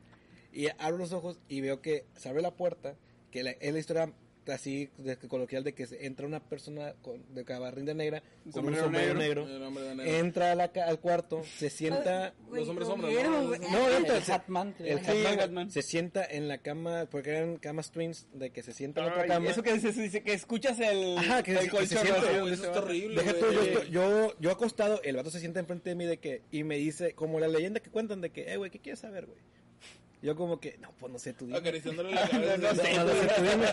[0.52, 2.94] Y abro los ojos y veo que se abre la puerta,
[3.32, 4.12] que la- es la historia
[4.52, 8.22] así de, coloquial de que se- entra una persona con, de gabardina negra
[8.52, 10.12] con un sombrero negro, El hombre de negro.
[10.12, 12.34] entra a la ca- al cuarto, se sienta...
[12.52, 13.56] Los hombres vieron, ¿no?
[13.70, 14.98] No, El entra, se- el Hatman el
[15.40, 15.70] Hatman.
[15.70, 19.26] se sienta en la cama, porque eran camas twins, de que se sienta en otra
[19.26, 19.50] cama.
[19.50, 22.06] Eso que dice, dice que escuchas el, Ajá, que- el se colchón.
[22.06, 22.78] güey, donde eso se va.
[22.78, 23.22] horrible.
[23.22, 23.72] Deja tú, güey.
[23.72, 26.76] yo, yo, yo acostado, el vato se sienta enfrente de mí de que, y me
[26.76, 29.38] dice, como la leyenda que cuentan de que, eh, güey, ¿qué quieres saber, güey?
[30.22, 31.58] Yo como que, no, pues no sé, tú dime.
[31.58, 32.56] Acariciándole la cabeza.
[32.56, 33.66] No sé, No, no sé, tú dime.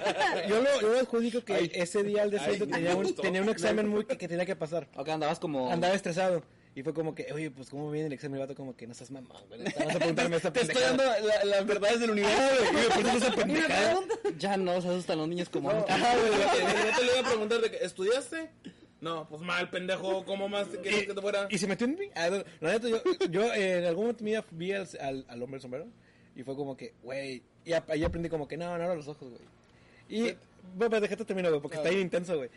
[0.50, 1.72] Yo lo, yo lo adjudico que Ay.
[1.74, 4.88] ese día siguiente me tenía un, tenía un examen muy que, que tenía que pasar.
[4.96, 5.72] Ok, andabas como...
[5.72, 6.44] Andaba estresado.
[6.76, 8.40] Y fue como que, oye, pues, ¿cómo viene el examen?
[8.40, 9.64] Y el vato como que, no seas mamón, güey.
[9.66, 12.36] Estabas a preguntarme esta Te estoy dando la- las verdades del universo.
[12.42, 14.00] Ah, güey, y me preguntas esa pendejada.
[14.40, 15.70] Ya no se asustan los niños como...
[15.70, 16.32] Ajá, güey.
[16.32, 18.50] Yo te le iba a preguntar de que, ¿estudiaste?
[19.02, 20.26] No, pues mal, pendejo.
[20.26, 21.48] ¿Cómo más te quieres que te fuera?
[21.52, 22.10] Y se metió en mí.
[22.16, 25.58] Ah, no, La neta, yo, yo eh, en algún momento vi al, al, al hombre
[25.58, 25.88] del sombrero.
[26.36, 27.42] Y fue como que, güey.
[27.66, 29.42] Y ahí aprendí como que, no, no abro los ojos, güey.
[30.10, 30.36] Y,
[30.76, 32.50] bueno, déjate terminar, güey, porque está ahí intenso, güey.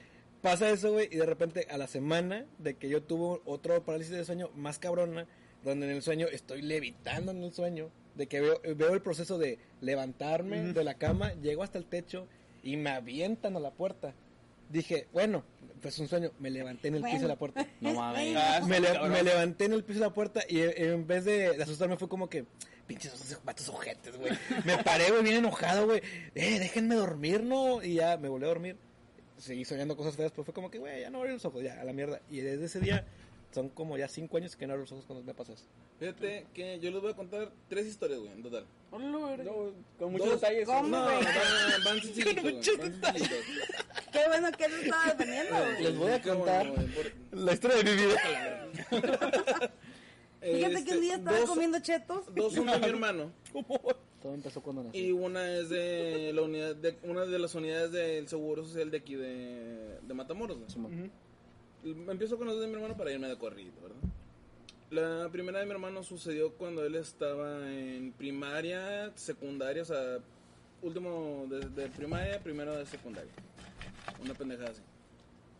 [0.42, 4.14] Pasa eso, güey, y de repente a la semana de que yo tuve otro parálisis
[4.14, 5.26] de sueño más cabrona,
[5.64, 9.38] donde en el sueño estoy levitando en el sueño, de que veo, veo el proceso
[9.38, 12.26] de levantarme de la cama, llego hasta el techo
[12.62, 14.14] y me avientan a la puerta.
[14.70, 15.42] Dije, bueno,
[15.82, 17.66] pues un sueño, me levanté en el piso de la puerta.
[17.80, 18.36] No mames.
[18.36, 19.12] Ah, me, le- cabrón.
[19.12, 22.08] me levanté en el piso de la puerta y en vez de, de asustarme fue
[22.08, 22.44] como que,
[22.86, 24.32] pinches vatos ojetes, güey.
[24.64, 26.00] Me paré, güey, bien enojado, güey.
[26.34, 27.82] Eh, déjenme dormir, ¿no?
[27.82, 28.76] Y ya me volví a dormir.
[29.38, 31.80] Seguí soñando cosas feas, pero fue como que, güey, ya no abrí los ojos, ya,
[31.80, 32.20] a la mierda.
[32.30, 33.04] Y desde ese día,
[33.52, 35.64] son como ya cinco años que no abro los ojos cuando me pasa eso.
[35.98, 38.66] Fíjate que yo les voy a contar tres historias, güey, en total.
[38.92, 40.66] No, con muchos Dos- detalles.
[40.66, 41.16] ¿Cómo, No, güey?
[41.16, 42.68] van, van güey, van sencillitos.
[44.12, 45.82] Qué bueno que él estaba defendiendo, güey.
[45.82, 49.70] Les voy a contar bueno, por- La historia de mi vida.
[50.54, 52.34] Fíjate que Este, un día estaba dos- comiendo chetos.
[52.34, 53.32] Dos son de mi hermano
[54.22, 54.98] Todo empezó cuando nací.
[54.98, 58.96] y una es de la unidad de una de las unidades del seguro social de
[58.98, 60.56] aquí de, de Matamoros.
[60.58, 60.70] güey.
[60.70, 61.10] Simón.
[61.84, 63.96] Empiezo con los de mi hermano para irme de corrido, ¿verdad?
[64.90, 70.18] La primera de mi hermano sucedió cuando él estaba en primaria, secundaria, o sea,
[70.82, 73.30] último de, de primaria, primero de secundaria.
[74.22, 74.82] Una pendejada así.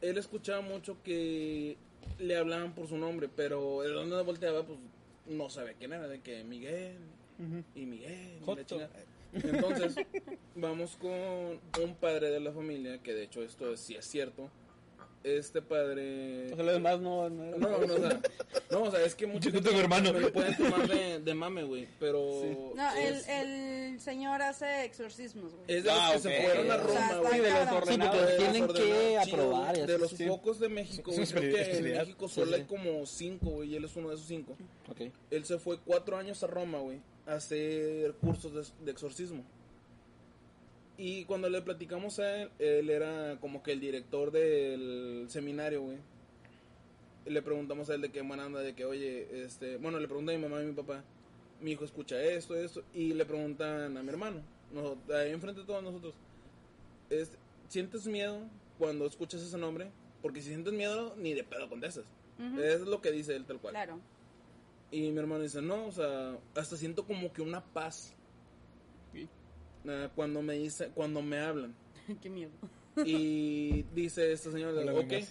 [0.00, 1.76] Él escuchaba mucho que
[2.18, 4.78] le hablaban por su nombre, pero de donde volteaba, pues
[5.26, 6.96] no sabía quién era, de que Miguel
[7.74, 8.38] y Miguel.
[8.42, 8.90] y la.
[9.32, 9.96] Entonces,
[10.54, 14.50] vamos con un padre de la familia, que de hecho esto es, sí es cierto.
[15.24, 16.52] Este padre...
[16.52, 17.28] O sea, lo demás no.
[17.28, 18.20] no, No, no, o sea,
[18.70, 20.12] no, o sea, es que muchos Yo no tengo hermano.
[20.12, 24.84] me lo pueden tomar de, de mame, güey, pero No, el, es, el señor hace
[24.84, 25.64] exorcismos, güey.
[25.68, 26.22] es de los Ah, que ok.
[26.22, 27.32] se fueron a O sea, Roma, güey.
[27.32, 27.68] Sí, de los.
[27.68, 28.16] Sí, ordenados.
[28.16, 30.26] De los tienen que aprobar y de los sí.
[30.26, 31.84] pocos de México, güey, creo que en.
[31.84, 32.54] México Sí, solo sí.
[32.54, 34.56] hay como cinco, güey, y él es uno de esos cinco.
[34.88, 35.10] Ok.
[35.30, 39.42] Él se fue cuatro años a Roma, güey, a hacer cursos de, de exorcismo.
[40.98, 45.98] Y cuando le platicamos a él, él era como que el director del seminario, güey.
[47.26, 50.34] Le preguntamos a él de qué buena onda, de que, oye, este, bueno, le pregunté
[50.34, 51.04] a mi mamá y a mi papá,
[51.60, 54.42] mi hijo escucha esto, esto, y le preguntan a mi hermano,
[54.72, 56.14] no, ahí enfrente de todos nosotros,
[57.10, 57.36] es,
[57.68, 58.40] ¿sientes miedo
[58.78, 59.90] cuando escuchas ese nombre?
[60.22, 62.04] Porque si sientes miedo, ni de pedo contestas.
[62.38, 62.60] Ujú.
[62.60, 63.72] Es lo que dice él tal cual.
[63.72, 64.00] Claro.
[64.90, 68.15] Y mi hermano dice, no, o sea, hasta siento como que una paz.
[69.88, 71.74] Ah, cuando me dice, cuando me hablan.
[72.22, 72.52] Qué miedo.
[73.04, 75.28] Y dice esta señora, Háblame ok.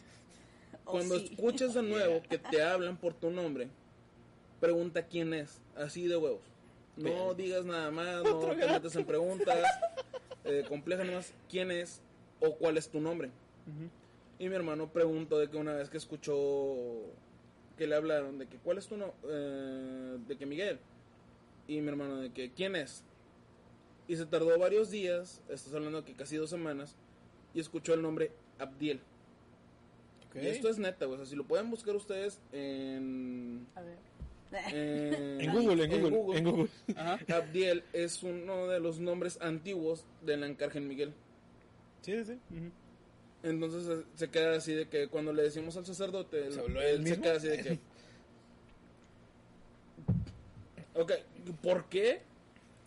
[0.86, 1.30] Oh, cuando sí.
[1.32, 3.70] escuches de nuevo que te hablan por tu nombre,
[4.60, 6.42] pregunta quién es, así de huevos.
[6.96, 9.66] No digas nada más, no te metas en preguntas
[10.46, 12.02] eh, complejas nomás, quién es
[12.40, 13.32] o cuál es tu nombre.
[14.38, 16.36] Y mi hermano preguntó de que una vez que escuchó
[17.78, 20.80] que le hablaron de que cuál es tu nombre, de que Miguel.
[21.68, 23.04] Y mi hermano de que quién es.
[24.08, 26.96] Y se tardó varios días, estás hablando que casi dos semanas,
[27.54, 29.00] y escuchó el nombre Abdiel.
[30.36, 31.16] Y esto es neta, güey.
[31.16, 33.66] O sea, si lo pueden buscar ustedes en.
[33.76, 33.98] A ver.
[34.74, 36.70] En, En Google, en Google, en Google.
[36.96, 37.20] Ajá.
[37.36, 41.14] Abdiel es uno de los nombres antiguos del Arcángel Miguel.
[42.02, 42.34] Sí, sí.
[42.52, 42.70] Ujú.
[43.44, 46.82] Entonces se- se queda así de que cuando le decimos al sacerdote, ¿Se él, habló
[46.82, 47.80] él él se queda así de que.
[50.96, 51.12] Ok,
[51.62, 52.22] ¿por qué?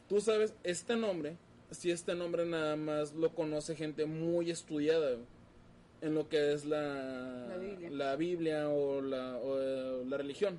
[0.08, 1.36] Tú sabes, este nombre,
[1.70, 5.18] si este nombre nada más lo conoce gente muy estudiada
[6.00, 7.90] en lo que es la, La Biblia.
[7.90, 10.58] la Biblia o la, o, eh, la religión.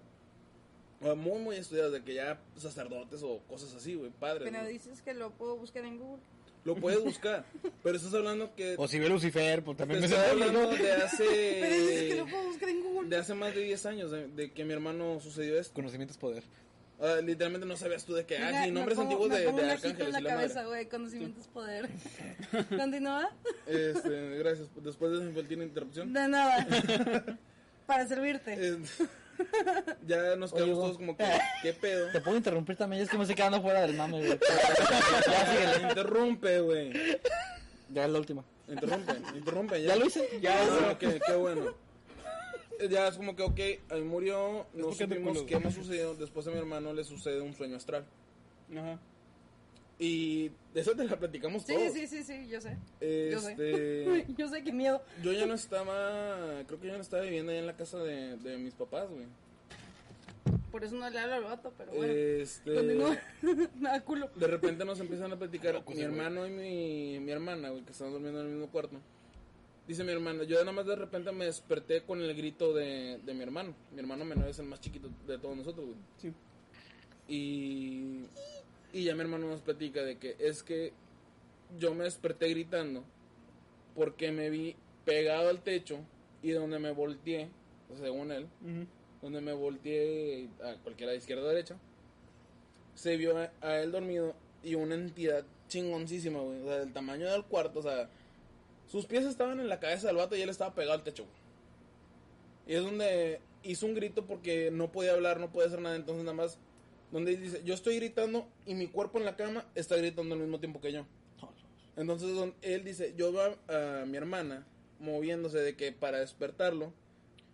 [1.02, 4.50] O muy, muy estudiadas, de que ya sacerdotes o cosas así, güey, padres.
[4.52, 4.74] Pero güey.
[4.74, 6.22] dices que lo puedo buscar en Google.
[6.66, 7.45] Lo puedes buscar,
[7.84, 8.76] pero estás hablando que...
[8.78, 12.16] O si ve Lucifer, pues también me estoy se hablando de Pero dices que hace...
[12.18, 13.10] lo puedo buscar en Google.
[13.10, 15.74] de hace más de 10 años de, de que mi hermano sucedió esto.
[15.74, 16.43] Conocimiento es poder.
[17.02, 19.39] Ah, literalmente no sabías tú de que, ah, Mira, sí, me nombres pongo- antiguos de,
[19.39, 20.89] de arcángeles en la la cabeza, güey.
[20.89, 21.89] Conocimiento es poder.
[22.78, 23.30] Continúa.
[23.68, 24.68] Este, gracias.
[24.84, 26.12] Después de esa infantil interrupción.
[26.12, 26.68] De nada.
[27.86, 28.54] Para servirte.
[28.60, 28.78] eh,
[30.06, 31.26] ya nos quedamos Oye, todos como que,
[31.64, 32.12] ¿qué pedo?
[32.12, 34.38] Te puedo interrumpir también, es que me estoy quedando fuera del mame, güey.
[35.28, 35.90] Ya síguele.
[35.90, 36.91] Interrumpe, güey.
[37.94, 38.44] Ya es la última.
[38.68, 39.82] Interrumpe, interrumpe.
[39.82, 40.28] ¿Ya lo hice?
[40.41, 41.74] Ya, ah, ok, qué bueno.
[42.89, 43.60] Ya es como que, ok,
[43.91, 46.14] ahí murió, no supimos qué más sucedió.
[46.15, 48.06] Después a mi hermano le sucede un sueño astral.
[48.72, 48.99] Ajá.
[50.01, 51.91] Y de eso te la platicamos Sí, todos.
[51.91, 52.77] sí, sí, sí, yo sé.
[53.01, 53.51] Yo sé.
[53.51, 55.01] Este, Yo sé qué miedo.
[55.22, 58.38] yo ya no estaba, creo que ya no estaba viviendo ahí en la casa de,
[58.38, 59.26] de mis papás, güey.
[60.72, 62.14] Por eso no le hablo al vato, pero bueno.
[62.14, 63.18] Este, Continúa.
[63.76, 64.30] Me da culo.
[64.35, 68.14] de repente nos empiezan a platicar mi hermano y mi, mi hermana, güey, que estaban
[68.14, 68.97] durmiendo en el mismo cuarto.
[69.90, 73.34] Dice mi hermana, yo nada más de repente me desperté con el grito de, de
[73.34, 73.74] mi hermano.
[73.91, 75.98] Mi hermano menor es el más chiquito de todos nosotros, güey.
[76.18, 76.32] Sí.
[77.28, 78.26] Y,
[78.94, 80.94] y ya mi hermano nos platica de que es que
[81.80, 83.03] yo me desperté gritando
[83.95, 84.76] porque me vi
[85.06, 86.02] pegado al techo
[86.44, 87.49] y donde me volteé,
[87.99, 88.86] según él, Ujú.
[89.24, 91.78] donde me volteé a cualquiera de izquierda o derecha,
[92.94, 97.32] se vio a, a él dormido y una entidad chingoncísima, güey, o sea, del tamaño
[97.32, 98.07] del cuarto, o sea,
[98.90, 101.26] sus pies estaban en la cabeza del vato y él estaba pegado al techo.
[102.68, 106.24] Y es donde hizo un grito porque no podía hablar, no podía hacer nada, entonces
[106.24, 106.57] nada más,
[107.11, 110.60] donde dice, yo estoy gritando y mi cuerpo en la cama está gritando al mismo
[110.60, 111.06] tiempo que yo.
[111.95, 112.30] Entonces
[112.61, 114.66] él dice, yo veo a, a mi hermana
[114.99, 116.91] moviéndose de que para despertarlo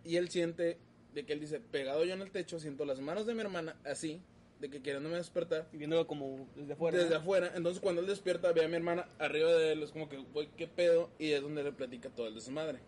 [0.04, 0.78] y él siente
[1.14, 3.76] de que él dice, pegado yo en el techo, siento las manos de mi hermana
[3.84, 4.20] así,
[4.60, 6.96] de que queriéndome despertar Y viéndolo como desde afuera.
[6.98, 7.16] desde ¿no?
[7.20, 7.52] afuera.
[7.54, 10.48] Entonces cuando él despierta ve a mi hermana arriba de él, es como que, güey,
[10.56, 12.78] qué pedo, y es donde le platica todo el desmadre.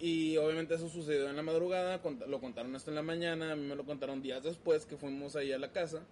[0.00, 3.66] Y obviamente eso sucedió en la madrugada, lo contaron hasta en la mañana, a mí
[3.66, 6.02] me lo contaron días después que fuimos ahí a la casa.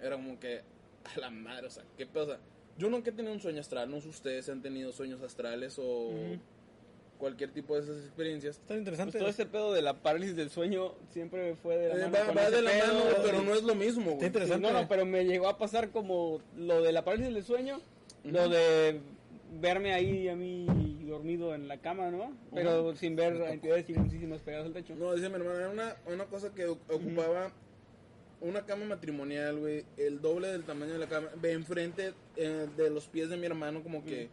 [0.00, 0.62] Era como que,
[1.14, 2.38] a la madre, o sea, qué pedo, o sea,
[2.78, 5.82] yo nunca he tenido un sueño astral, no sé ustedes han tenido sueños astrales o
[6.08, 6.38] Ujú.
[7.22, 8.56] Cualquier tipo de esas experiencias.
[8.58, 9.12] Está interesante.
[9.12, 12.12] Pues todo este pedo de la parálisis del sueño siempre fue de la Eh, mano
[12.18, 12.86] va con va ese de la pedo.
[12.94, 14.14] mano, pero no es lo mismo, güey.
[14.16, 14.66] Está interesante.
[14.66, 17.80] Sí, no, no, pero me llegó a pasar como lo de la parálisis del sueño,
[18.24, 19.00] lo de
[19.60, 20.66] verme ahí a mí
[21.06, 22.36] dormido en la cama, ¿no?
[22.52, 24.96] Pero sin ver a entidades chingoncísimas pegadas al techo.
[24.96, 27.52] No, dice mi hermano, era una, una cosa que o- ocupaba
[28.40, 32.90] una cama matrimonial, güey, el doble del tamaño de la cama, ve enfrente eh, de
[32.90, 34.28] los pies de mi hermano, como que,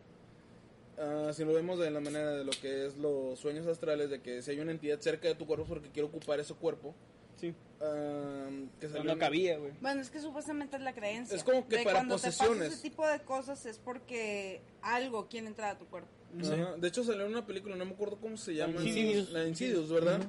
[1.00, 4.22] ah, si lo vemos de la manera de lo que es los sueños astrales, de
[4.22, 6.94] que si hay una entidad cerca de tu cuerpo es porque quiere ocupar ese cuerpo,
[7.40, 8.50] Sí, ah,
[8.82, 9.72] que salió no cabía, güey.
[9.80, 11.38] Bueno, es que supuestamente es la creencia.
[11.38, 12.58] Es como que de para cuando te posesiones.
[12.58, 16.10] pasa ese tipo de cosas es porque algo quiere entrar a tu cuerpo.
[16.42, 18.82] Ajá, De hecho salió en una película, no me acuerdo cómo se llama.
[18.84, 19.32] Insidious.
[19.32, 20.20] La Insidious, ¿verdad?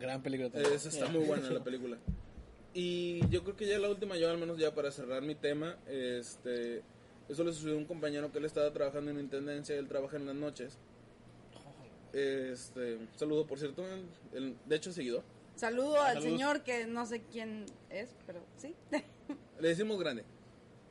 [0.00, 0.72] Gran película también.
[0.72, 1.98] Esa está muy buena la película.
[2.72, 5.76] Y yo creo que ya la última, yo al menos ya para cerrar mi tema,
[5.88, 6.82] este,
[7.28, 10.26] eso le sucedió a un compañero que él estaba trabajando en intendencia, él trabaja en
[10.26, 10.78] las noches.
[12.12, 15.22] Este, saludo por cierto, el- el- de hecho seguidor.
[15.54, 16.22] Saludo al Saludos.
[16.24, 18.74] señor que no sé quién es, pero sí.
[19.60, 20.24] Le decimos grande.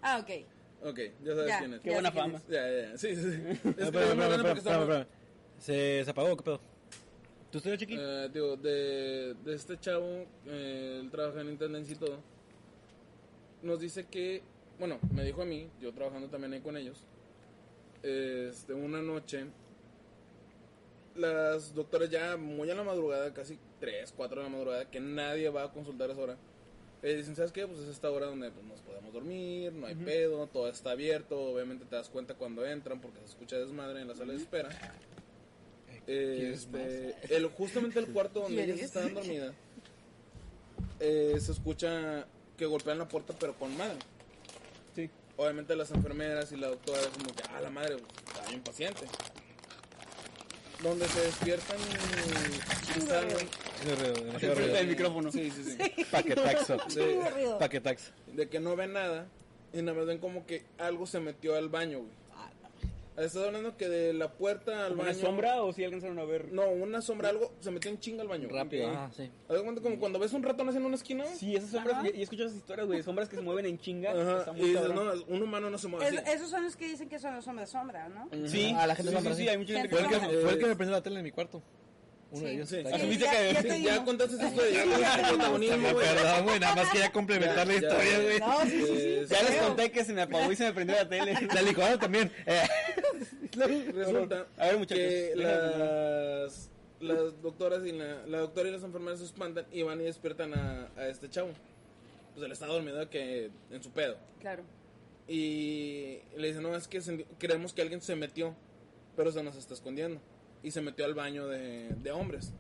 [0.02, 0.46] ah, ok.
[0.84, 1.60] Ok, ya sabes Ya.
[1.60, 1.82] quién es.
[1.82, 2.42] Qué Ya buena fama.
[2.48, 2.98] Ya, ya, ya.
[2.98, 3.42] Sí, sí, sí.
[3.70, 5.06] Es que Espera, no.
[5.58, 6.60] ¿Se, ¿Se apagó o qué pedo?
[7.52, 7.96] ¿Tu estudio, chiqui?
[7.98, 12.20] Eh, digo, de, de este chavo, eh, él trabaja en intendencia y todo.
[13.64, 14.44] Nos dice que,
[14.80, 16.98] bueno, me dijo a mí, yo trabajando también ahí con ellos,
[18.04, 19.46] este, una noche,
[21.16, 25.50] las doctoras ya muy a la madrugada, casi 3, 4 de la madrugada, que nadie
[25.50, 26.38] va a consultar a esa hora.
[27.04, 27.68] Eh, dicen, ¿sabes qué?
[27.68, 31.40] Pues es esta hora donde pues, nos podemos dormir, no hay pedo, todo está abierto,
[31.40, 34.70] obviamente te das cuenta cuando entran porque se escucha desmadre en la sala de espera.
[36.08, 39.54] Este, el, justamente el cuarto donde ellas estaban dormidas,
[41.00, 42.26] eh, se escucha
[42.58, 43.98] que golpean la puerta, pero con madre.
[45.38, 47.98] Obviamente las enfermeras y la doctora, como que, ah, la madre,
[48.28, 49.06] está bien paciente.
[50.82, 51.78] Donde se despiertan
[52.96, 54.74] Enfrente ruido.
[54.74, 55.32] del micrófono.
[55.32, 56.04] Sí, sí, sí.
[56.12, 56.78] Paquetaxo.
[57.60, 58.12] Paquetaxo.
[58.28, 59.28] De que no ven nada
[59.74, 62.12] y nada más ven como que algo se metió al baño, güey.
[63.18, 65.18] Estás hablando que de la puerta al ¿Como baño.
[65.18, 66.52] ¿Una sombra o si alcanzaron a ver?
[66.52, 68.50] No, una sombra, algo se metió en chinga al baño.
[68.52, 68.90] Rápido.
[68.90, 69.32] Ah, sí.
[69.48, 71.24] Cuenta como cuando ves un ratón haciendo una esquina.
[71.38, 72.08] Sí, esas sombras, Ajá.
[72.14, 74.12] y, escuchado esas historias, güey, sombras que se mueven en chinga.
[74.12, 76.32] Ajá, está y dices, no, un humano no se mueve Es- así.
[76.34, 78.28] esos son los que dicen que son los hombres sombra, ¿no?
[78.50, 79.50] Sí, Ah, la gente sí, sombra, sí, sí, sí.
[79.50, 80.38] hay mucha gente Fue el, que, que...
[80.40, 81.64] Fue el que me prendió la tele en mi cuarto.
[82.32, 82.46] Uno Sí.
[82.48, 82.70] de ellos.
[82.70, 82.78] Sí.
[82.84, 84.06] Ya- que- ya Ya digo.
[84.06, 86.06] contaste esta historia, ya contaste el protagonismo, güey.
[86.08, 88.24] Perdón, güey, nada más quería complementar la Ya, ya, historia, ya.
[88.24, 88.40] güey.
[88.40, 89.26] No, sí, sí, sí.
[89.30, 89.68] Ya les creo.
[89.68, 91.34] conté que se me apagó y se me prendió la tele.
[91.56, 92.32] La licuadora también.
[92.46, 92.64] Eh,
[93.94, 96.70] Resulta A ver, muchachos, que las,
[97.00, 100.54] las doctoras y la, la doctora y las enfermeras se espantan y van y despiertan
[100.54, 101.50] a, a este chavo.
[102.34, 104.18] Pues él está dormido que en su pedo.
[104.40, 104.64] Claro.
[105.28, 108.54] Y le dicen, no, es que se- creemos que alguien se metió,
[109.16, 110.20] pero se nos está escondiendo.
[110.64, 112.52] Y se metió al baño de, de hombres.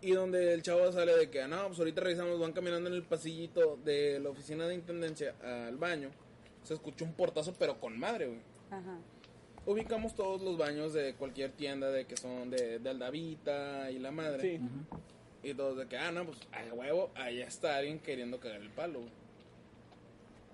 [0.00, 2.94] Y donde el chavo sale de que, ah, no, pues ahorita revisamos, van caminando en
[2.96, 6.10] el pasillito de la oficina de intendencia al baño.
[6.64, 8.40] Se escuchó un portazo, pero con madre, güey.
[8.70, 8.98] Ajá.
[9.64, 14.10] Ubicamos todos los baños de cualquier tienda de que son de, de Aldavita y la
[14.10, 14.58] madre.
[14.58, 14.60] Sí.
[15.48, 18.70] Y todos de que, ah, no, pues, a huevo, ahí está alguien queriendo cagar el
[18.70, 19.10] palo, güey.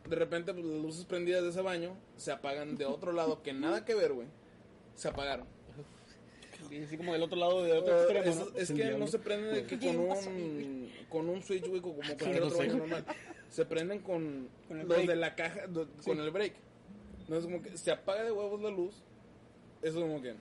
[0.08, 3.52] De repente, pues, las luces prendidas de ese baño se apagan de otro lado que
[3.52, 4.26] nada que ver, güey.
[4.94, 5.46] Se apagaron.
[6.70, 8.58] Y así como del otro lado, de otro Uh, extremo, es, ¿no?
[8.58, 12.42] es que no se prenden de que con un, con un switch, güey, como cualquier
[12.42, 13.04] otro baño normal.
[13.48, 15.06] Se prenden con, los break.
[15.06, 16.52] de la caja, do- con el break.
[17.28, 18.94] No es como que se apaga de huevos la luz.
[19.82, 20.34] Eso es como que,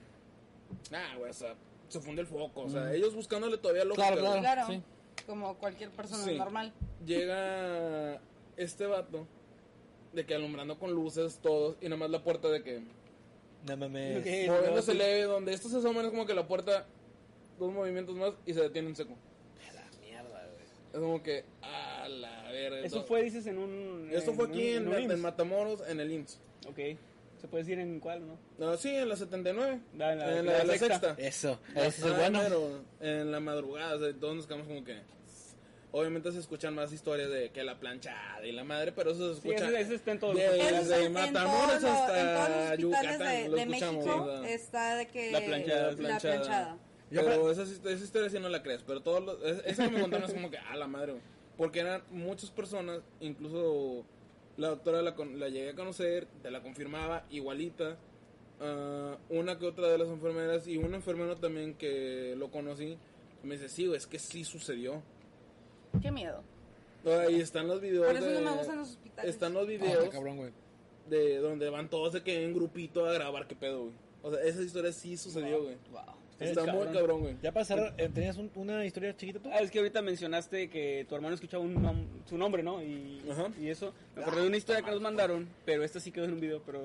[0.92, 1.54] ah, güey, o sea,
[1.88, 2.62] se funde el foco.
[2.62, 4.08] O sea, ellos buscándole todavía lógica.
[4.12, 4.40] Claro, güey.
[4.40, 4.66] Claro.
[4.68, 4.82] Sí.
[5.26, 6.36] Como cualquier persona Sí.
[6.36, 6.72] normal.
[7.04, 8.20] Llega
[8.56, 9.26] este vato
[10.12, 12.82] de que alumbrando con luces todos y nada más la puerta de que
[13.66, 14.18] No mames.
[14.20, 16.86] Ok, Moviéndose no, leve, donde esto se asoma es como que la puerta,
[17.58, 19.14] dos movimientos más y se detiene en seco.
[20.92, 22.80] Es como que, a la verga.
[22.80, 24.08] Eso fue, dices, en un...
[24.10, 25.18] Esto fue un- aquí en, un en IMSS.
[25.18, 26.40] Matamoros, en el IMSS.
[26.68, 26.98] Ok.
[27.40, 28.36] ¿Se puede decir en cuál, no?
[28.58, 29.80] No, sí, en la 79.
[29.94, 31.00] Da, en la- en la la, la sexta.
[31.14, 31.16] sexta.
[31.18, 31.58] Eso.
[31.76, 32.40] Ese es el Ah, bueno.
[32.42, 34.98] pero en la madrugada, o sea, todos nos quedamos como que.
[35.90, 39.40] Obviamente se escuchan más historias de que la planchada y la madre, pero eso se
[39.40, 39.68] Sí, escucha.
[39.70, 43.56] ese, ese está en todos los Desde Eso es Matamoros hasta en Yucatán, hospitales lo
[43.56, 44.44] de, de escuchamos, México ¿verdad?
[44.50, 46.34] está de que La planchada, la planchada.
[46.34, 46.78] planchada.
[47.10, 48.82] Pero esa, esa historia sí no la crees.
[48.86, 51.14] Pero todos los, es- esa que me contaron es como que, ah, la madre.
[51.56, 54.04] Porque eran muchas personas, incluso
[54.58, 57.96] la doctora la, con- la llegué a conocer, te la confirmaba, igualita.
[58.60, 62.98] Ah, una que otra de las enfermeras y un enfermero también que lo conocí,
[63.44, 65.00] me dice, sí, güey, es que sí sucedió.
[66.02, 66.42] Qué miedo.
[67.06, 68.06] Ahí están los videos.
[68.06, 69.30] Por eso de- no me gustan los hospitales.
[69.30, 70.50] Están los Ah, videos qué cabrón, güey.
[71.08, 73.92] de donde van todos de que en grupito a grabar, qué pedo, güey.
[74.22, 75.76] O sea, esa historia sí sucedió, güey.
[76.40, 77.20] Está Es muy cabrón.
[77.20, 77.36] güey.
[77.42, 79.50] Ya para cerrar, eh, ¿tenías un- una historia chiquita tú?
[79.52, 82.80] Ah, es que ahorita mencionaste que tu hermano escuchaba un su nombre, ¿no?
[82.82, 83.48] Y, Ajá.
[83.60, 83.92] y eso.
[84.14, 86.62] Me acordé de una historia que nos mandaron, pero esta sí quedó en un video,
[86.64, 86.80] pero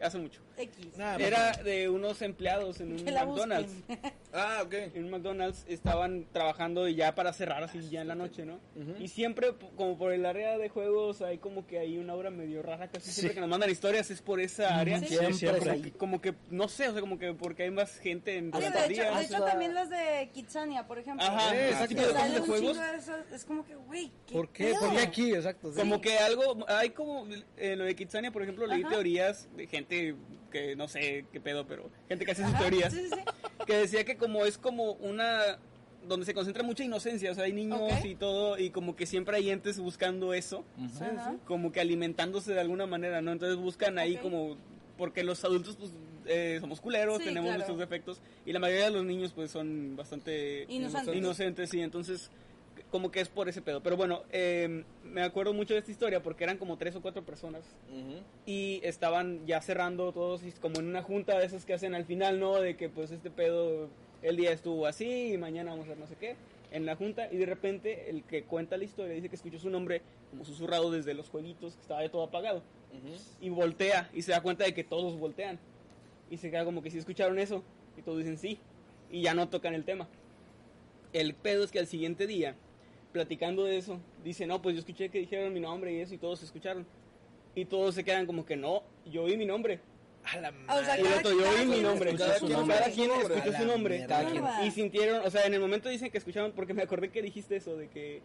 [0.00, 0.40] hace mucho.
[0.56, 0.86] X.
[1.18, 3.72] Era de unos empleados en un McDonald's.
[4.32, 4.72] Ah, ok.
[4.94, 8.60] En un McDonald's estaban trabajando y ya para cerrar así ya en la noche, ¿no?
[8.76, 8.94] Ujú.
[9.02, 12.62] Y siempre, como por el área de juegos, hay como que hay una obra medio
[12.62, 12.88] rara.
[12.88, 15.00] Casi siempre que nos mandan historias es por esa área.
[15.00, 15.06] Sí.
[15.06, 17.98] Siempre siempre Como que, como que, no sé, o sea, como que porque hay más
[17.98, 21.24] gente en Sí, durante de hecho, de hecho también las de Kitsania, por ejemplo.
[21.26, 22.76] Ajá, Eh, exacto, Que de juegos.
[22.76, 24.74] de es como que, güey, ¿qué ¿Por qué?
[24.78, 25.34] ¿Por qué aquí?
[25.34, 25.72] Exacto.
[25.72, 25.78] sí.
[25.78, 27.26] Como que algo, hay como,
[27.56, 28.90] eh, lo de Kitsania, por ejemplo, leí Ajá.
[28.90, 30.16] teorías de gente
[30.50, 33.20] que no sé qué pedo, pero gente que hace sus teorías, sí, sí, sí.
[33.68, 35.58] Que decía que como es como una,
[36.08, 39.36] donde se concentra mucha inocencia, o sea, hay niños y todo, y como que siempre
[39.36, 40.64] hay entes buscando eso,
[41.44, 43.30] como que alimentándose de alguna manera, ¿no?
[43.30, 44.56] Entonces buscan ahí como,
[44.96, 45.92] porque los adultos pues
[46.24, 47.58] eh, somos culeros, Sí, tenemos claro.
[47.58, 51.14] nuestros defectos, y la mayoría de los niños pues son bastante Inocentes.
[51.14, 52.30] inocentes, sí, entonces
[52.90, 53.82] como que es por ese pedo.
[53.82, 57.22] Pero bueno, eh, me acuerdo mucho de esta historia porque eran como tres o cuatro
[57.24, 58.20] personas Ujú.
[58.46, 62.40] y estaban ya cerrando todos como en una junta de esas que hacen al final,
[62.40, 62.56] ¿no?
[62.56, 63.88] De que pues este pedo,
[64.22, 66.36] el día estuvo así y mañana vamos a hacer no sé qué.
[66.70, 69.70] En la junta y de repente el que cuenta la historia dice que escuchó su
[69.70, 72.62] nombre como susurrado desde los jueguitos que estaba de todo apagado
[73.40, 75.58] y voltea y se da cuenta de que todos voltean
[76.30, 77.62] y se queda como que sí escucharon eso
[77.96, 78.58] y todos dicen sí
[79.10, 80.08] y ya no tocan el tema.
[81.14, 82.54] El pedo es que al siguiente día,
[83.12, 86.18] platicando de eso, dice, no, pues yo escuché que dijeron mi nombre y eso y
[86.18, 86.86] todos escucharon.
[87.54, 89.80] Y todos se quedan como que no, yo oí mi nombre.
[90.24, 92.14] A la O sea, Y el cada, otro, yo cada oí mi nombre.
[92.14, 94.06] Cada quien- escuchó A su nombre.
[94.66, 97.56] Y sintieron, o sea, en el momento dicen que escucharon, porque me acordé que dijiste
[97.56, 98.22] eso, de que,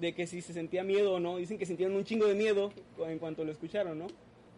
[0.00, 1.36] de que si se sentía miedo o no.
[1.36, 2.72] Dicen que sintieron un chingo de miedo
[3.06, 4.06] en cuanto lo escucharon, ¿no?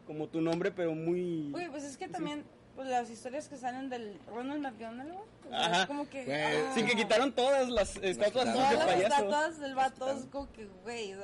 [0.06, 1.51] Como tu nombre, pero muy...
[1.55, 2.44] Oye, pues es que también
[2.74, 5.12] pues, las historias que salen del Ronald McDonald,
[5.52, 5.82] Ajá.
[5.82, 6.20] es como que...
[6.34, 8.52] Ah, Sí, que quitaron todas las estatuas quitaron.
[8.52, 9.14] de Todas las payaso.
[9.14, 11.14] estatuas del vato es como que, güey,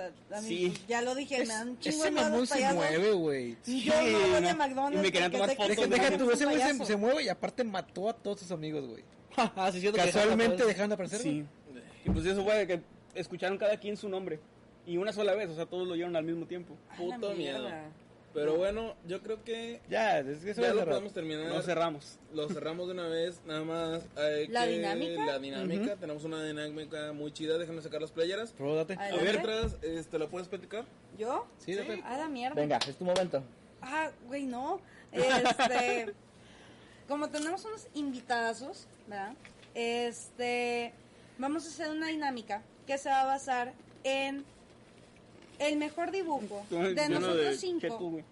[0.42, 0.72] Sí.
[0.88, 2.76] ya lo dije, me dan chingo Ese de mamón se payasos.
[2.76, 3.56] mueve, güey.
[3.66, 4.54] Y yo no no.
[4.56, 7.28] McDonald's Y me querían tomar fotos, Deja, tú, es ese güey se, se mueve y
[7.28, 9.04] aparte mató a todos sus amigos, güey.
[9.36, 11.44] Ah, sí, cierto que Casualmente dejaron de aparecer, Sí.
[12.04, 12.80] Y pues eso fue que
[13.14, 14.40] escucharon cada quien su nombre.
[14.86, 16.74] Y una sola vez, o sea, todos lo oyeron al mismo tiempo.
[16.96, 17.68] Puto miedo.
[18.32, 21.46] Pero bueno, yo creo que Ya, es que eso ya ya lo podemos terminar.
[21.46, 22.18] No cerramos.
[22.32, 24.02] Lo cerramos de una vez, nada más.
[24.16, 25.26] hay ¿La que- dinámica?
[25.26, 25.96] La dinámica.
[25.96, 27.58] Tenemos una dinámica muy chida.
[27.58, 28.54] Déjenme sacar las playeras.
[28.56, 28.96] Pero date.
[28.98, 29.18] Ay.
[29.18, 30.84] A ver, tras, este, ¿la puedes platicar?
[31.18, 31.46] ¿Yo?
[31.58, 32.02] Sí, date.
[32.04, 32.54] A la mierda.
[32.54, 33.42] Venga, es tu momento.
[33.82, 34.80] Ah, güey, no.
[35.10, 36.12] Este,
[37.08, 39.34] como tenemos unos invitadazos, ¿verdad?
[39.74, 40.92] Este,
[41.38, 43.72] vamos a hacer una dinámica que se va a basar
[44.04, 44.44] en
[45.60, 48.22] el mejor dibujo de nosotros cinco.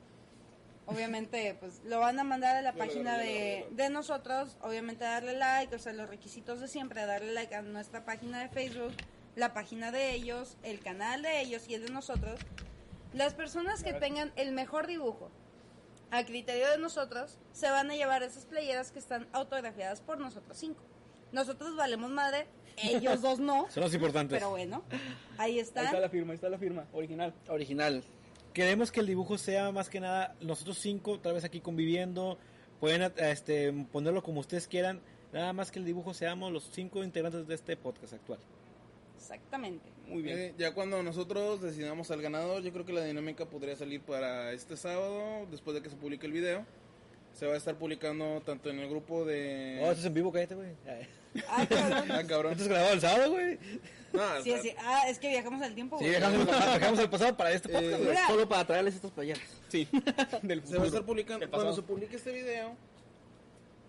[0.86, 4.56] Obviamente, pues lo van a mandar a la página de, de nosotros.
[4.62, 8.48] Obviamente, darle like, o sea, los requisitos de siempre, darle like a nuestra página de
[8.48, 8.94] Facebook,
[9.36, 12.40] la página de ellos, el canal de ellos y el de nosotros.
[13.12, 15.30] Las personas que tengan el mejor dibujo
[16.10, 20.56] a criterio de nosotros se van a llevar esas playeras que están autografiadas por nosotros
[20.56, 20.82] cinco.
[21.32, 22.46] Nosotros valemos madre,
[22.76, 24.38] ellos dos no, Son los importantes.
[24.38, 24.82] pero bueno,
[25.36, 27.34] ahí Ahí está la firma, ahí está la firma, original.
[27.48, 28.02] Original.
[28.52, 32.38] Queremos que el dibujo sea más que nada nosotros cinco, tal vez aquí conviviendo.
[32.80, 35.00] Pueden este, ponerlo como ustedes quieran.
[35.32, 38.38] Nada más que el dibujo seamos los cinco integrantes de este podcast actual.
[39.16, 39.90] Exactamente.
[40.06, 40.38] Muy bien.
[40.38, 44.52] Eh, ya cuando nosotros decidamos al ganador, yo creo que la dinámica podría salir para
[44.52, 46.64] este sábado, después de que se publique el video.
[47.38, 49.78] Se va a estar publicando tanto en el grupo de...
[49.80, 50.70] Oh, esto es en vivo, cállate, güey.
[51.48, 52.04] Ah, cabrón.
[52.10, 52.52] Ah, cabrón.
[52.52, 53.58] Esto es grabado el sábado, güey.
[54.12, 54.74] No, Sí, sí.
[54.80, 55.98] Ah, es que viajamos al tiempo.
[55.98, 56.16] Sí, güey.
[56.16, 58.16] dejamos, dejamos el pasado para este podcast, Eh.
[58.26, 59.44] Solo para traerles estas playeras.
[59.68, 59.86] Sí,
[60.42, 62.74] del Se va a estar publicando, cuando se publique este video,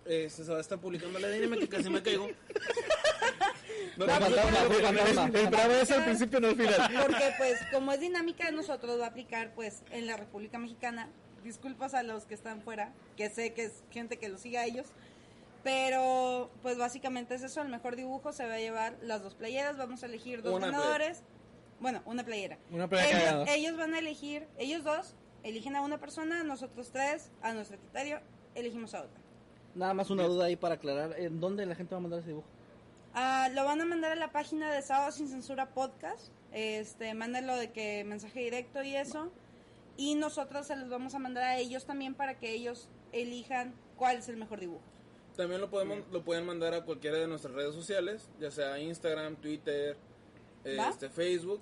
[0.04, 2.28] este, se va a estar publicando la dinámica que casi me caigo.
[3.96, 4.60] No, fantasma.
[5.26, 6.90] El programa es al principio, no al final.
[7.02, 11.08] Porque pues como es dinámica de nosotros va a aplicar pues en la República Mexicana.
[11.42, 14.64] Disculpas a los que están fuera, que sé que es gente que los sigue a
[14.64, 14.86] ellos.
[15.62, 19.76] Pero pues básicamente es eso, el mejor dibujo se va a llevar las dos playeras,
[19.76, 21.22] vamos a elegir dos Una ganadores.
[21.80, 22.58] Bueno, una playera.
[22.70, 27.52] Una playera ellos, van a elegir, ellos dos eligen a una persona, nosotros tres, a
[27.52, 28.20] nuestro criterio,
[28.54, 29.20] elegimos a otra.
[29.74, 31.18] Nada más una duda ahí para aclarar.
[31.18, 32.48] ¿En dónde la gente va a mandar ese dibujo?
[33.14, 36.32] Ah, lo van a mandar a la página de Sábado Sin Censura Podcast.
[36.52, 39.30] Este, mándenlo de que mensaje directo y eso.
[39.96, 44.16] Y nosotros se los vamos a mandar a ellos también para que ellos elijan cuál
[44.16, 44.82] es el mejor dibujo.
[45.36, 49.36] También lo podemos lo pueden mandar a cualquiera de nuestras redes sociales, ya sea Instagram,
[49.36, 49.96] Twitter,
[50.64, 51.60] este Facebook,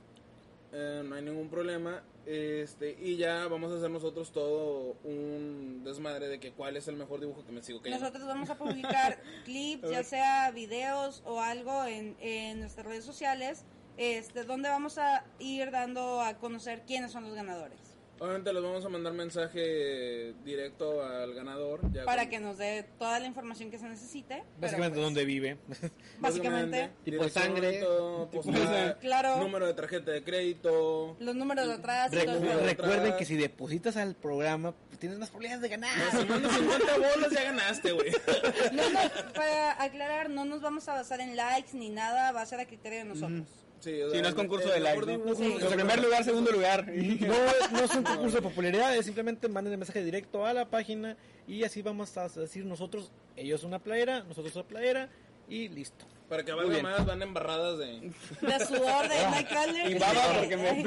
[0.72, 2.02] eh, no hay ningún problema.
[2.26, 6.96] Este, y ya vamos a hacer nosotros todo un desmadre de que cuál es el
[6.96, 8.05] mejor dibujo que me sigo cayendo.
[8.05, 13.64] Nosotros vamos a publicar clips, ya sea videos o algo en, en nuestras redes sociales,
[13.96, 17.88] este, donde vamos a ir dando a conocer quiénes son los ganadores.
[18.20, 21.80] Obviamente les vamos a mandar mensaje directo al ganador.
[21.92, 24.42] Ya Para con- que nos dé toda la información que se necesite.
[24.58, 25.56] Básicamente, pues, ¿dónde vive?
[26.18, 27.80] Básicamente, Tipo sangre.
[28.32, 29.36] postal, Claro.
[29.38, 31.16] número de tarjeta de crédito.
[31.20, 33.14] los números de atrás Recu- recuerden atrás.
[33.16, 35.90] que si depositas al programa, pues tienes más probabilidades de ganar.
[36.10, 38.10] Si mandas 50 bolas ya ganaste, güey.
[38.72, 38.98] No, no,
[39.34, 42.66] para aclarar, no nos vamos a basar en likes ni nada, va a ser a
[42.66, 43.46] criterio de nosotros.
[43.80, 45.24] Sí, o Sí, sea, no es concurso el de mejor likes, ¿no?
[45.24, 45.52] dibujo, Sí.
[45.66, 46.86] el En primer lugar, segundo lugar.
[47.20, 47.34] No,
[47.78, 51.16] no es un concurso de popularidad, es simplemente manden el mensaje directo a la página
[51.46, 55.09] y así vamos a decir nosotros, ellos una playera, nosotros una playera
[55.48, 56.05] y listo.
[56.28, 57.86] Para que valga más, van embarradas de...
[57.86, 59.90] De sudor, de Nightcrawler.
[59.90, 60.80] Y baba porque me-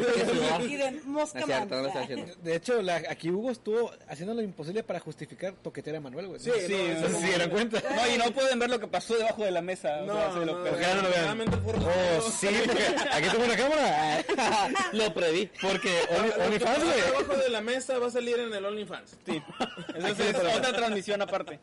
[0.66, 2.36] Y de No mosca cierto, no haciendo.
[2.44, 6.40] De hecho, la, aquí Hugo estuvo haciendo lo imposible para justificar toquetera a Manuel, güey.
[6.40, 7.20] Sí, Sí, no, no se no.
[7.28, 7.82] dieron cuenta.
[7.96, 10.02] No, y no pueden ver lo que pasó debajo de la mesa.
[10.04, 10.82] o No, sea, se lo no, perdieron.
[10.82, 11.42] ya no lo vean.
[12.20, 14.24] Oh, sí, porque aquí tengo una cámara.
[14.94, 15.50] Lo preví.
[15.62, 17.02] Porque Lo Only- que OnlyFans, güey.
[17.02, 19.18] Debajo de la mesa va a salir en el OnlyFans.
[19.26, 19.42] Sí.
[19.96, 21.60] Esa es otra transmisión aparte.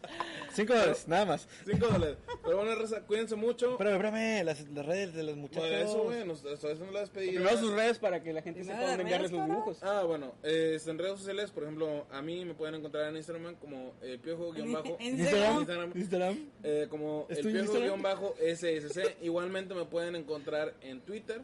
[0.53, 1.47] Cinco dólares, nada más.
[1.67, 2.17] 5 dólares.
[2.43, 2.73] Pero bueno,
[3.07, 3.68] cuídense mucho.
[3.77, 5.69] Pero, espérame, las, las redes de los muchachos.
[5.69, 7.33] Por eso, güey, nos estoy haciendo la despedida.
[7.33, 9.49] Primero sus redes para que la gente dónde las enviarles cabrón.
[9.51, 9.83] dibujos.
[9.83, 13.57] Ah, bueno, eh, en redes sociales, por ejemplo, a mí me pueden encontrar en Instagram
[13.57, 14.97] como eh, piojo-bajo.
[15.01, 15.93] Instagram, Instagram.
[15.95, 16.39] Instagram.
[16.63, 19.23] Eh, como el piojo-ssc.
[19.23, 21.43] Igualmente me pueden encontrar en Twitter.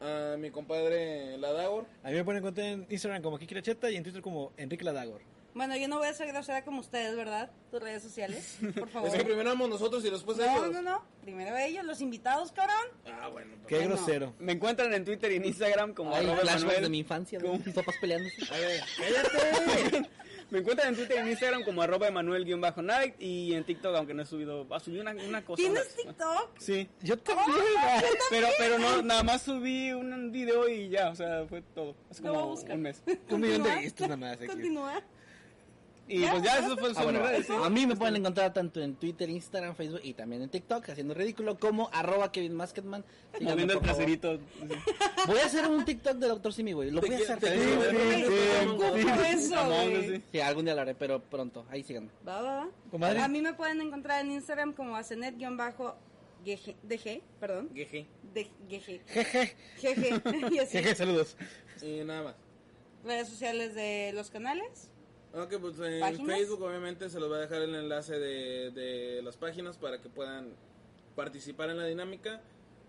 [0.00, 1.84] A mi compadre Ladagor.
[2.04, 4.84] A mí me pueden encontrar en Instagram como Kiki Racheta y en Twitter como Enrique
[4.84, 5.20] Ladagor.
[5.58, 7.50] Bueno, yo no voy a ser grosera como ustedes, ¿verdad?
[7.70, 9.08] Tus redes sociales, por favor.
[9.08, 10.70] Es que primero vamos nosotros y después No, ellos.
[10.70, 11.04] no, no.
[11.20, 12.76] Primero ellos, los invitados, cabrón.
[13.06, 13.50] Ah, bueno.
[13.56, 13.96] pues, Qué Bueno.
[13.96, 14.34] grosero.
[14.38, 16.38] Me encuentran en Twitter y en Instagram como Manuel.
[16.80, 17.54] de mi infancia, ¿Cómo?
[17.58, 17.64] ¿no?
[17.64, 18.36] mis papás peleándose.
[18.54, 20.08] A ver, cállate.
[20.50, 24.22] Me encuentran en Twitter y en Instagram como arroba Emanuel-Night y en TikTok, aunque no
[24.22, 25.56] he subido, ah, subí una, una cosa.
[25.62, 26.50] ¿Tienes una- TikTok?
[26.58, 26.88] Sí.
[27.02, 27.50] Yo también.
[28.30, 31.94] Pero, pero no, nada más subí un video y ya, o sea, fue todo.
[32.10, 32.76] A como buscar.
[32.76, 33.02] un mes.
[33.28, 34.38] Un millón de vistas nada más.
[34.38, 35.02] Continúa.
[36.08, 37.46] Y pues ya, eso fue Ah, bueno, redes.
[37.46, 37.52] sí.
[37.52, 41.12] a mí me pueden encontrar tanto en Twitter, Instagram, Facebook y también en TikTok haciendo
[41.14, 43.04] ridículo como arroba Kevin Masketman.
[43.40, 44.38] Moviendo el traserito.
[45.26, 46.90] Voy a hacer un TikTok de Doctor Simi, güey.
[46.90, 47.38] Lo voy a hacer.
[47.38, 47.64] te- Sí,
[50.32, 51.66] sí, algún día lo haré, pero pronto.
[51.70, 52.08] Ahí síganme.
[52.26, 52.68] Va, va, va.
[52.90, 53.20] Comadre.
[53.20, 57.70] A mí me pueden encontrar en Instagram como acenet-dg, perdón.
[57.74, 58.06] Jeje.
[58.34, 59.00] De, GG.
[59.06, 59.56] Jeje.
[59.82, 60.52] GG.
[60.52, 60.78] Y así.
[60.78, 61.36] Jeje, saludos.
[61.82, 62.34] Y nada más.
[63.04, 64.90] Redes sociales de los canales.
[65.34, 66.36] Ok, pues en ¿Páginas?
[66.38, 70.08] Facebook obviamente se los va a dejar el enlace de, de las páginas para que
[70.08, 70.48] puedan
[71.14, 72.40] participar en la dinámica.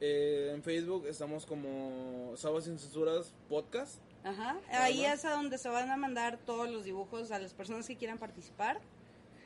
[0.02, 4.00] Eh, en Facebook estamos como Sábado sin Censuras Podcast.
[4.24, 4.58] Ajá.
[4.72, 5.14] Ahí Ajá.
[5.16, 8.18] es a donde se van a mandar todos los dibujos a las personas que quieran
[8.18, 8.80] participar.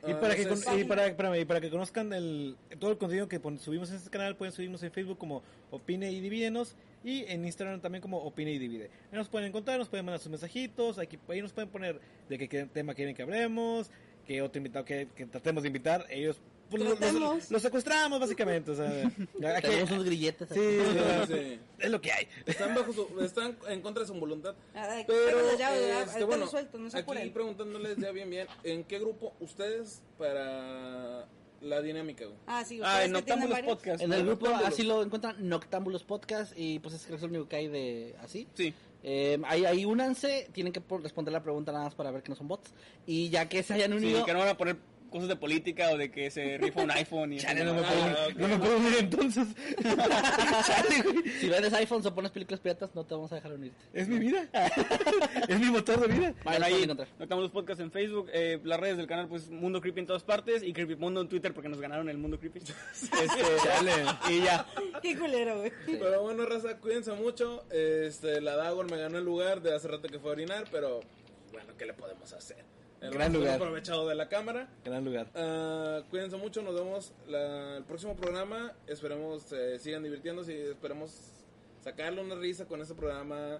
[0.06, 2.98] Y Ah, para, que, con- y, para, espérame, y para que conozcan el, todo el
[2.98, 5.42] contenido que subimos en este canal, pueden subirnos en Facebook como
[5.72, 8.86] Opine y Divídenos y en Instagram también como Opine y Divide.
[9.12, 12.00] Ahí nos pueden encontrar, nos pueden mandar sus mensajitos, aquí, ahí nos pueden poner
[12.30, 13.90] de qué, qué tema quieren que hablemos,
[14.26, 16.06] qué otro invitado que, que tratemos de invitar.
[16.10, 16.40] Ellos
[16.70, 17.52] pues, los, los- Tratemos.
[17.52, 18.72] los secuestramos básicamente.
[18.72, 18.88] O sea,
[19.58, 20.48] aquí- Tenemos unos grilletes.
[20.54, 20.80] sí,
[21.28, 21.60] Sí.
[21.78, 22.28] es lo que hay.
[22.46, 24.56] Están, bajo su- están en contra de su voluntad.
[24.74, 28.98] Ay, Pero, este, bueno, lo suelto, no se aquí preguntándoles ya bien bien, ¿en qué
[28.98, 31.28] grupo ustedes para
[31.64, 32.26] la dinámica?
[32.26, 32.38] güey?
[32.48, 33.60] Ah, sí, Ah, en Noctámbulos.
[33.62, 34.02] Podcast.
[34.02, 37.48] En el grupo así lo encuentran Noctámbulos Podcast y pues es que es lo único
[37.48, 38.48] que hay de así.
[38.54, 38.74] Sí.
[39.06, 42.36] Eh, ahí, ahí únanse, tienen que responder la pregunta nada más para ver que no
[42.36, 42.72] son bots.
[43.06, 44.78] Y ya que se hayan Sí, unido, que no van a poner
[45.14, 47.88] cosas de política o de que se rifa un iPhone y Chale, no me ¿no?
[47.88, 49.48] puedo, Ah, no me puedo unir entonces.
[50.66, 51.30] Chale, güey.
[51.40, 53.78] Si vendes iPhones o pones películas piratas, no te vamos a dejar unirte.
[53.94, 54.48] Es mi vida.
[55.48, 56.34] es mi motor de vida.
[56.44, 60.00] Bueno, ahí notamos los podcasts en Facebook, eh, las redes del canal, pues Mundo Creepy
[60.00, 62.62] en todas partes y Creepy Mundo en Twitter porque nos ganaron el Mundo Creepy.
[63.04, 64.66] Este, y ya.
[65.02, 65.72] Qué culero, güey.
[65.86, 67.64] Pero bueno, raza, cuídense mucho.
[67.72, 71.02] Este, la Dagor me ganó el lugar de hace rato que fue a orinar, pero
[71.52, 72.73] bueno, ¿qué le podemos hacer?
[73.04, 73.56] El Gran lugar.
[73.56, 74.70] aprovechado de la cámara.
[74.86, 75.28] Gran lugar.
[75.36, 78.74] Ah, cuídense mucho, nos vemos la- el próximo programa.
[78.88, 81.12] Esperemos eh, sigan divirtiéndose y esperemos
[81.84, 83.60] sacarle una risa con este programa.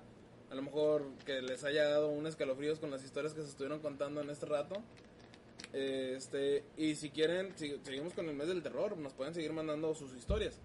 [0.50, 3.80] A lo mejor que les haya dado un escalofríos con las historias que se estuvieron
[3.80, 4.76] contando en este rato.
[5.74, 9.94] Este, y si quieren, si- seguimos con el mes del terror, nos pueden seguir mandando
[9.96, 10.60] sus historias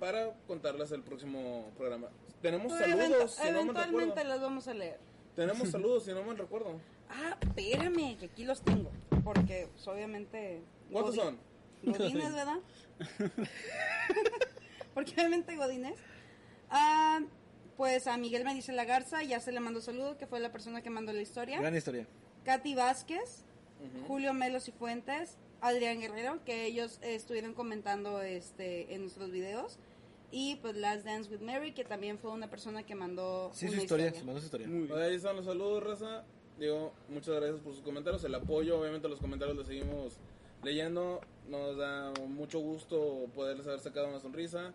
[0.00, 2.08] para contarlas el próximo programa.
[2.42, 4.28] Tenemos Pues, saludos, event- si no me eventualmente recuerdo.
[4.28, 4.98] las vamos a leer.
[5.36, 6.78] Tenemos saludos, si no me recuerdo.
[7.12, 8.90] Ah, espérame, que aquí los tengo.
[9.22, 10.62] Porque, pues, obviamente.
[10.90, 11.38] ¿Cuántos son?
[11.82, 12.58] Godines, ¿verdad?
[14.94, 15.98] porque obviamente Godines.
[16.70, 17.20] Ah,
[17.76, 20.52] pues a Miguel me dice la Garza, ya se le mandó saludo, que fue la
[20.52, 21.60] persona que mandó la historia.
[21.60, 22.06] Gran historia.
[22.44, 23.44] Katy Vázquez,
[24.06, 29.78] Julio Melos y Fuentes, Adrián Guerrero, que ellos eh, estuvieron comentando este en nuestros videos.
[30.30, 33.74] Y pues Last Dance with Mary, que también fue una persona que mandó Sí, su
[33.74, 34.12] una historia.
[34.12, 34.66] Se mandó su historia.
[34.66, 34.88] Muy bien.
[34.88, 36.24] Pues ahí están los saludos, raza.
[36.58, 38.22] Digo, muchas gracias por sus comentarios.
[38.24, 40.14] El apoyo, obviamente, los comentarios los seguimos
[40.62, 41.20] leyendo.
[41.48, 44.72] Nos da mucho gusto poderles haber sacado una sonrisa,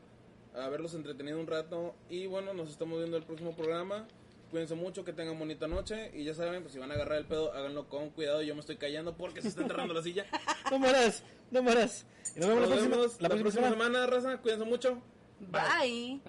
[0.56, 1.95] haberlos entretenido un rato.
[2.10, 4.08] Y bueno, nos estamos viendo el próximo programa.
[4.52, 6.12] Cuídense mucho, que tengan bonita noche.
[6.14, 8.41] Y ya saben, pues si van a agarrar el pedo, háganlo con cuidado.
[8.41, 10.26] Yo me estoy callando porque se está enterrando la silla.
[10.72, 12.06] No mueras, no mueras.
[12.36, 13.72] Y nos vemos Nos la próxima, vemos la próxima semana.
[13.72, 14.38] semana, raza.
[14.41, 15.02] Cuídense mucho.
[15.40, 16.20] Bye.